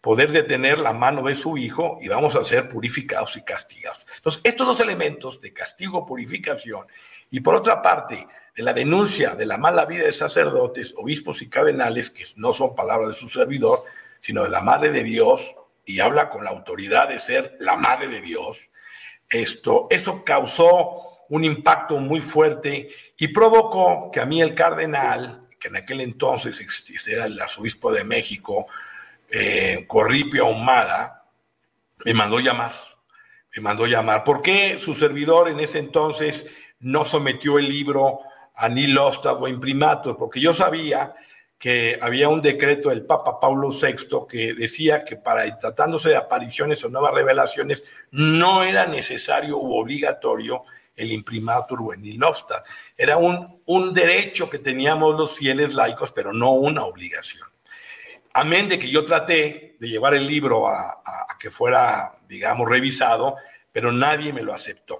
poder 0.00 0.32
detener 0.32 0.78
la 0.78 0.92
mano 0.92 1.22
de 1.22 1.34
su 1.34 1.58
hijo 1.58 1.98
y 2.00 2.08
vamos 2.08 2.34
a 2.36 2.44
ser 2.44 2.68
purificados 2.68 3.36
y 3.36 3.42
castigados. 3.42 4.06
Entonces, 4.16 4.40
estos 4.44 4.66
dos 4.66 4.80
elementos 4.80 5.40
de 5.40 5.52
castigo, 5.52 6.06
purificación, 6.06 6.86
y 7.30 7.40
por 7.40 7.54
otra 7.54 7.82
parte, 7.82 8.26
de 8.56 8.62
la 8.62 8.72
denuncia 8.72 9.34
de 9.34 9.46
la 9.46 9.58
mala 9.58 9.84
vida 9.86 10.04
de 10.04 10.12
sacerdotes, 10.12 10.94
obispos 10.96 11.42
y 11.42 11.48
cardenales, 11.48 12.10
que 12.10 12.24
no 12.36 12.52
son 12.52 12.74
palabras 12.74 13.08
de 13.08 13.14
su 13.14 13.28
servidor, 13.28 13.84
sino 14.20 14.42
de 14.42 14.50
la 14.50 14.60
Madre 14.60 14.90
de 14.90 15.02
Dios, 15.02 15.54
y 15.84 16.00
habla 16.00 16.28
con 16.28 16.44
la 16.44 16.50
autoridad 16.50 17.08
de 17.08 17.20
ser 17.20 17.56
la 17.60 17.76
Madre 17.76 18.08
de 18.08 18.20
Dios, 18.20 18.58
esto, 19.30 19.86
eso 19.90 20.24
causó 20.24 21.24
un 21.28 21.44
impacto 21.44 21.98
muy 22.00 22.20
fuerte 22.20 22.90
y 23.16 23.28
provocó 23.28 24.10
que 24.10 24.20
a 24.20 24.26
mí 24.26 24.42
el 24.42 24.54
cardenal, 24.54 25.48
que 25.60 25.68
en 25.68 25.76
aquel 25.76 26.00
entonces 26.00 26.60
era 27.06 27.26
el 27.26 27.40
arzobispo 27.40 27.92
de 27.92 28.02
México, 28.02 28.66
eh, 29.30 29.84
Corripio 29.86 30.46
Ahumada, 30.46 31.24
me 32.04 32.14
mandó 32.14 32.38
llamar. 32.40 32.72
Me 33.54 33.62
mandó 33.62 33.86
llamar. 33.86 34.24
¿Por 34.24 34.42
qué 34.42 34.78
su 34.78 34.94
servidor 34.94 35.48
en 35.48 35.60
ese 35.60 35.78
entonces 35.78 36.46
no 36.80 37.04
sometió 37.04 37.58
el 37.58 37.68
libro 37.68 38.20
a 38.54 38.68
ni 38.68 38.86
Lostad 38.86 39.40
o 39.40 39.48
imprimato? 39.48 40.16
Porque 40.16 40.40
yo 40.40 40.54
sabía 40.54 41.14
que 41.58 41.98
había 42.00 42.28
un 42.28 42.40
decreto 42.40 42.88
del 42.88 43.04
Papa 43.04 43.38
Paulo 43.38 43.70
VI 43.70 44.26
que 44.28 44.54
decía 44.54 45.04
que 45.04 45.16
para 45.16 45.58
tratándose 45.58 46.08
de 46.08 46.16
apariciones 46.16 46.82
o 46.84 46.88
nuevas 46.88 47.12
revelaciones 47.12 47.84
no 48.12 48.62
era 48.62 48.86
necesario 48.86 49.58
u 49.58 49.74
obligatorio 49.74 50.62
el 50.96 51.12
imprimatur 51.12 51.80
o 51.82 51.92
el. 51.92 52.18
Era 52.96 53.16
un, 53.16 53.60
un 53.66 53.92
derecho 53.92 54.48
que 54.48 54.58
teníamos 54.58 55.18
los 55.18 55.36
fieles 55.36 55.74
laicos, 55.74 56.12
pero 56.12 56.32
no 56.32 56.52
una 56.52 56.84
obligación. 56.84 57.46
Amén 58.32 58.68
de 58.68 58.78
que 58.78 58.88
yo 58.88 59.04
traté 59.04 59.76
de 59.80 59.88
llevar 59.88 60.14
el 60.14 60.26
libro 60.26 60.68
a, 60.68 61.26
que 61.38 61.50
fuera, 61.50 62.18
digamos, 62.28 62.68
revisado, 62.68 63.36
pero 63.72 63.90
nadie 63.92 64.32
me 64.32 64.42
lo 64.42 64.52
aceptó. 64.52 64.98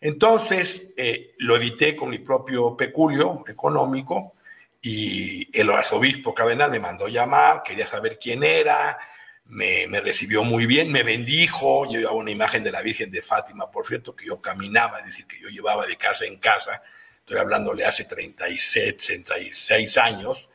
Entonces, 0.00 0.92
eh, 0.96 1.34
lo 1.38 1.56
edité 1.56 1.96
con 1.96 2.10
mi 2.10 2.18
propio 2.18 2.76
peculio 2.76 3.42
económico 3.48 4.34
y 4.80 5.48
el 5.58 5.70
arzobispo 5.70 6.34
cardenal 6.34 6.70
me 6.70 6.80
mandó 6.80 7.08
llamar, 7.08 7.62
quería 7.62 7.86
saber 7.86 8.18
quién 8.20 8.42
era, 8.44 8.98
me, 9.46 9.86
me, 9.88 10.00
recibió 10.00 10.44
muy 10.44 10.66
bien, 10.66 10.90
me 10.90 11.02
bendijo, 11.02 11.86
yo 11.86 11.98
llevaba 11.98 12.16
una 12.16 12.30
imagen 12.30 12.62
de 12.62 12.72
la 12.72 12.82
Virgen 12.82 13.10
de 13.10 13.22
Fátima, 13.22 13.70
por 13.70 13.86
cierto, 13.86 14.14
que 14.14 14.26
yo 14.26 14.40
caminaba, 14.40 14.98
es 15.00 15.06
decir, 15.06 15.26
que 15.26 15.40
yo 15.40 15.48
llevaba 15.48 15.86
de 15.86 15.96
casa 15.96 16.26
en 16.26 16.36
casa, 16.36 16.82
estoy 17.18 17.38
hablándole 17.38 17.84
hace 17.84 18.04
36, 18.04 18.96
36 18.96 19.98
años, 19.98 20.50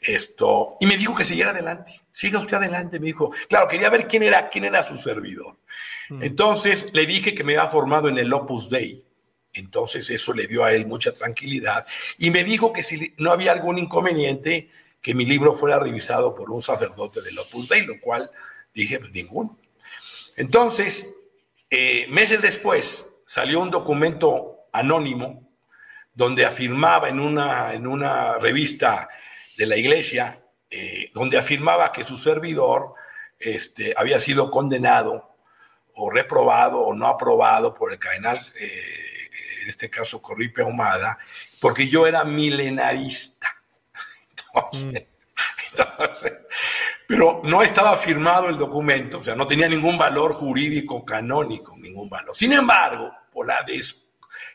esto, 0.00 0.76
y 0.80 0.86
me 0.86 0.96
dijo 0.96 1.14
que 1.14 1.24
siguiera 1.24 1.50
adelante, 1.50 2.00
siga 2.12 2.38
usted 2.38 2.56
adelante, 2.56 3.00
me 3.00 3.06
dijo. 3.06 3.32
Claro, 3.48 3.68
quería 3.68 3.90
ver 3.90 4.06
quién 4.06 4.22
era, 4.22 4.48
quién 4.48 4.64
era 4.64 4.82
su 4.82 4.96
servidor. 4.96 5.56
Mm. 6.08 6.22
Entonces 6.22 6.86
le 6.92 7.06
dije 7.06 7.34
que 7.34 7.44
me 7.44 7.56
había 7.56 7.70
formado 7.70 8.08
en 8.08 8.18
el 8.18 8.32
Opus 8.32 8.70
Dei. 8.70 9.04
Entonces 9.52 10.08
eso 10.10 10.32
le 10.32 10.46
dio 10.46 10.62
a 10.62 10.72
él 10.72 10.86
mucha 10.86 11.12
tranquilidad 11.12 11.86
y 12.18 12.30
me 12.30 12.44
dijo 12.44 12.72
que 12.72 12.82
si 12.82 13.14
no 13.18 13.32
había 13.32 13.52
algún 13.52 13.78
inconveniente, 13.78 14.70
que 15.00 15.14
mi 15.14 15.24
libro 15.24 15.52
fuera 15.52 15.78
revisado 15.78 16.34
por 16.34 16.50
un 16.50 16.62
sacerdote 16.62 17.22
del 17.22 17.38
Opus 17.38 17.68
Dei, 17.68 17.84
lo 17.84 17.98
cual 18.00 18.30
dije, 18.74 18.98
pues 19.00 19.10
ninguno. 19.12 19.58
Entonces, 20.36 21.08
eh, 21.70 22.06
meses 22.08 22.42
después 22.42 23.06
salió 23.26 23.60
un 23.60 23.70
documento 23.70 24.68
anónimo 24.72 25.50
donde 26.14 26.44
afirmaba 26.44 27.08
en 27.08 27.20
una, 27.20 27.72
en 27.74 27.86
una 27.86 28.38
revista 28.38 29.08
de 29.58 29.66
la 29.66 29.76
iglesia, 29.76 30.40
eh, 30.70 31.10
donde 31.12 31.36
afirmaba 31.36 31.92
que 31.92 32.04
su 32.04 32.16
servidor 32.16 32.94
este, 33.40 33.92
había 33.96 34.20
sido 34.20 34.50
condenado 34.50 35.36
o 35.94 36.10
reprobado 36.10 36.80
o 36.80 36.94
no 36.94 37.08
aprobado 37.08 37.74
por 37.74 37.92
el 37.92 37.98
cardenal, 37.98 38.40
eh, 38.54 39.30
en 39.62 39.68
este 39.68 39.90
caso 39.90 40.22
Corripe 40.22 40.62
Ahumada, 40.62 41.18
porque 41.60 41.88
yo 41.88 42.06
era 42.06 42.24
milenarista. 42.24 43.54
Mm. 44.72 44.96
Entonces, 45.70 46.32
pero 47.06 47.42
no 47.44 47.62
estaba 47.62 47.96
firmado 47.96 48.48
el 48.48 48.56
documento, 48.56 49.18
o 49.18 49.22
sea, 49.22 49.36
no 49.36 49.46
tenía 49.46 49.68
ningún 49.68 49.96
valor 49.96 50.32
jurídico 50.32 51.04
canónico, 51.04 51.76
ningún 51.76 52.08
valor. 52.08 52.34
Sin 52.34 52.52
embargo, 52.52 53.12
por 53.30 53.46
la 53.46 53.64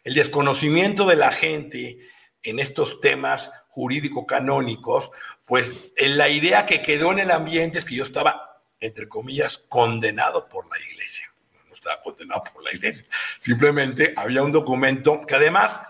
el 0.04 0.14
desconocimiento 0.14 1.06
de 1.06 1.16
la 1.16 1.32
gente 1.32 2.00
en 2.42 2.60
estos 2.60 3.00
temas 3.00 3.52
jurídico-canónicos, 3.74 5.12
pues 5.46 5.94
la 5.98 6.30
idea 6.30 6.66
que 6.66 6.84
quedó 6.84 7.12
en 7.12 7.20
el 7.20 7.32
ambiente 7.32 7.80
es 7.80 7.86
que 7.86 7.96
yo 7.96 8.04
estaba, 8.04 8.62
entre 8.80 9.10
comillas, 9.10 9.58
condenado 9.58 10.48
por 10.48 10.70
la 10.70 10.78
iglesia. 10.92 11.26
No 11.68 11.74
estaba 11.74 12.00
condenado 12.00 12.44
por 12.54 12.64
la 12.64 12.72
iglesia. 12.72 13.06
Simplemente 13.40 14.14
había 14.16 14.44
un 14.44 14.52
documento 14.52 15.22
que 15.26 15.36
además 15.36 15.82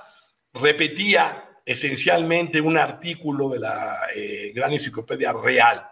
repetía 0.54 1.50
esencialmente 1.66 2.62
un 2.62 2.78
artículo 2.78 3.50
de 3.50 3.60
la 3.60 4.00
eh, 4.16 4.54
gran 4.56 4.72
enciclopedia 4.72 5.34
Real 5.34 5.90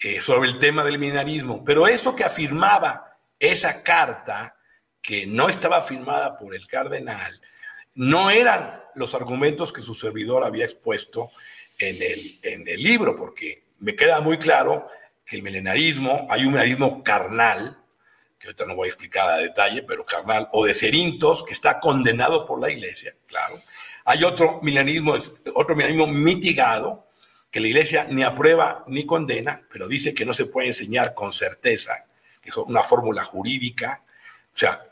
eh, 0.00 0.20
sobre 0.20 0.48
el 0.48 0.58
tema 0.58 0.82
del 0.82 0.98
minarismo. 0.98 1.64
Pero 1.64 1.86
eso 1.86 2.16
que 2.16 2.24
afirmaba 2.24 3.16
esa 3.38 3.84
carta, 3.84 4.56
que 5.00 5.24
no 5.28 5.48
estaba 5.48 5.80
firmada 5.82 6.36
por 6.36 6.52
el 6.52 6.66
cardenal, 6.66 7.40
no 7.94 8.28
eran 8.28 8.85
los 8.96 9.14
argumentos 9.14 9.72
que 9.72 9.82
su 9.82 9.94
servidor 9.94 10.44
había 10.44 10.64
expuesto 10.64 11.30
en 11.78 11.96
el, 12.02 12.38
en 12.42 12.66
el 12.66 12.82
libro, 12.82 13.16
porque 13.16 13.64
me 13.78 13.94
queda 13.94 14.20
muy 14.20 14.38
claro 14.38 14.88
que 15.24 15.36
el 15.36 15.42
milenarismo, 15.42 16.26
hay 16.30 16.42
un 16.42 16.52
milenarismo 16.52 17.02
carnal, 17.02 17.78
que 18.38 18.48
ahorita 18.48 18.66
no 18.66 18.76
voy 18.76 18.86
a 18.86 18.90
explicar 18.90 19.28
a 19.28 19.38
detalle, 19.38 19.82
pero 19.82 20.04
carnal, 20.04 20.48
o 20.52 20.64
de 20.64 20.74
Cerintos, 20.74 21.44
que 21.44 21.52
está 21.52 21.80
condenado 21.80 22.46
por 22.46 22.60
la 22.60 22.70
iglesia, 22.70 23.14
claro. 23.26 23.60
Hay 24.04 24.24
otro 24.24 24.60
milenarismo, 24.62 25.16
otro 25.54 25.74
milenarismo 25.74 26.06
mitigado, 26.06 27.06
que 27.50 27.60
la 27.60 27.68
iglesia 27.68 28.04
ni 28.04 28.22
aprueba 28.22 28.84
ni 28.86 29.06
condena, 29.06 29.66
pero 29.72 29.88
dice 29.88 30.14
que 30.14 30.26
no 30.26 30.34
se 30.34 30.46
puede 30.46 30.68
enseñar 30.68 31.14
con 31.14 31.32
certeza, 31.32 32.04
que 32.40 32.50
es 32.50 32.56
una 32.56 32.82
fórmula 32.82 33.24
jurídica. 33.24 34.04
O 34.54 34.58
sea, 34.58 34.85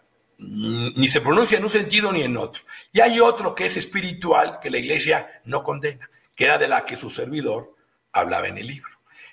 ni 0.97 1.09
se 1.09 1.21
pronuncia 1.21 1.59
en 1.59 1.65
un 1.65 1.71
sentido 1.71 2.13
ni 2.13 2.23
en 2.23 2.37
otro. 2.37 2.63
Y 2.93 3.01
hay 3.01 3.21
otro 3.21 3.55
que 3.55 3.67
es 3.67 3.77
espiritual, 3.77 4.59
que 4.61 4.71
la 4.71 4.79
iglesia 4.79 5.41
no 5.45 5.63
condena, 5.63 6.09
que 6.35 6.45
era 6.45 6.59
de 6.59 6.69
la 6.69 6.85
que 6.85 6.97
su 6.97 7.11
servidor 7.11 7.75
hablaba 8.13 8.49
en 8.49 8.59
el 8.59 8.67
libro. 8.67 8.91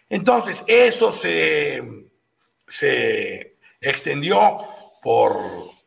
Entonces, 0.10 0.64
eso 0.68 1.12
se, 1.12 1.82
se 2.68 3.58
extendió 3.80 4.58
por, 5.02 5.34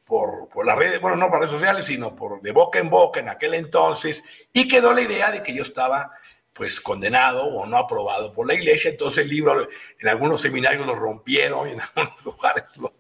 por, 0.04 0.48
por 0.48 0.66
las 0.66 0.76
redes, 0.76 1.00
bueno, 1.00 1.16
no 1.16 1.28
por 1.28 1.40
redes 1.40 1.50
sociales, 1.50 1.84
sino 1.84 2.14
por 2.14 2.40
de 2.40 2.52
boca 2.52 2.78
en 2.78 2.90
boca 2.90 3.20
en 3.20 3.28
aquel 3.28 3.54
entonces, 3.54 4.22
y 4.52 4.66
quedó 4.66 4.92
la 4.92 5.02
idea 5.02 5.30
de 5.30 5.42
que 5.42 5.54
yo 5.54 5.62
estaba 5.62 6.10
pues 6.54 6.80
condenado 6.80 7.44
o 7.46 7.66
no 7.66 7.76
aprobado 7.76 8.32
por 8.32 8.46
la 8.46 8.54
iglesia. 8.54 8.90
Entonces 8.90 9.24
el 9.24 9.30
libro 9.30 9.68
en 9.98 10.08
algunos 10.08 10.40
seminarios 10.40 10.86
lo 10.86 10.94
rompieron 10.94 11.68
en 11.68 11.80
algunos 11.80 12.24
lugares 12.24 12.64
lo, 12.76 12.94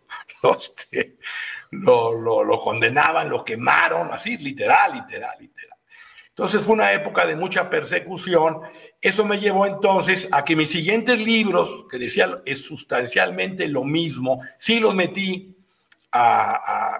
este, 0.58 1.16
lo, 1.82 2.44
lo, 2.44 2.58
condenaban, 2.58 3.28
lo 3.28 3.44
quemaron, 3.44 4.10
así, 4.12 4.36
literal, 4.36 4.92
literal, 4.92 5.36
literal. 5.38 5.78
Entonces 6.28 6.62
fue 6.62 6.74
una 6.74 6.92
época 6.92 7.24
de 7.26 7.36
mucha 7.36 7.70
persecución. 7.70 8.60
Eso 9.00 9.24
me 9.24 9.38
llevó 9.38 9.66
entonces 9.66 10.28
a 10.32 10.44
que 10.44 10.56
mis 10.56 10.70
siguientes 10.70 11.20
libros, 11.20 11.86
que 11.90 11.98
decía 11.98 12.40
es 12.44 12.64
sustancialmente 12.64 13.68
lo 13.68 13.84
mismo, 13.84 14.40
sí 14.58 14.80
los 14.80 14.94
metí 14.94 15.54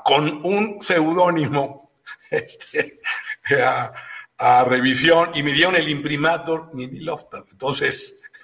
con 0.05 0.45
un 0.45 0.79
seudónimo 0.81 1.91
este, 2.31 3.01
a, 4.39 4.65
revisión 4.65 5.31
y 5.35 5.43
me 5.43 5.53
dieron 5.53 5.77
el 5.77 5.89
imprimator 5.89 6.75
Nini 6.75 7.01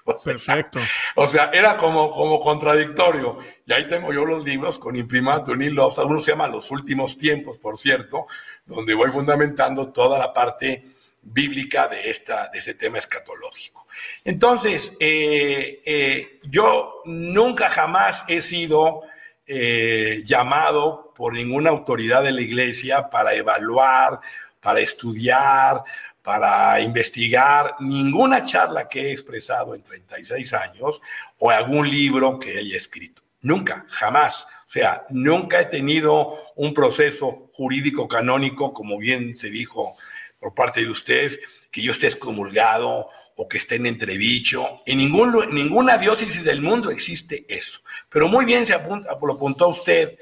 Loftas. 0.07 0.26
Entonces, 0.26 0.44
Perfecto. 0.44 0.80
O 1.16 1.28
sea, 1.28 1.51
era 1.53 1.76
como, 1.76 2.11
como 2.11 2.40
contradictorio. 2.40 3.38
Y 3.66 3.72
ahí 3.72 3.88
tengo 3.88 4.12
yo 4.12 4.24
los 4.24 4.44
libros 4.44 4.78
con 4.78 4.96
imprimato 4.96 5.55
Neil 5.55 5.74
Loftas. 5.74 6.05
Uno 6.05 6.20
se 6.20 6.32
llama 6.32 6.48
Los 6.48 6.70
Últimos 6.70 7.16
Tiempos, 7.18 7.59
por 7.59 7.78
cierto, 7.78 8.26
donde 8.66 8.94
voy 8.94 9.11
fundamentando 9.11 9.92
toda 9.92 10.18
la 10.18 10.32
parte 10.32 10.84
bíblica 11.22 11.88
de, 11.88 12.11
esta, 12.11 12.48
de 12.48 12.59
este 12.59 12.74
tema 12.74 12.98
escatológico. 12.98 13.86
Entonces, 14.24 14.96
eh, 15.01 15.80
eh, 15.84 16.38
yo 16.48 17.03
nunca 17.05 17.68
jamás 17.68 18.24
he 18.28 18.40
sido 18.40 19.03
eh, 19.46 20.22
llamado 20.24 21.12
por 21.14 21.34
ninguna 21.34 21.70
autoridad 21.70 22.22
de 22.22 22.32
la 22.32 22.40
iglesia 22.40 23.11
para 23.11 23.34
evaluar, 23.34 24.20
para 24.61 24.80
estudiar, 24.80 25.82
para 26.22 26.80
investigar 26.80 27.76
ninguna 27.80 28.44
charla 28.44 28.88
que 28.88 29.08
he 29.08 29.12
expresado 29.12 29.74
en 29.74 29.82
36 29.82 30.52
años 30.54 31.00
o 31.38 31.50
algún 31.50 31.88
libro 31.88 32.38
que 32.38 32.58
haya 32.58 32.76
escrito. 32.76 33.22
Nunca, 33.42 33.86
jamás. 33.88 34.46
O 34.66 34.72
sea, 34.72 35.06
nunca 35.10 35.60
he 35.60 35.66
tenido 35.66 36.36
un 36.56 36.74
proceso 36.74 37.48
jurídico 37.52 38.06
canónico, 38.06 38.72
como 38.72 38.98
bien 38.98 39.34
se 39.34 39.50
dijo 39.50 39.96
por 40.38 40.54
parte 40.54 40.80
de 40.80 40.90
ustedes, 40.90 41.40
que 41.70 41.82
yo 41.82 41.92
esté 41.92 42.06
excomulgado 42.06 43.08
o 43.36 43.48
que 43.48 43.58
esté 43.58 43.76
en 43.76 43.86
entredicho. 43.86 44.80
En 44.84 44.98
ningún, 44.98 45.34
ninguna 45.52 45.96
diócesis 45.96 46.44
del 46.44 46.60
mundo 46.60 46.90
existe 46.90 47.46
eso. 47.48 47.80
Pero 48.10 48.28
muy 48.28 48.44
bien 48.44 48.66
se 48.66 48.74
apunta, 48.74 49.16
lo 49.20 49.32
apuntó 49.32 49.68
usted, 49.68 50.18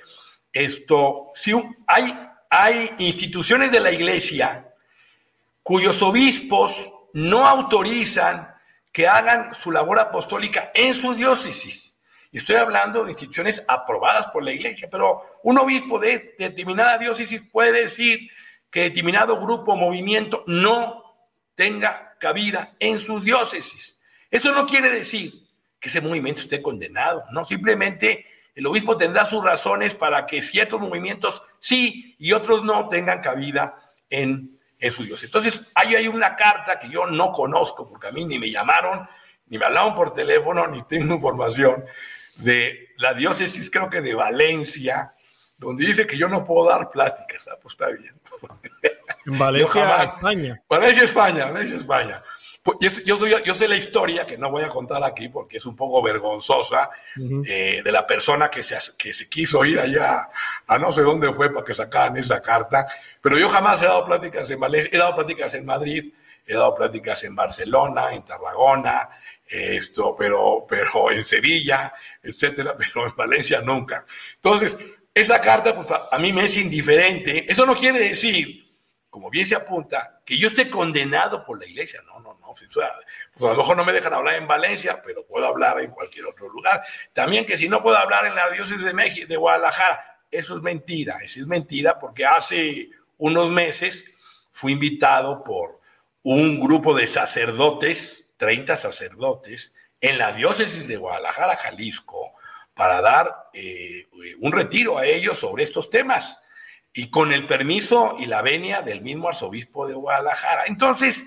esto, 0.53 1.32
si 1.34 1.53
hay, 1.86 2.18
hay 2.51 2.90
instituciones 2.99 3.70
de 3.70 3.80
la 3.80 3.92
iglesia 3.92 4.68
cuyos 5.69 6.01
obispos 6.01 6.91
no 7.12 7.47
autorizan 7.47 8.55
que 8.91 9.07
hagan 9.07 9.55
su 9.55 9.71
labor 9.71 9.99
apostólica 9.99 10.71
en 10.73 10.95
su 10.95 11.14
diócesis. 11.14 11.99
Y 12.33 12.39
estoy 12.39 12.57
hablando 12.57 13.05
de 13.05 13.11
instituciones 13.11 13.62
aprobadas 13.69 14.29
por 14.29 14.43
la 14.43 14.51
iglesia, 14.51 14.89
pero 14.91 15.41
un 15.43 15.59
obispo 15.59 15.99
de 15.99 16.35
determinada 16.39 16.97
diócesis 16.97 17.43
puede 17.53 17.83
decir 17.83 18.31
que 18.71 18.85
determinado 18.85 19.39
grupo 19.39 19.75
o 19.75 19.77
movimiento 19.77 20.43
no 20.47 21.05
tenga 21.55 22.16
cabida 22.19 22.75
en 22.81 22.99
su 22.99 23.21
diócesis. 23.21 24.01
Eso 24.31 24.55
no 24.55 24.64
quiere 24.64 24.89
decir 24.89 25.35
que 25.79 25.91
ese 25.91 26.01
movimiento 26.01 26.41
esté 26.41 26.62
condenado, 26.62 27.25
no, 27.31 27.45
simplemente 27.45 28.25
el 28.55 28.66
obispo 28.66 28.97
tendrá 28.97 29.27
sus 29.27 29.45
razones 29.45 29.95
para 29.95 30.25
que 30.25 30.41
ciertos 30.41 30.81
movimientos 30.81 31.43
sí 31.59 32.16
y 32.19 32.33
otros 32.33 32.64
no 32.64 32.89
tengan 32.89 33.21
cabida 33.21 33.93
en 34.09 34.57
en 34.79 34.91
su 34.91 35.05
Dios. 35.05 35.22
Entonces, 35.24 35.62
ahí 35.74 35.95
hay 35.95 36.09
una 36.09 36.37
carta 36.37 36.79
que 36.79 36.89
yo 36.89 37.07
no 37.07 37.33
conozco, 37.33 37.89
porque 37.89 38.09
a 38.09 38.12
mí 38.12 38.24
ni 38.24 38.39
me 38.39 38.51
llamaron, 38.51 39.09
ni 39.47 39.59
me 39.59 39.66
hablaron 39.66 39.95
por 39.95 40.14
teléfono, 40.14 40.66
ni 40.66 40.83
tengo 40.83 41.14
información 41.14 41.85
de 42.37 42.91
la 42.99 43.14
diócesis, 43.14 43.70
creo 43.70 43.91
que 43.91 44.01
de 44.01 44.14
Valencia, 44.14 45.14
donde 45.57 45.87
dice 45.87 46.07
que 46.07 46.16
yo 46.16 46.29
no 46.29 46.45
puedo 46.45 46.68
dar 46.68 46.91
pláticas. 46.91 47.49
Ah, 47.49 47.59
pues 47.61 47.72
está 47.74 47.89
bien. 47.89 48.14
En 49.26 49.39
Valencia, 49.39 50.03
España. 50.05 50.62
Valencia, 50.68 51.03
España, 51.03 51.45
Valencia, 51.47 51.76
España. 51.76 52.22
Pues, 52.69 53.03
yo, 53.03 53.16
soy, 53.16 53.33
yo 53.47 53.55
sé 53.55 53.66
la 53.66 53.77
historia, 53.77 54.27
que 54.27 54.37
no 54.37 54.51
voy 54.51 54.62
a 54.62 54.69
contar 54.69 55.03
aquí 55.03 55.31
porque 55.31 55.57
es 55.57 55.64
un 55.64 55.75
poco 55.75 56.03
vergonzosa, 56.03 56.91
eh, 57.47 57.81
de 57.83 57.93
la 57.93 58.07
persona 58.07 58.51
que 58.51 58.62
se, 58.62 58.77
que 58.99 59.14
se 59.14 59.27
quiso 59.27 59.64
ir 59.64 59.81
allá 59.81 60.29
a 60.66 60.79
no 60.79 60.93
sé 60.93 61.01
dónde 61.01 61.33
fue 61.33 61.51
para 61.51 61.64
que 61.64 61.73
sacaran 61.73 62.19
esa 62.19 62.43
carta, 62.43 62.85
pero 63.23 63.39
yo 63.39 63.49
jamás 63.49 63.81
he 63.81 63.87
dado 63.87 64.05
pláticas 64.05 64.51
en 64.51 64.61
Valencia, 64.61 64.91
he 64.93 64.99
dado 64.99 65.14
pláticas 65.14 65.55
en 65.55 65.64
Madrid, 65.64 66.12
he 66.47 66.53
dado 66.53 66.75
pláticas 66.75 67.25
en 67.25 67.35
Barcelona, 67.35 68.12
en 68.12 68.23
Tarragona, 68.23 69.09
esto, 69.47 70.14
pero, 70.14 70.66
pero 70.69 71.11
en 71.11 71.25
Sevilla, 71.25 71.95
etcétera, 72.23 72.77
pero 72.79 73.07
en 73.07 73.16
Valencia 73.16 73.62
nunca. 73.62 74.05
Entonces, 74.35 74.77
esa 75.14 75.41
carta, 75.41 75.75
pues, 75.75 75.89
a 76.12 76.19
mí 76.19 76.35
me 76.35 76.45
es 76.45 76.57
indiferente. 76.59 77.51
Eso 77.51 77.64
no 77.64 77.75
quiere 77.75 78.11
decir, 78.11 78.69
como 79.09 79.31
bien 79.31 79.47
se 79.47 79.55
apunta, 79.55 80.21
que 80.25 80.37
yo 80.37 80.49
esté 80.49 80.69
condenado 80.69 81.45
por 81.45 81.59
la 81.59 81.66
iglesia. 81.66 82.03
No, 82.07 82.18
pues 82.66 83.50
a 83.50 83.52
lo 83.52 83.56
mejor 83.56 83.76
no 83.76 83.84
me 83.84 83.92
dejan 83.92 84.14
hablar 84.14 84.34
en 84.34 84.46
Valencia, 84.46 85.00
pero 85.04 85.26
puedo 85.26 85.46
hablar 85.46 85.80
en 85.80 85.90
cualquier 85.90 86.26
otro 86.26 86.48
lugar. 86.48 86.82
También 87.12 87.46
que 87.46 87.56
si 87.56 87.68
no 87.68 87.82
puedo 87.82 87.96
hablar 87.96 88.26
en 88.26 88.34
la 88.34 88.50
diócesis 88.50 88.84
de 88.84 88.94
México, 88.94 89.26
de 89.28 89.36
Guadalajara, 89.36 90.20
eso 90.30 90.56
es 90.56 90.62
mentira, 90.62 91.18
eso 91.22 91.40
es 91.40 91.46
mentira 91.46 91.98
porque 91.98 92.26
hace 92.26 92.90
unos 93.16 93.50
meses 93.50 94.04
fui 94.50 94.72
invitado 94.72 95.42
por 95.44 95.80
un 96.22 96.59
grupo 96.61 96.94
de 96.94 97.06
sacerdotes, 97.06 98.30
30 98.36 98.76
sacerdotes, 98.76 99.74
en 100.00 100.18
la 100.18 100.32
diócesis 100.32 100.86
de 100.86 100.96
Guadalajara, 100.96 101.56
Jalisco, 101.56 102.34
para 102.74 103.00
dar 103.00 103.48
eh, 103.52 104.06
un 104.40 104.52
retiro 104.52 104.98
a 104.98 105.06
ellos 105.06 105.38
sobre 105.38 105.64
estos 105.64 105.90
temas 105.90 106.40
y 106.92 107.11
con 107.11 107.32
el 107.32 107.46
permiso 107.46 108.16
y 108.18 108.26
la 108.26 108.42
venia 108.42 108.82
del 108.82 109.02
mismo 109.02 109.28
arzobispo 109.28 109.86
de 109.86 109.94
Guadalajara. 109.94 110.64
Entonces, 110.66 111.24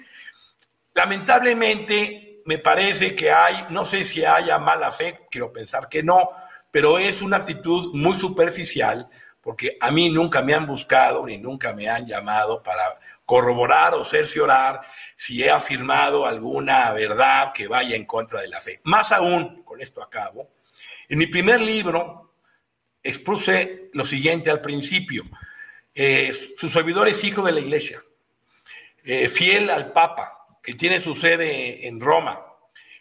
Lamentablemente, 0.94 2.42
me 2.46 2.58
parece 2.58 3.16
que 3.16 3.32
hay, 3.32 3.66
no 3.70 3.86
sé 3.86 4.04
si 4.04 4.26
haya 4.26 4.60
mala 4.60 4.92
fe, 4.92 5.28
quiero 5.30 5.52
pensar 5.54 5.88
que 5.90 6.04
no, 6.04 6.30
pero 6.72 6.98
es 6.98 7.22
una 7.22 7.38
actitud 7.38 7.94
muy 7.94 8.18
superficial 8.18 9.10
porque 9.42 9.78
a 9.80 9.90
mí 9.90 10.10
nunca 10.10 10.42
me 10.44 10.54
han 10.54 10.68
buscado 10.68 11.26
ni 11.26 11.38
nunca 11.38 11.74
me 11.74 11.90
han 11.90 12.06
llamado 12.06 12.62
para 12.62 13.00
corroborar 13.26 13.96
o 13.96 14.06
cerciorar 14.06 14.82
si 15.16 15.44
he 15.44 15.50
afirmado 15.50 16.28
alguna 16.28 16.92
verdad 16.92 17.52
que 17.52 17.68
vaya 17.68 17.96
en 17.96 18.06
contra 18.06 18.42
de 18.42 18.48
la 18.48 18.62
fe. 18.62 18.80
Más 18.84 19.12
aún, 19.12 19.64
con 19.64 19.82
esto 19.82 20.04
acabo, 20.04 20.52
en 21.10 21.18
mi 21.18 21.28
primer 21.28 21.60
libro 21.60 22.34
expuse 23.02 23.90
lo 23.94 24.06
siguiente 24.06 24.52
al 24.52 24.62
principio. 24.62 25.24
Eh, 25.94 26.32
su 26.56 26.70
servidor 26.70 27.08
es 27.08 27.24
hijo 27.24 27.42
de 27.42 27.52
la 27.52 27.60
iglesia, 27.60 28.02
eh, 29.04 29.28
fiel 29.28 29.70
al 29.72 29.92
Papa, 29.92 30.41
que 30.62 30.74
tiene 30.74 31.00
su 31.00 31.16
sede 31.16 31.88
en 31.88 32.00
Roma. 32.00 32.46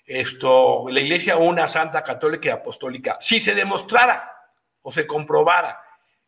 Esto, 0.07 0.87
la 0.89 1.01
iglesia 1.01 1.37
una 1.37 1.69
santa 1.69 2.03
católica 2.03 2.49
y 2.49 2.53
apostólica. 2.53 3.19
Si 3.21 3.39
se 3.39 3.55
demostrara 3.55 4.33
o 4.83 4.91
se 4.91 5.07
comprobara 5.07 5.81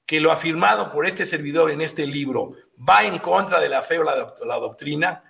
que 0.07 0.21
lo 0.21 0.31
afirmado 0.31 0.93
por 0.93 1.07
este 1.07 1.27
servidor 1.27 1.71
en 1.71 1.81
este 1.81 2.07
libro 2.07 2.53
va 2.89 3.05
en 3.05 3.19
contra 3.19 3.61
de 3.61 3.69
la 3.69 3.83
fe 3.83 3.99
o 3.99 4.05
la, 4.05 4.35
la 4.45 4.57
doctrina, 4.57 5.25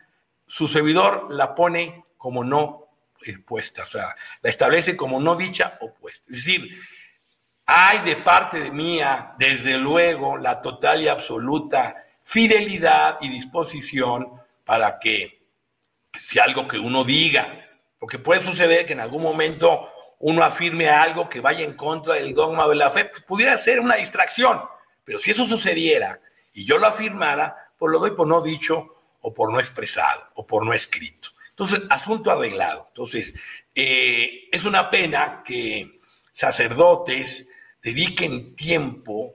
su 0.47 0.69
servidor 0.69 1.29
la 1.31 1.55
pone 1.55 2.05
como 2.19 2.45
no 2.45 2.89
expuesta, 3.25 3.85
o 3.85 3.87
sea, 3.87 4.15
la 4.43 4.51
establece 4.51 4.97
como 4.97 5.21
no 5.21 5.37
dicha 5.37 5.79
o 5.81 5.95
puesta. 5.95 6.27
Es 6.31 6.45
decir, 6.45 6.69
hay 7.67 8.01
de 8.01 8.17
parte 8.17 8.59
de 8.59 8.71
mía, 8.71 9.35
desde 9.39 9.79
luego, 9.79 10.37
la 10.37 10.61
total 10.61 11.01
y 11.01 11.09
absoluta 11.09 11.95
fidelidad 12.23 13.19
y 13.21 13.29
disposición 13.29 14.33
para 14.65 14.99
que 14.99 15.42
si 16.23 16.39
algo 16.39 16.69
que 16.69 16.79
uno 16.79 17.05
diga, 17.05 17.61
porque 17.99 18.19
puede 18.19 18.43
suceder 18.43 18.87
que 18.87 18.93
en 18.93 19.01
algún 19.01 19.23
momento 19.23 19.89
uno 20.19 20.45
afirme 20.45 20.89
algo 20.89 21.29
que 21.29 21.41
vaya 21.41 21.65
en 21.65 21.75
contra 21.75 22.15
del 22.15 22.35
dogma 22.35 22.69
de 22.69 22.77
la 22.77 22.91
fe, 22.91 23.07
pues 23.07 23.23
pudiera 23.23 23.59
ser 23.59 23.81
una 23.81 23.97
distracción, 23.97 24.63
pero 25.05 25.19
si 25.19 25.33
eso 25.33 25.45
sucediera 25.45 26.21
y 26.53 26.65
yo 26.65 26.79
lo 26.79 26.87
afirmara, 26.87 27.73
pues 27.77 27.91
lo 27.91 27.99
doy 27.99 28.13
por 28.13 28.27
no 28.27 28.41
dicho 28.41 28.97
o 29.21 29.35
por 29.35 29.53
no 29.53 29.59
expresado 29.59 30.31
o 30.35 30.47
por 30.47 30.65
no 30.65 30.73
escrito. 30.73 31.31
Entonces, 31.51 31.83
asunto 31.91 32.31
arreglado. 32.31 32.87
Entonces, 32.89 33.35
eh, 33.75 34.49
es 34.51 34.65
una 34.65 34.91
pena 34.91 35.43
que 35.45 36.01
sacerdotes 36.33 37.49
dediquen 37.83 38.55
tiempo 38.55 39.35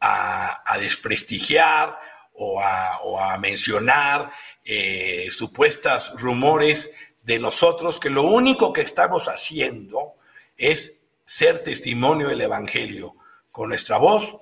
a, 0.00 0.76
desprestigiar 0.78 1.98
o 2.38 2.60
a, 2.60 3.36
mencionar 3.38 4.30
eh, 4.64 5.28
supuestas 5.30 6.12
rumores 6.16 6.90
de 7.22 7.38
nosotros, 7.38 8.00
que 8.00 8.10
lo 8.10 8.22
único 8.22 8.72
que 8.72 8.80
estamos 8.80 9.28
haciendo 9.28 10.14
es 10.56 10.94
ser 11.24 11.60
testimonio 11.60 12.28
del 12.28 12.40
Evangelio 12.40 13.16
con 13.50 13.68
nuestra 13.68 13.98
voz 13.98 14.36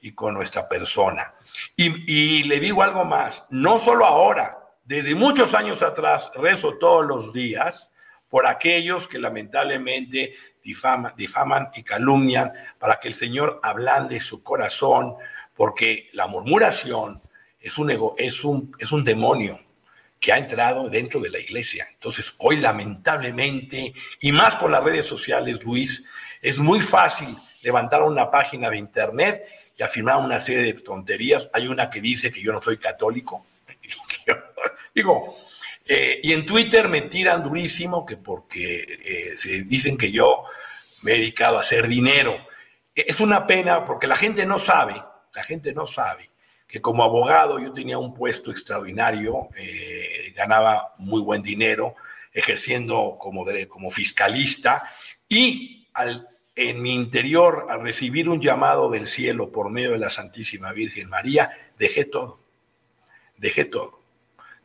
y 0.00 0.12
con 0.12 0.34
nuestra 0.34 0.68
persona. 0.68 1.34
Y, 1.76 2.42
le 2.44 2.58
digo 2.58 2.82
algo 2.82 3.04
más, 3.04 3.46
no 3.50 3.78
solo 3.78 4.04
ahora, 4.04 4.58
desde 4.84 5.14
muchos 5.14 5.54
años 5.54 5.82
atrás 5.82 6.30
rezo 6.34 6.78
todos 6.78 7.06
los 7.06 7.32
días 7.32 7.92
por 8.28 8.46
aquellos 8.46 9.06
que 9.06 9.18
lamentablemente 9.18 10.34
difaman, 10.62 11.14
difaman 11.16 11.70
y 11.74 11.82
calumnian 11.82 12.52
para 12.78 12.98
que 12.98 13.08
el 13.08 13.14
Señor 13.14 13.60
ablande 13.62 14.20
su 14.20 14.42
corazón, 14.42 15.14
porque 15.54 16.06
la 16.14 16.26
murmuración 16.26 17.22
es 17.62 17.78
un, 17.78 17.90
ego, 17.90 18.14
es 18.18 18.44
un, 18.44 18.74
es 18.78 18.90
un 18.92 19.04
demonio 19.04 19.58
que 20.22 20.32
ha 20.32 20.38
entrado 20.38 20.88
dentro 20.88 21.20
de 21.20 21.30
la 21.30 21.38
iglesia. 21.38 21.86
Entonces, 21.92 22.34
hoy 22.38 22.56
lamentablemente, 22.56 23.92
y 24.20 24.32
más 24.32 24.56
con 24.56 24.70
las 24.70 24.82
redes 24.82 25.06
sociales, 25.06 25.64
Luis, 25.64 26.04
es 26.40 26.58
muy 26.58 26.80
fácil 26.80 27.36
levantar 27.62 28.02
una 28.02 28.30
página 28.30 28.68
de 28.70 28.78
internet 28.78 29.44
y 29.76 29.82
afirmar 29.82 30.18
una 30.18 30.38
serie 30.38 30.62
de 30.62 30.74
tonterías. 30.74 31.48
Hay 31.52 31.68
una 31.68 31.90
que 31.90 32.00
dice 32.00 32.30
que 32.30 32.42
yo 32.42 32.52
no 32.52 32.60
soy 32.60 32.78
católico. 32.78 33.46
Digo, 34.94 35.36
eh, 35.86 36.20
y 36.22 36.32
en 36.32 36.44
Twitter 36.46 36.88
me 36.88 37.02
tiran 37.02 37.42
durísimo 37.42 38.04
que 38.04 38.16
porque 38.16 38.82
eh, 38.82 39.36
se 39.36 39.64
dicen 39.64 39.96
que 39.96 40.12
yo 40.12 40.44
me 41.02 41.12
he 41.12 41.18
dedicado 41.18 41.56
a 41.56 41.60
hacer 41.60 41.88
dinero. 41.88 42.36
Es 42.94 43.20
una 43.20 43.46
pena 43.46 43.84
porque 43.84 44.06
la 44.06 44.16
gente 44.16 44.46
no 44.46 44.58
sabe, 44.58 45.02
la 45.34 45.42
gente 45.42 45.72
no 45.72 45.86
sabe 45.86 46.31
que 46.72 46.80
como 46.80 47.04
abogado 47.04 47.58
yo 47.58 47.70
tenía 47.70 47.98
un 47.98 48.14
puesto 48.14 48.50
extraordinario, 48.50 49.50
eh, 49.58 50.32
ganaba 50.34 50.94
muy 50.96 51.20
buen 51.20 51.42
dinero 51.42 51.94
ejerciendo 52.32 53.18
como, 53.20 53.44
fiscalista 53.90 54.82
y 55.28 55.86
en 56.56 56.80
mi 56.80 56.94
interior, 56.94 57.66
al 57.68 57.82
recibir 57.82 58.26
un 58.30 58.40
llamado 58.40 58.88
del 58.88 59.06
cielo 59.06 59.52
por 59.52 59.68
medio 59.68 59.90
de 59.90 59.98
la 59.98 60.08
Santísima 60.08 60.72
Virgen 60.72 61.10
María, 61.10 61.50
dejé 61.78 62.06
todo, 62.06 62.40
dejé 63.36 63.66
todo. 63.66 64.00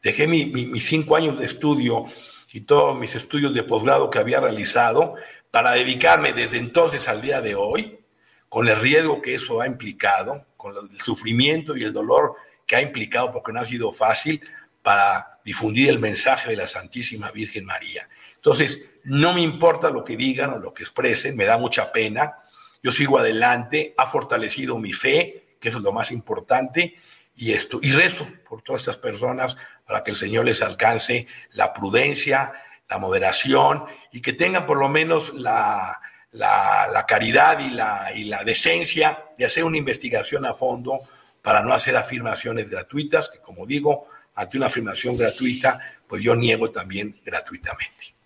Dejé 0.02 0.28
mis 0.28 0.88
cinco 0.88 1.18
años 1.18 1.38
de 1.38 1.46
estudio 1.46 2.06
y 2.54 2.62
todos 2.62 2.98
mis 2.98 3.16
estudios 3.16 3.54
de 3.54 3.64
posgrado 3.64 4.10
que 4.10 4.20
había 4.20 4.40
realizado 4.40 5.16
para 5.52 5.72
dedicarme 5.72 6.32
desde 6.32 6.58
entonces 6.58 7.10
al 7.10 7.22
día 7.22 7.42
de 7.42 7.56
hoy, 7.56 8.00
con 8.48 8.70
el 8.70 8.80
riesgo 8.80 9.22
que 9.22 9.36
eso 9.36 9.60
ha 9.60 9.68
implicado, 9.68 10.47
con 10.74 10.90
el 10.92 11.00
sufrimiento 11.00 11.76
y 11.76 11.84
el 11.84 11.94
dolor 11.94 12.36
que 12.66 12.76
ha 12.76 12.82
implicado, 12.82 13.32
porque 13.32 13.54
no 13.54 13.62
ha 13.62 13.66
sido 13.66 13.92
fácil, 13.94 14.42
para 14.82 15.40
difundir 15.44 15.90
el 15.90 16.00
mensaje 16.00 16.52
de 16.52 16.58
la 16.58 16.68
Santísima 16.68 17.32
Virgen 17.32 17.66
María. 17.66 18.08
Entonces, 18.36 18.82
no 19.04 19.34
me 19.34 19.42
importa 19.42 19.90
lo 19.90 20.04
que 20.04 20.18
digan 20.18 20.54
o 20.54 20.60
lo 20.60 20.74
que 20.74 20.84
expresen, 20.84 21.36
me 21.36 21.46
da 21.46 21.58
mucha 21.58 21.92
pena. 21.92 22.38
Yo 22.84 22.92
sigo 22.92 23.20
adelante, 23.20 23.94
ha 23.98 24.08
fortalecido 24.08 24.78
mi 24.78 24.94
fe, 24.94 25.56
que 25.60 25.70
eso 25.70 25.80
es 25.80 25.84
lo 25.84 25.92
más 25.92 26.12
importante, 26.12 26.96
y 27.36 27.52
esto, 27.52 27.80
y 27.82 27.92
rezo 27.92 28.28
por 28.48 28.62
todas 28.62 28.82
estas 28.82 28.98
personas 28.98 29.58
para 29.86 30.04
que 30.04 30.12
el 30.12 30.18
Señor 30.18 30.46
les 30.46 30.62
alcance 30.62 31.28
la 31.52 31.74
prudencia, 31.74 32.54
la 32.90 32.98
moderación 32.98 33.84
y 34.12 34.22
que 34.22 34.34
tengan 34.34 34.66
por 34.66 34.80
lo 34.80 34.90
menos 34.90 35.34
la, 35.34 36.00
la, 36.38 37.06
caridad 37.08 37.60
y 37.60 37.70
la, 37.72 38.12
y 38.14 38.26
la 38.26 38.44
decencia 38.44 39.26
de 39.38 39.46
hacer 39.46 39.64
una 39.64 39.78
investigación 39.78 40.46
a 40.46 40.54
fondo 40.54 41.00
para 41.42 41.64
no 41.64 41.74
hacer 41.74 41.96
afirmaciones 41.96 42.70
gratuitas, 42.70 43.30
que 43.30 43.40
como 43.40 43.66
digo, 43.66 44.08
ante 44.36 44.58
una 44.58 44.68
afirmación 44.68 45.18
gratuita, 45.18 45.80
pues 46.08 46.22
yo 46.22 46.36
niego 46.36 46.72
también 46.72 47.20
gratuitamente. 47.26 48.18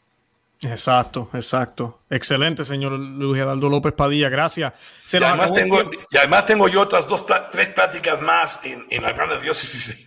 Exacto, 0.64 1.30
exacto. 1.34 2.02
Excelente, 2.10 2.64
señor 2.66 2.92
Luis 2.92 3.42
Eduardo 3.42 3.68
López 3.68 3.94
Padilla, 3.94 4.30
gracias. 4.30 4.74
y, 5.12 5.18
además 5.18 5.54
tengo, 5.54 5.82
y, 5.82 6.18
además 6.18 6.46
tengo, 6.46 6.68
yo 6.68 6.82
otras 6.82 7.08
dos, 7.08 7.26
tres 7.52 7.72
pláticas 7.72 8.22
más 8.22 8.60
en, 8.64 8.86
en 8.90 9.02
las 9.02 9.16
grandes 9.16 9.42
diócesis 9.42 10.06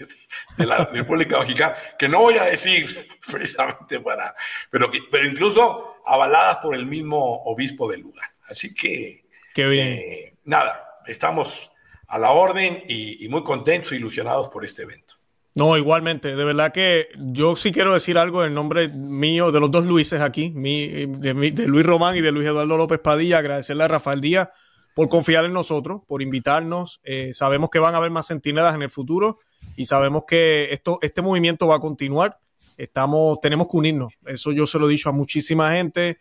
de 0.56 0.66
la 0.66 0.84
República 0.84 1.40
Mexicana, 1.40 1.74
que 1.98 2.08
no 2.08 2.20
voy 2.20 2.38
a 2.38 2.44
decir 2.44 3.08
precisamente 3.30 3.98
para, 3.98 4.34
pero, 4.70 4.90
pero 5.10 5.26
incluso 5.26 5.93
avaladas 6.04 6.58
por 6.58 6.74
el 6.74 6.86
mismo 6.86 7.42
obispo 7.44 7.90
del 7.90 8.00
lugar. 8.00 8.28
Así 8.48 8.74
que, 8.74 9.24
Qué 9.54 9.66
bien. 9.66 9.88
Eh, 9.94 10.36
nada, 10.44 11.00
estamos 11.06 11.70
a 12.08 12.18
la 12.18 12.32
orden 12.32 12.82
y, 12.88 13.24
y 13.24 13.28
muy 13.28 13.42
contentos 13.44 13.92
e 13.92 13.96
ilusionados 13.96 14.48
por 14.48 14.64
este 14.64 14.82
evento. 14.82 15.14
No, 15.56 15.76
igualmente, 15.76 16.34
de 16.34 16.44
verdad 16.44 16.72
que 16.72 17.08
yo 17.16 17.54
sí 17.54 17.70
quiero 17.70 17.94
decir 17.94 18.18
algo 18.18 18.44
en 18.44 18.54
nombre 18.54 18.88
mío, 18.88 19.52
de 19.52 19.60
los 19.60 19.70
dos 19.70 19.86
Luises 19.86 20.20
aquí, 20.20 20.50
de, 20.50 21.66
Luis 21.68 21.86
Román 21.86 22.16
y 22.16 22.20
de 22.20 22.32
Luis 22.32 22.48
Eduardo 22.48 22.76
López 22.76 22.98
Padilla, 22.98 23.38
agradecerle 23.38 23.84
a 23.84 23.88
Rafael 23.88 24.20
Díaz 24.20 24.48
por 24.96 25.08
confiar 25.08 25.44
en 25.44 25.52
nosotros, 25.52 26.02
por 26.08 26.22
invitarnos. 26.22 27.00
Eh, 27.04 27.34
sabemos 27.34 27.70
que 27.70 27.78
van 27.78 27.94
a 27.94 27.98
haber 27.98 28.10
más 28.10 28.26
centinelas 28.26 28.74
en 28.74 28.82
el 28.82 28.90
futuro 28.90 29.38
y 29.76 29.86
sabemos 29.86 30.24
que 30.26 30.72
esto, 30.72 30.98
este 31.02 31.22
movimiento 31.22 31.68
va 31.68 31.76
a 31.76 31.80
continuar. 31.80 32.40
Estamos, 32.76 33.40
tenemos 33.40 33.68
que 33.68 33.76
unirnos. 33.76 34.14
Eso 34.26 34.52
yo 34.52 34.66
se 34.66 34.78
lo 34.78 34.88
he 34.88 34.92
dicho 34.92 35.08
a 35.08 35.12
muchísima 35.12 35.72
gente. 35.72 36.18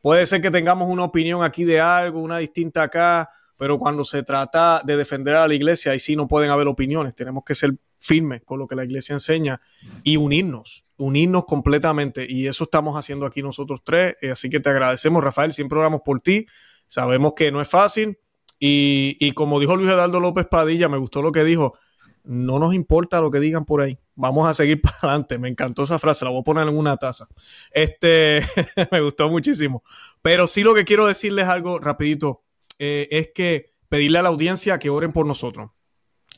Puede 0.00 0.26
ser 0.26 0.40
que 0.40 0.50
tengamos 0.50 0.88
una 0.88 1.04
opinión 1.04 1.44
aquí 1.44 1.64
de 1.64 1.80
algo, 1.80 2.20
una 2.20 2.38
distinta 2.38 2.84
acá, 2.84 3.30
pero 3.56 3.78
cuando 3.78 4.04
se 4.04 4.22
trata 4.22 4.82
de 4.84 4.96
defender 4.96 5.34
a 5.36 5.48
la 5.48 5.54
iglesia, 5.54 5.92
ahí 5.92 6.00
sí 6.00 6.16
no 6.16 6.28
pueden 6.28 6.50
haber 6.50 6.66
opiniones. 6.66 7.14
Tenemos 7.14 7.44
que 7.44 7.54
ser 7.54 7.74
firme 7.98 8.40
con 8.42 8.58
lo 8.58 8.66
que 8.66 8.76
la 8.76 8.84
iglesia 8.84 9.14
enseña 9.14 9.60
y 10.02 10.16
unirnos, 10.16 10.84
unirnos 10.96 11.44
completamente. 11.46 12.26
Y 12.28 12.46
eso 12.46 12.64
estamos 12.64 12.98
haciendo 12.98 13.26
aquí 13.26 13.42
nosotros 13.42 13.80
tres. 13.82 14.16
Eh, 14.20 14.30
así 14.30 14.50
que 14.50 14.60
te 14.60 14.68
agradecemos, 14.68 15.24
Rafael, 15.24 15.52
siempre 15.52 15.78
oramos 15.78 16.02
por 16.04 16.20
ti. 16.20 16.46
Sabemos 16.86 17.32
que 17.34 17.50
no 17.50 17.60
es 17.60 17.68
fácil. 17.68 18.18
Y, 18.58 19.16
y 19.20 19.32
como 19.32 19.60
dijo 19.60 19.76
Luis 19.76 19.90
Eduardo 19.90 20.20
López 20.20 20.46
Padilla, 20.46 20.88
me 20.88 20.98
gustó 20.98 21.22
lo 21.22 21.32
que 21.32 21.44
dijo. 21.44 21.74
No 22.26 22.58
nos 22.58 22.74
importa 22.74 23.20
lo 23.20 23.30
que 23.30 23.40
digan 23.40 23.64
por 23.64 23.82
ahí. 23.82 23.98
Vamos 24.14 24.48
a 24.48 24.54
seguir 24.54 24.80
para 24.82 24.96
adelante. 25.02 25.38
Me 25.38 25.48
encantó 25.48 25.84
esa 25.84 25.98
frase. 25.98 26.24
La 26.24 26.30
voy 26.30 26.40
a 26.40 26.44
poner 26.44 26.68
en 26.68 26.76
una 26.76 26.96
taza. 26.96 27.28
Este 27.72 28.42
me 28.92 29.00
gustó 29.00 29.28
muchísimo. 29.30 29.82
Pero 30.22 30.46
sí 30.46 30.62
lo 30.62 30.74
que 30.74 30.84
quiero 30.84 31.06
decirles 31.06 31.46
algo 31.46 31.78
rapidito 31.78 32.42
eh, 32.78 33.08
es 33.10 33.30
que 33.34 33.74
pedirle 33.88 34.18
a 34.18 34.22
la 34.22 34.28
audiencia 34.28 34.78
que 34.78 34.90
oren 34.90 35.12
por 35.12 35.26
nosotros. 35.26 35.70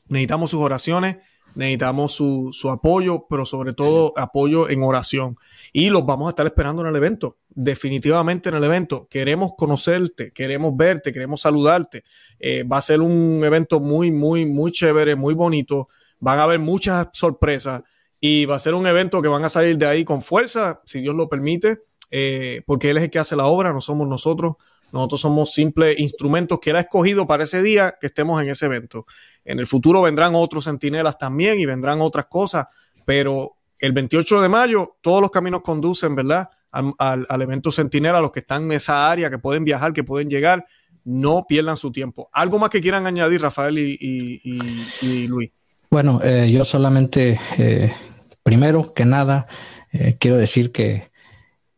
Necesitamos 0.08 0.50
sus 0.50 0.60
oraciones 0.60 1.16
necesitamos 1.54 2.12
su, 2.12 2.50
su, 2.52 2.70
apoyo, 2.70 3.26
pero 3.28 3.44
sobre 3.44 3.72
todo 3.72 4.12
apoyo 4.16 4.68
en 4.68 4.82
oración. 4.82 5.36
Y 5.72 5.90
los 5.90 6.06
vamos 6.06 6.28
a 6.28 6.30
estar 6.30 6.46
esperando 6.46 6.82
en 6.82 6.88
el 6.88 6.96
evento. 6.96 7.36
Definitivamente 7.60 8.48
en 8.48 8.54
el 8.54 8.62
evento. 8.62 9.08
Queremos 9.10 9.52
conocerte, 9.58 10.30
queremos 10.32 10.76
verte, 10.76 11.12
queremos 11.12 11.40
saludarte. 11.40 12.04
Eh, 12.38 12.62
va 12.62 12.78
a 12.78 12.82
ser 12.82 13.00
un 13.00 13.42
evento 13.44 13.80
muy, 13.80 14.12
muy, 14.12 14.46
muy 14.46 14.70
chévere, 14.70 15.16
muy 15.16 15.34
bonito. 15.34 15.88
Van 16.20 16.38
a 16.38 16.44
haber 16.44 16.60
muchas 16.60 17.08
sorpresas 17.12 17.82
y 18.20 18.44
va 18.44 18.54
a 18.54 18.60
ser 18.60 18.74
un 18.74 18.86
evento 18.86 19.20
que 19.20 19.28
van 19.28 19.44
a 19.44 19.48
salir 19.48 19.76
de 19.76 19.86
ahí 19.86 20.04
con 20.04 20.22
fuerza, 20.22 20.82
si 20.84 21.00
Dios 21.00 21.16
lo 21.16 21.28
permite, 21.28 21.82
eh, 22.12 22.62
porque 22.64 22.90
Él 22.90 22.98
es 22.98 23.02
el 23.04 23.10
que 23.10 23.18
hace 23.18 23.34
la 23.34 23.46
obra, 23.46 23.72
no 23.72 23.80
somos 23.80 24.06
nosotros. 24.06 24.54
Nosotros 24.92 25.20
somos 25.20 25.52
simples 25.52 25.98
instrumentos 25.98 26.60
que 26.60 26.70
Él 26.70 26.76
ha 26.76 26.80
escogido 26.80 27.26
para 27.26 27.42
ese 27.42 27.60
día 27.60 27.96
que 28.00 28.06
estemos 28.06 28.40
en 28.40 28.50
ese 28.50 28.66
evento. 28.66 29.04
En 29.44 29.58
el 29.58 29.66
futuro 29.66 30.00
vendrán 30.00 30.36
otros 30.36 30.64
centinelas 30.64 31.18
también 31.18 31.58
y 31.58 31.66
vendrán 31.66 32.00
otras 32.02 32.26
cosas, 32.26 32.66
pero 33.04 33.56
el 33.80 33.92
28 33.92 34.42
de 34.42 34.48
mayo 34.48 34.96
todos 35.00 35.20
los 35.20 35.32
caminos 35.32 35.62
conducen, 35.62 36.14
¿verdad? 36.14 36.50
Al, 36.70 37.42
evento 37.42 37.72
centinela, 37.72 38.20
los 38.20 38.30
que 38.30 38.40
están 38.40 38.64
en 38.64 38.72
esa 38.72 39.10
área, 39.10 39.30
que 39.30 39.38
pueden 39.38 39.64
viajar, 39.64 39.92
que 39.92 40.04
pueden 40.04 40.28
llegar, 40.28 40.66
no 41.04 41.46
pierdan 41.48 41.76
su 41.76 41.90
tiempo. 41.90 42.28
¿Algo 42.32 42.58
más 42.58 42.70
que 42.70 42.80
quieran 42.80 43.06
añadir, 43.06 43.40
Rafael 43.40 43.78
y, 43.78 45.26
Luis? 45.26 45.50
Bueno, 45.90 46.20
eh, 46.22 46.50
yo 46.52 46.64
solamente, 46.64 47.40
eh, 47.56 47.94
primero 48.42 48.92
que 48.92 49.06
nada, 49.06 49.46
eh, 49.92 50.16
quiero 50.20 50.36
decir 50.36 50.70
que 50.70 51.10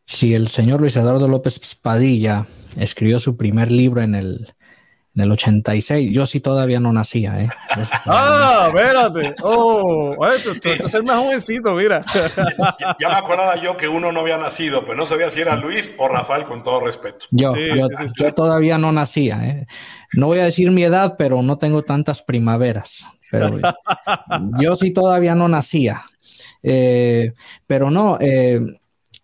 si 0.05 0.33
el 0.33 0.49
señor 0.49 0.81
Luis 0.81 0.97
Eduardo 0.97 1.29
López 1.29 1.59
Padilla 1.75 2.45
escribió 2.75 3.19
su 3.19 3.37
primer 3.37 3.71
libro 3.71 4.01
en 4.01 4.15
el, 4.15 4.53
en 5.13 5.21
el 5.21 5.31
86, 5.31 6.11
yo 6.13 6.25
sí 6.25 6.39
todavía 6.39 6.79
no 6.79 6.93
nacía, 6.93 7.41
¿eh? 7.41 7.49
ah, 8.05 8.71
espérate. 8.73 9.35
Oh, 9.41 10.15
esto, 10.27 10.51
es 10.69 10.93
el 10.93 11.03
más 11.03 11.17
jovencito, 11.17 11.73
mira. 11.75 12.05
ya, 12.99 13.09
me 13.09 13.15
acordaba 13.15 13.55
yo 13.57 13.75
que 13.75 13.89
uno 13.89 14.11
no 14.11 14.21
había 14.21 14.37
nacido, 14.37 14.81
pero 14.85 14.95
no 14.95 15.05
sabía 15.05 15.29
si 15.29 15.41
era 15.41 15.55
Luis 15.57 15.91
o 15.97 16.07
Rafael, 16.07 16.43
con 16.43 16.63
todo 16.63 16.85
respeto. 16.85 17.25
Yo, 17.31 17.53
yo, 18.17 18.33
todavía 18.33 18.77
no 18.77 18.91
nacía, 18.91 19.39
¿eh? 19.43 19.67
No 20.13 20.27
voy 20.27 20.39
a 20.39 20.45
decir 20.45 20.71
mi 20.71 20.83
edad, 20.83 21.15
pero 21.17 21.41
no 21.41 21.57
tengo 21.57 21.83
tantas 21.83 22.21
primaveras. 22.21 23.05
Pero 23.29 23.59
yo 24.59 24.75
sí 24.75 24.91
todavía 24.91 25.35
no 25.35 25.47
nacía. 25.47 26.03
Eh, 26.63 27.33
pero 27.65 27.89
no, 27.89 28.17
eh, 28.19 28.59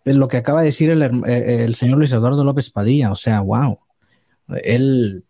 lo 0.04 0.28
que 0.28 0.38
acaba 0.38 0.60
de 0.60 0.66
decir 0.66 0.90
eh, 0.90 1.64
el, 1.64 1.74
señor 1.74 1.98
Luis 1.98 2.12
Eduardo 2.12 2.42
López 2.42 2.70
Padilla, 2.70 3.10
o 3.10 3.16
sea, 3.16 3.40
wow, 3.40 3.78
él, 4.64 5.24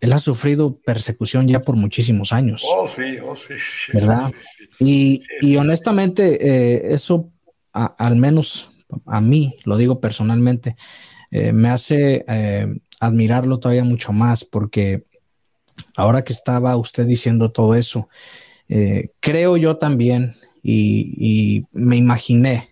él 0.00 0.12
ha 0.12 0.18
sufrido 0.18 0.78
persecución 0.78 1.48
ya 1.48 1.60
por 1.60 1.76
muchísimos 1.76 2.32
años. 2.32 2.64
Oh, 2.66 2.86
sí, 2.86 3.18
oh, 3.24 3.34
sí. 3.34 3.54
¿Verdad? 3.92 4.32
y, 4.78 5.56
honestamente, 5.56 6.94
eso, 6.94 7.32
al 7.72 8.16
menos 8.16 8.84
a 9.06 9.20
mí, 9.20 9.56
lo 9.64 9.76
digo 9.76 10.00
personalmente, 10.00 10.76
me 11.30 11.68
hace 11.68 12.24
admirarlo 13.00 13.58
todavía 13.58 13.84
mucho 13.84 14.12
más 14.12 14.44
porque 14.44 15.04
ahora 15.96 16.22
que 16.22 16.32
estaba 16.32 16.76
usted 16.76 17.06
diciendo 17.06 17.50
todo 17.50 17.74
eso, 17.74 18.08
creo 19.20 19.56
yo 19.56 19.76
también 19.76 20.34
y, 20.62 21.64
me 21.72 21.96
imaginé 21.96 22.70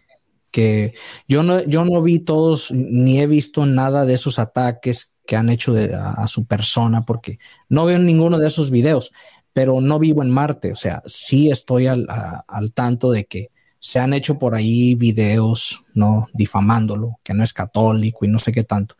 que 0.51 0.95
yo 1.29 1.43
no, 1.43 1.63
yo 1.65 1.85
no 1.85 2.03
vi 2.03 2.19
todos, 2.19 2.71
ni 2.71 3.21
he 3.21 3.27
visto 3.27 3.67
nada 3.67 4.07
de 4.07 4.15
esos 4.15 4.39
ataques 4.39 5.13
que 5.27 5.37
han 5.37 5.51
hecho 5.51 5.75
a, 5.75 6.27
su 6.27 6.47
persona, 6.47 7.05
porque 7.05 7.39
no 7.69 7.85
veo 7.85 7.99
ninguno 7.99 8.39
de 8.39 8.49
esos 8.49 8.71
videos, 8.71 9.13
pero 9.53 9.81
no 9.81 9.99
vivo 9.99 10.23
en 10.23 10.31
Marte, 10.31 10.73
o 10.73 10.77
sea, 10.77 11.03
sí 11.07 11.51
estoy 11.51 11.87
al, 11.87 12.07
al 12.47 12.73
tanto 12.73 13.11
de 13.11 13.25
que 13.25 13.49
se 13.79 14.01
han 14.01 14.15
hecho 14.15 14.39
por 14.39 14.55
ahí 14.55 14.95
videos, 14.95 15.85
¿no? 15.95 16.29
Difamándolo, 16.33 17.21
que 17.23 17.35
no 17.35 17.45
es 17.45 17.53
católico 17.53 18.25
y 18.25 18.29
no 18.29 18.39
sé 18.39 18.53
qué 18.53 18.65
tanto. 18.65 18.97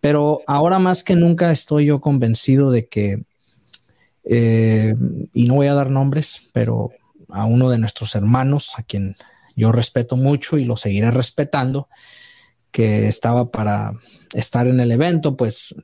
Pero 0.00 0.42
ahora 0.46 0.78
más 0.78 1.02
que 1.02 1.16
nunca 1.16 1.50
estoy 1.50 1.86
yo 1.86 2.00
convencido 2.00 2.70
de 2.70 2.86
que, 2.86 3.24
eh, 4.24 4.94
y 5.32 5.46
no 5.46 5.54
voy 5.54 5.66
a 5.66 5.74
dar 5.74 5.90
nombres, 5.90 6.50
pero 6.52 6.90
a 7.30 7.46
uno 7.46 7.70
de 7.70 7.78
nuestros 7.78 8.14
hermanos, 8.14 8.74
a 8.76 8.82
quien 8.82 9.16
yo 9.56 9.72
respeto 9.72 10.16
mucho 10.16 10.58
y 10.58 10.64
lo 10.64 10.76
seguiré 10.76 11.10
respetando, 11.10 11.88
que 12.74 13.06
estaba 13.06 13.52
para 13.52 13.92
estar 14.32 14.66
en 14.66 14.80
el 14.80 14.90
evento, 14.90 15.36
pues 15.36 15.76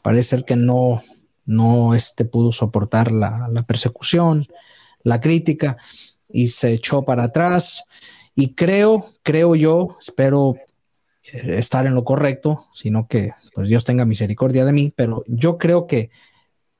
parece 0.00 0.30
ser 0.30 0.46
que 0.46 0.56
no, 0.56 1.02
no 1.44 1.94
este, 1.94 2.24
pudo 2.24 2.50
soportar 2.50 3.12
la, 3.12 3.46
persecución, 3.68 4.46
la 5.02 5.20
crítica 5.20 5.76
y 6.30 6.48
se 6.48 6.72
echó 6.72 7.02
para 7.04 7.24
atrás. 7.24 7.84
Y 8.34 8.54
creo, 8.54 9.04
creo 9.22 9.54
yo, 9.54 9.98
espero 10.00 10.54
eh, 11.30 11.56
estar 11.58 11.84
en 11.84 11.94
lo 11.94 12.04
correcto, 12.04 12.64
sino 12.72 13.06
que 13.06 13.32
pues 13.54 13.68
Dios 13.68 13.84
tenga 13.84 14.06
misericordia 14.06 14.64
de 14.64 14.72
mí, 14.72 14.94
pero 14.96 15.24
yo 15.26 15.58
creo 15.58 15.86
que 15.86 16.08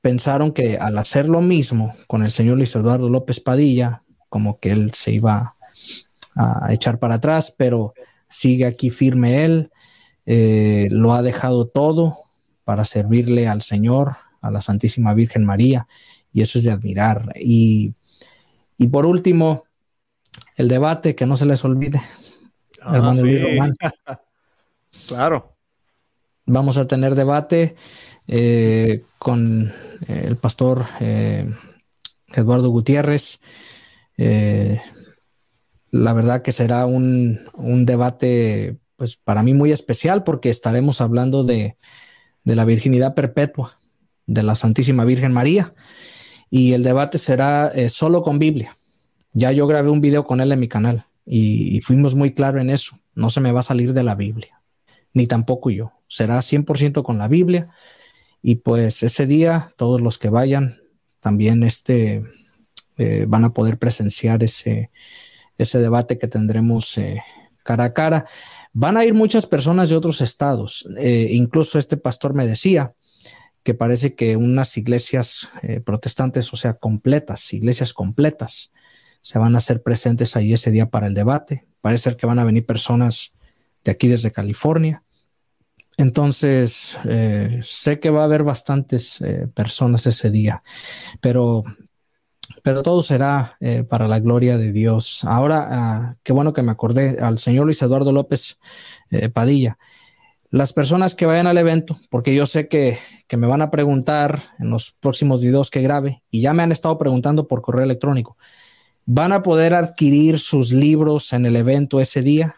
pensaron 0.01 0.53
que 0.53 0.79
al 0.79 0.97
hacer 0.97 1.29
lo 1.29 1.41
mismo 1.41 1.93
con 2.07 2.23
el 2.23 2.31
señor 2.31 2.57
Luis 2.57 2.75
Eduardo 2.75 3.09
López 3.09 3.39
Padilla, 3.39 4.01
como 4.27 4.59
que 4.59 4.71
él 4.71 4.91
se 4.95 5.11
iba 5.11 5.55
a 6.35 6.73
echar 6.73 6.97
para 6.97 7.15
atrás, 7.15 7.53
pero 7.55 7.93
sigue 8.31 8.65
aquí 8.65 8.89
firme 8.89 9.45
él, 9.45 9.71
eh, 10.25 10.87
lo 10.89 11.13
ha 11.13 11.21
dejado 11.21 11.67
todo 11.67 12.17
para 12.63 12.85
servirle 12.85 13.47
al 13.47 13.61
Señor, 13.61 14.15
a 14.41 14.49
la 14.49 14.61
Santísima 14.61 15.13
Virgen 15.13 15.45
María, 15.45 15.87
y 16.33 16.41
eso 16.41 16.57
es 16.57 16.65
de 16.65 16.71
admirar. 16.71 17.33
Y, 17.35 17.93
por 18.91 19.05
último, 19.05 19.65
el 20.55 20.67
debate, 20.67 21.13
que 21.13 21.25
no 21.25 21.37
se 21.37 21.45
les 21.45 21.63
olvide. 21.63 22.01
Ah, 22.81 23.13
claro. 25.07 25.55
Vamos 26.45 26.77
a 26.77 26.87
tener 26.87 27.13
debate 27.13 27.75
eh, 28.27 29.03
con 29.19 29.71
el 30.07 30.37
pastor 30.37 30.85
eh, 30.99 31.47
Eduardo 32.33 32.69
Gutiérrez 32.69 33.39
eh, 34.17 34.81
la 35.91 36.13
verdad 36.13 36.41
que 36.41 36.53
será 36.53 36.85
un, 36.85 37.39
debate, 37.85 38.77
pues 38.95 39.17
para 39.17 39.43
mí 39.43 39.53
muy 39.53 39.71
especial, 39.71 40.23
porque 40.23 40.49
estaremos 40.49 41.01
hablando 41.01 41.43
de, 41.43 41.77
la 42.43 42.65
virginidad 42.65 43.13
perpetua 43.13 43.77
de 44.25 44.41
la 44.41 44.55
Santísima 44.55 45.05
Virgen 45.05 45.33
María. 45.33 45.75
Y 46.49 46.73
el 46.73 46.83
debate 46.83 47.17
será 47.17 47.71
eh, 47.75 47.89
solo 47.89 48.23
con 48.23 48.39
Biblia. 48.39 48.77
Ya 49.33 49.51
yo 49.51 49.67
grabé 49.67 49.89
un 49.89 50.01
video 50.01 50.25
con 50.25 50.41
él 50.41 50.51
en 50.51 50.59
mi 50.59 50.67
canal 50.67 51.05
y, 51.25 51.81
fuimos 51.81 52.15
muy 52.15 52.33
claros 52.33 52.61
en 52.61 52.69
eso. 52.69 52.97
No 53.13 53.29
se 53.29 53.41
me 53.41 53.51
va 53.51 53.59
a 53.59 53.63
salir 53.63 53.93
de 53.93 54.03
la 54.03 54.15
Biblia, 54.15 54.61
ni 55.13 55.27
tampoco 55.27 55.69
yo. 55.69 55.91
Será 56.07 56.41
100% 56.41 57.03
con 57.03 57.17
la 57.17 57.27
Biblia. 57.27 57.69
Y 58.41 58.55
pues 58.55 59.03
ese 59.03 59.27
día, 59.27 59.73
todos 59.77 60.01
los 60.01 60.17
que 60.17 60.29
vayan, 60.29 60.79
también 61.19 61.63
este, 61.63 62.23
eh, 62.97 63.25
van 63.27 63.43
a 63.43 63.53
poder 63.53 63.77
presenciar 63.77 64.43
ese, 64.43 64.89
ese 65.61 65.79
debate 65.79 66.17
que 66.17 66.27
tendremos 66.27 66.97
eh, 66.97 67.21
cara 67.63 67.85
a 67.85 67.93
cara. 67.93 68.25
Van 68.73 68.97
a 68.97 69.05
ir 69.05 69.13
muchas 69.13 69.45
personas 69.45 69.89
de 69.89 69.95
otros 69.95 70.21
estados. 70.21 70.87
Eh, 70.97 71.29
incluso 71.31 71.77
este 71.77 71.97
pastor 71.97 72.33
me 72.33 72.47
decía 72.47 72.93
que 73.63 73.73
parece 73.73 74.15
que 74.15 74.37
unas 74.37 74.75
iglesias 74.75 75.47
protestantes, 75.85 76.51
o 76.51 76.57
sea, 76.57 76.73
completas, 76.73 77.53
iglesias 77.53 77.93
completas, 77.93 78.71
se 79.21 79.37
van 79.37 79.53
a 79.53 79.59
hacer 79.59 79.83
presentes 79.83 80.35
ahí 80.35 80.53
ese 80.53 80.71
día 80.71 80.89
para 80.89 81.05
el 81.05 81.13
debate. 81.13 81.67
Parece 81.79 82.05
ser 82.05 82.17
que 82.17 82.25
van 82.25 82.39
a 82.39 82.43
venir 82.43 82.65
personas 82.65 83.33
de 83.83 83.91
aquí 83.91 84.07
desde 84.07 84.31
California. 84.31 85.03
Entonces, 85.97 86.97
sé 87.61 87.99
que 87.99 88.09
va 88.09 88.21
a 88.21 88.25
haber 88.25 88.41
bastantes 88.41 89.19
personas 89.53 90.07
ese 90.07 90.31
día, 90.31 90.63
pero 91.19 91.63
pero 92.63 92.83
todo 92.83 93.03
será 93.03 93.57
eh, 93.59 93.83
para 93.83 94.07
la 94.07 94.19
gloria 94.19 94.57
de 94.57 94.71
Dios. 94.71 95.23
Ahora, 95.23 95.67
ah, 95.69 96.15
qué 96.23 96.33
bueno 96.33 96.53
que 96.53 96.61
me 96.61 96.71
acordé 96.71 97.17
al 97.21 97.39
señor 97.39 97.65
Luis 97.65 97.81
Eduardo 97.81 98.11
López 98.11 98.59
eh, 99.09 99.29
Padilla. 99.29 99.77
Las 100.49 100.73
personas 100.73 101.15
que 101.15 101.25
vayan 101.25 101.47
al 101.47 101.57
evento, 101.57 101.97
porque 102.09 102.35
yo 102.35 102.45
sé 102.45 102.67
que, 102.67 102.99
me 103.37 103.47
van 103.47 103.61
a 103.61 103.71
preguntar 103.71 104.41
en 104.59 104.69
los 104.69 104.91
próximos 104.91 105.41
videos 105.41 105.69
que 105.69 105.81
grabe, 105.81 106.21
y 106.29 106.41
ya 106.41 106.53
me 106.53 106.63
han 106.63 106.73
estado 106.73 106.97
preguntando 106.97 107.47
por 107.47 107.61
correo 107.61 107.85
electrónico, 107.85 108.37
¿van 109.05 109.31
a 109.31 109.41
poder 109.41 109.73
adquirir 109.73 110.37
sus 110.39 110.73
libros 110.73 111.31
en 111.31 111.45
el 111.45 111.55
evento 111.55 112.01
ese 112.01 112.21
día? 112.21 112.55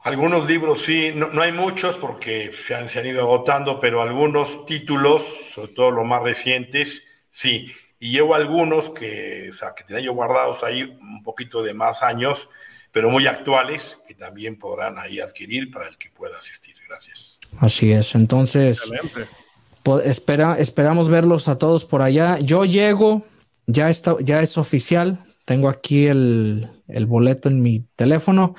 Algunos 0.00 0.48
libros 0.48 0.82
sí, 0.82 1.12
no, 1.14 1.28
no 1.28 1.42
hay 1.42 1.52
muchos 1.52 1.96
porque 1.96 2.50
se 2.52 2.74
han, 2.74 2.88
se 2.88 2.98
han 2.98 3.06
ido 3.06 3.20
agotando, 3.20 3.78
pero 3.78 4.02
algunos 4.02 4.64
títulos, 4.64 5.22
sobre 5.50 5.72
todo 5.72 5.90
los 5.92 6.06
más 6.06 6.22
recientes, 6.22 7.04
sí 7.30 7.70
y 8.02 8.12
llevo 8.12 8.34
algunos 8.34 8.90
que, 8.90 9.48
o 9.50 9.52
sea, 9.52 9.74
que 9.74 9.84
tenía 9.84 10.02
yo 10.02 10.14
guardados 10.14 10.64
ahí 10.64 10.82
un 10.82 11.22
poquito 11.22 11.62
de 11.62 11.74
más 11.74 12.02
años, 12.02 12.48
pero 12.92 13.10
muy 13.10 13.26
actuales, 13.26 13.98
que 14.08 14.14
también 14.14 14.58
podrán 14.58 14.98
ahí 14.98 15.20
adquirir 15.20 15.70
para 15.70 15.86
el 15.86 15.98
que 15.98 16.10
pueda 16.10 16.38
asistir. 16.38 16.74
Gracias. 16.88 17.38
Así 17.58 17.92
es, 17.92 18.14
entonces 18.14 18.80
espera, 20.04 20.56
esperamos 20.58 21.08
verlos 21.08 21.48
a 21.48 21.58
todos 21.58 21.84
por 21.84 22.00
allá. 22.00 22.38
Yo 22.38 22.64
llego, 22.64 23.26
ya, 23.66 23.90
está, 23.90 24.16
ya 24.20 24.40
es 24.40 24.56
oficial, 24.56 25.18
tengo 25.44 25.68
aquí 25.68 26.06
el, 26.06 26.70
el 26.88 27.04
boleto 27.04 27.50
en 27.50 27.60
mi 27.60 27.80
teléfono. 27.96 28.54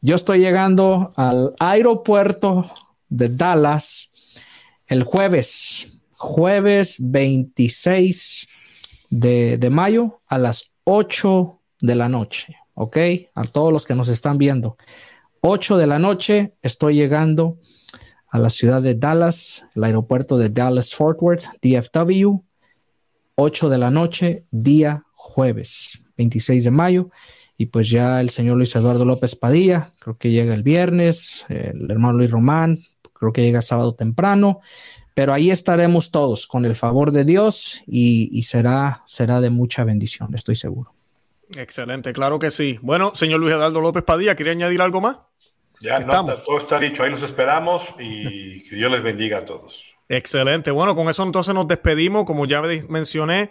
Yo 0.00 0.14
estoy 0.14 0.38
llegando 0.38 1.10
al 1.16 1.54
aeropuerto 1.58 2.70
de 3.08 3.30
Dallas 3.30 4.10
el 4.86 5.02
jueves, 5.02 6.02
jueves 6.12 6.96
26 7.00 8.48
de, 9.20 9.70
mayo 9.70 10.20
a 10.26 10.38
las 10.38 10.70
8 10.84 11.60
de 11.80 11.94
la 11.94 12.08
noche. 12.08 12.56
¿Ok? 12.74 12.96
A 13.34 13.44
todos 13.44 13.72
los 13.72 13.86
que 13.86 13.94
nos 13.94 14.08
están 14.08 14.38
viendo. 14.38 14.76
8 15.40 15.76
de 15.76 15.86
la 15.86 15.98
noche 15.98 16.54
estoy 16.62 16.94
llegando 16.94 17.58
a 18.28 18.38
la 18.38 18.50
ciudad 18.50 18.82
de 18.82 18.94
Dallas, 18.94 19.64
el 19.74 19.84
aeropuerto 19.84 20.36
de 20.36 20.50
Dallas 20.50 20.94
Fort 20.94 21.18
Worth, 21.22 21.44
DFW. 21.62 22.42
8 23.36 23.68
de 23.68 23.78
la 23.78 23.90
noche, 23.90 24.44
día 24.50 25.04
jueves, 25.14 26.02
26 26.16 26.64
de 26.64 26.70
mayo. 26.70 27.10
Y 27.58 27.66
pues 27.66 27.88
ya 27.88 28.20
el 28.20 28.28
señor 28.30 28.58
Luis 28.58 28.74
Eduardo 28.76 29.04
López 29.04 29.36
Padilla, 29.36 29.92
creo 29.98 30.18
que 30.18 30.30
llega 30.30 30.54
el 30.54 30.62
viernes, 30.62 31.46
el 31.48 31.90
hermano 31.90 32.18
Luis 32.18 32.30
Román, 32.30 32.80
creo 33.14 33.32
que 33.32 33.42
llega 33.42 33.62
sábado 33.62 33.94
temprano, 33.94 34.60
pero 35.16 35.32
ahí 35.32 35.50
estaremos 35.50 36.10
todos 36.10 36.46
con 36.46 36.66
el 36.66 36.76
favor 36.76 37.10
de 37.10 37.24
Dios 37.24 37.82
y, 37.86 38.42
será, 38.42 39.02
será 39.06 39.40
de 39.40 39.48
mucha 39.48 39.82
bendición, 39.82 40.34
estoy 40.34 40.56
seguro. 40.56 40.92
Excelente, 41.56 42.12
claro 42.12 42.38
que 42.38 42.50
sí. 42.50 42.78
Bueno, 42.82 43.14
señor 43.14 43.40
Luis 43.40 43.54
Eduardo 43.54 43.80
López 43.80 44.04
Padilla, 44.04 44.36
¿quería 44.36 44.52
añadir 44.52 44.82
algo 44.82 45.00
más? 45.00 45.16
Ya, 45.80 46.00
no, 46.00 46.26
todo 46.26 46.58
está 46.58 46.78
dicho, 46.78 47.02
ahí 47.02 47.10
los 47.10 47.22
esperamos 47.22 47.94
y 47.98 48.62
que 48.68 48.76
Dios 48.76 48.92
les 48.92 49.02
bendiga 49.02 49.38
a 49.38 49.44
todos. 49.46 49.96
Excelente, 50.10 50.70
bueno, 50.70 50.94
con 50.94 51.08
eso 51.08 51.22
entonces 51.22 51.54
nos 51.54 51.66
despedimos, 51.66 52.26
como 52.26 52.44
ya 52.44 52.60
mencioné. 52.90 53.50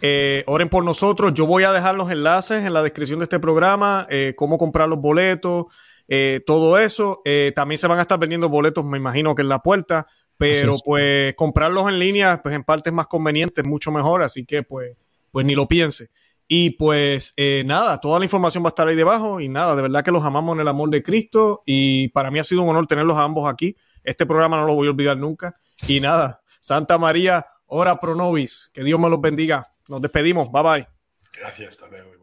Eh, 0.00 0.42
oren 0.48 0.68
por 0.68 0.84
nosotros. 0.84 1.32
Yo 1.34 1.46
voy 1.46 1.62
a 1.62 1.70
dejar 1.70 1.94
los 1.94 2.10
enlaces 2.10 2.64
en 2.64 2.72
la 2.72 2.82
descripción 2.82 3.20
de 3.20 3.24
este 3.26 3.38
programa, 3.38 4.08
eh, 4.10 4.34
cómo 4.36 4.58
comprar 4.58 4.88
los 4.88 4.98
boletos, 4.98 5.66
eh, 6.08 6.40
todo 6.44 6.76
eso. 6.76 7.22
también 7.54 7.78
se 7.78 7.86
van 7.86 8.00
a 8.00 8.02
estar 8.02 8.18
vendiendo 8.18 8.48
boletos, 8.48 8.84
me 8.84 8.98
imagino 8.98 9.36
que 9.36 9.42
en 9.42 9.48
la 9.48 9.60
puerta, 9.60 10.08
pero 10.36 10.74
pues 10.84 11.34
comprarlos 11.34 11.88
en 11.88 11.98
línea, 11.98 12.40
pues 12.42 12.54
en 12.54 12.64
parte 12.64 12.90
es 12.90 12.94
más 12.94 13.06
conveniente, 13.06 13.60
es 13.60 13.66
mucho 13.66 13.90
mejor, 13.90 14.22
así 14.22 14.44
que 14.44 14.62
pues, 14.62 14.96
pues 15.30 15.46
ni 15.46 15.54
lo 15.54 15.68
piense. 15.68 16.10
Y 16.46 16.70
pues 16.70 17.34
nada, 17.64 17.98
toda 18.00 18.18
la 18.18 18.26
información 18.26 18.62
va 18.64 18.68
a 18.68 18.70
estar 18.70 18.86
ahí 18.86 18.96
debajo 18.96 19.40
y 19.40 19.48
nada, 19.48 19.74
de 19.74 19.82
verdad 19.82 20.04
que 20.04 20.10
los 20.10 20.24
amamos 20.24 20.54
en 20.54 20.60
el 20.60 20.68
amor 20.68 20.90
de 20.90 21.02
Cristo 21.02 21.62
y 21.64 22.08
para 22.08 22.30
mí 22.30 22.38
ha 22.38 22.44
sido 22.44 22.62
un 22.62 22.68
honor 22.68 22.86
tenerlos 22.86 23.16
a 23.16 23.22
ambos 23.22 23.50
aquí. 23.50 23.76
Este 24.02 24.26
programa 24.26 24.58
no 24.58 24.66
lo 24.66 24.74
voy 24.74 24.88
a 24.88 24.90
olvidar 24.90 25.16
nunca. 25.16 25.56
Y 25.88 26.00
nada, 26.00 26.42
Santa 26.60 26.98
María, 26.98 27.46
ora 27.66 27.98
pro 27.98 28.14
nobis, 28.14 28.70
que 28.74 28.84
Dios 28.84 29.00
me 29.00 29.08
los 29.08 29.20
bendiga. 29.20 29.72
Nos 29.88 30.02
despedimos. 30.02 30.52
Bye 30.52 30.62
bye. 30.62 30.88
Gracias, 31.32 31.70
hasta 31.70 31.88
luego. 31.88 32.13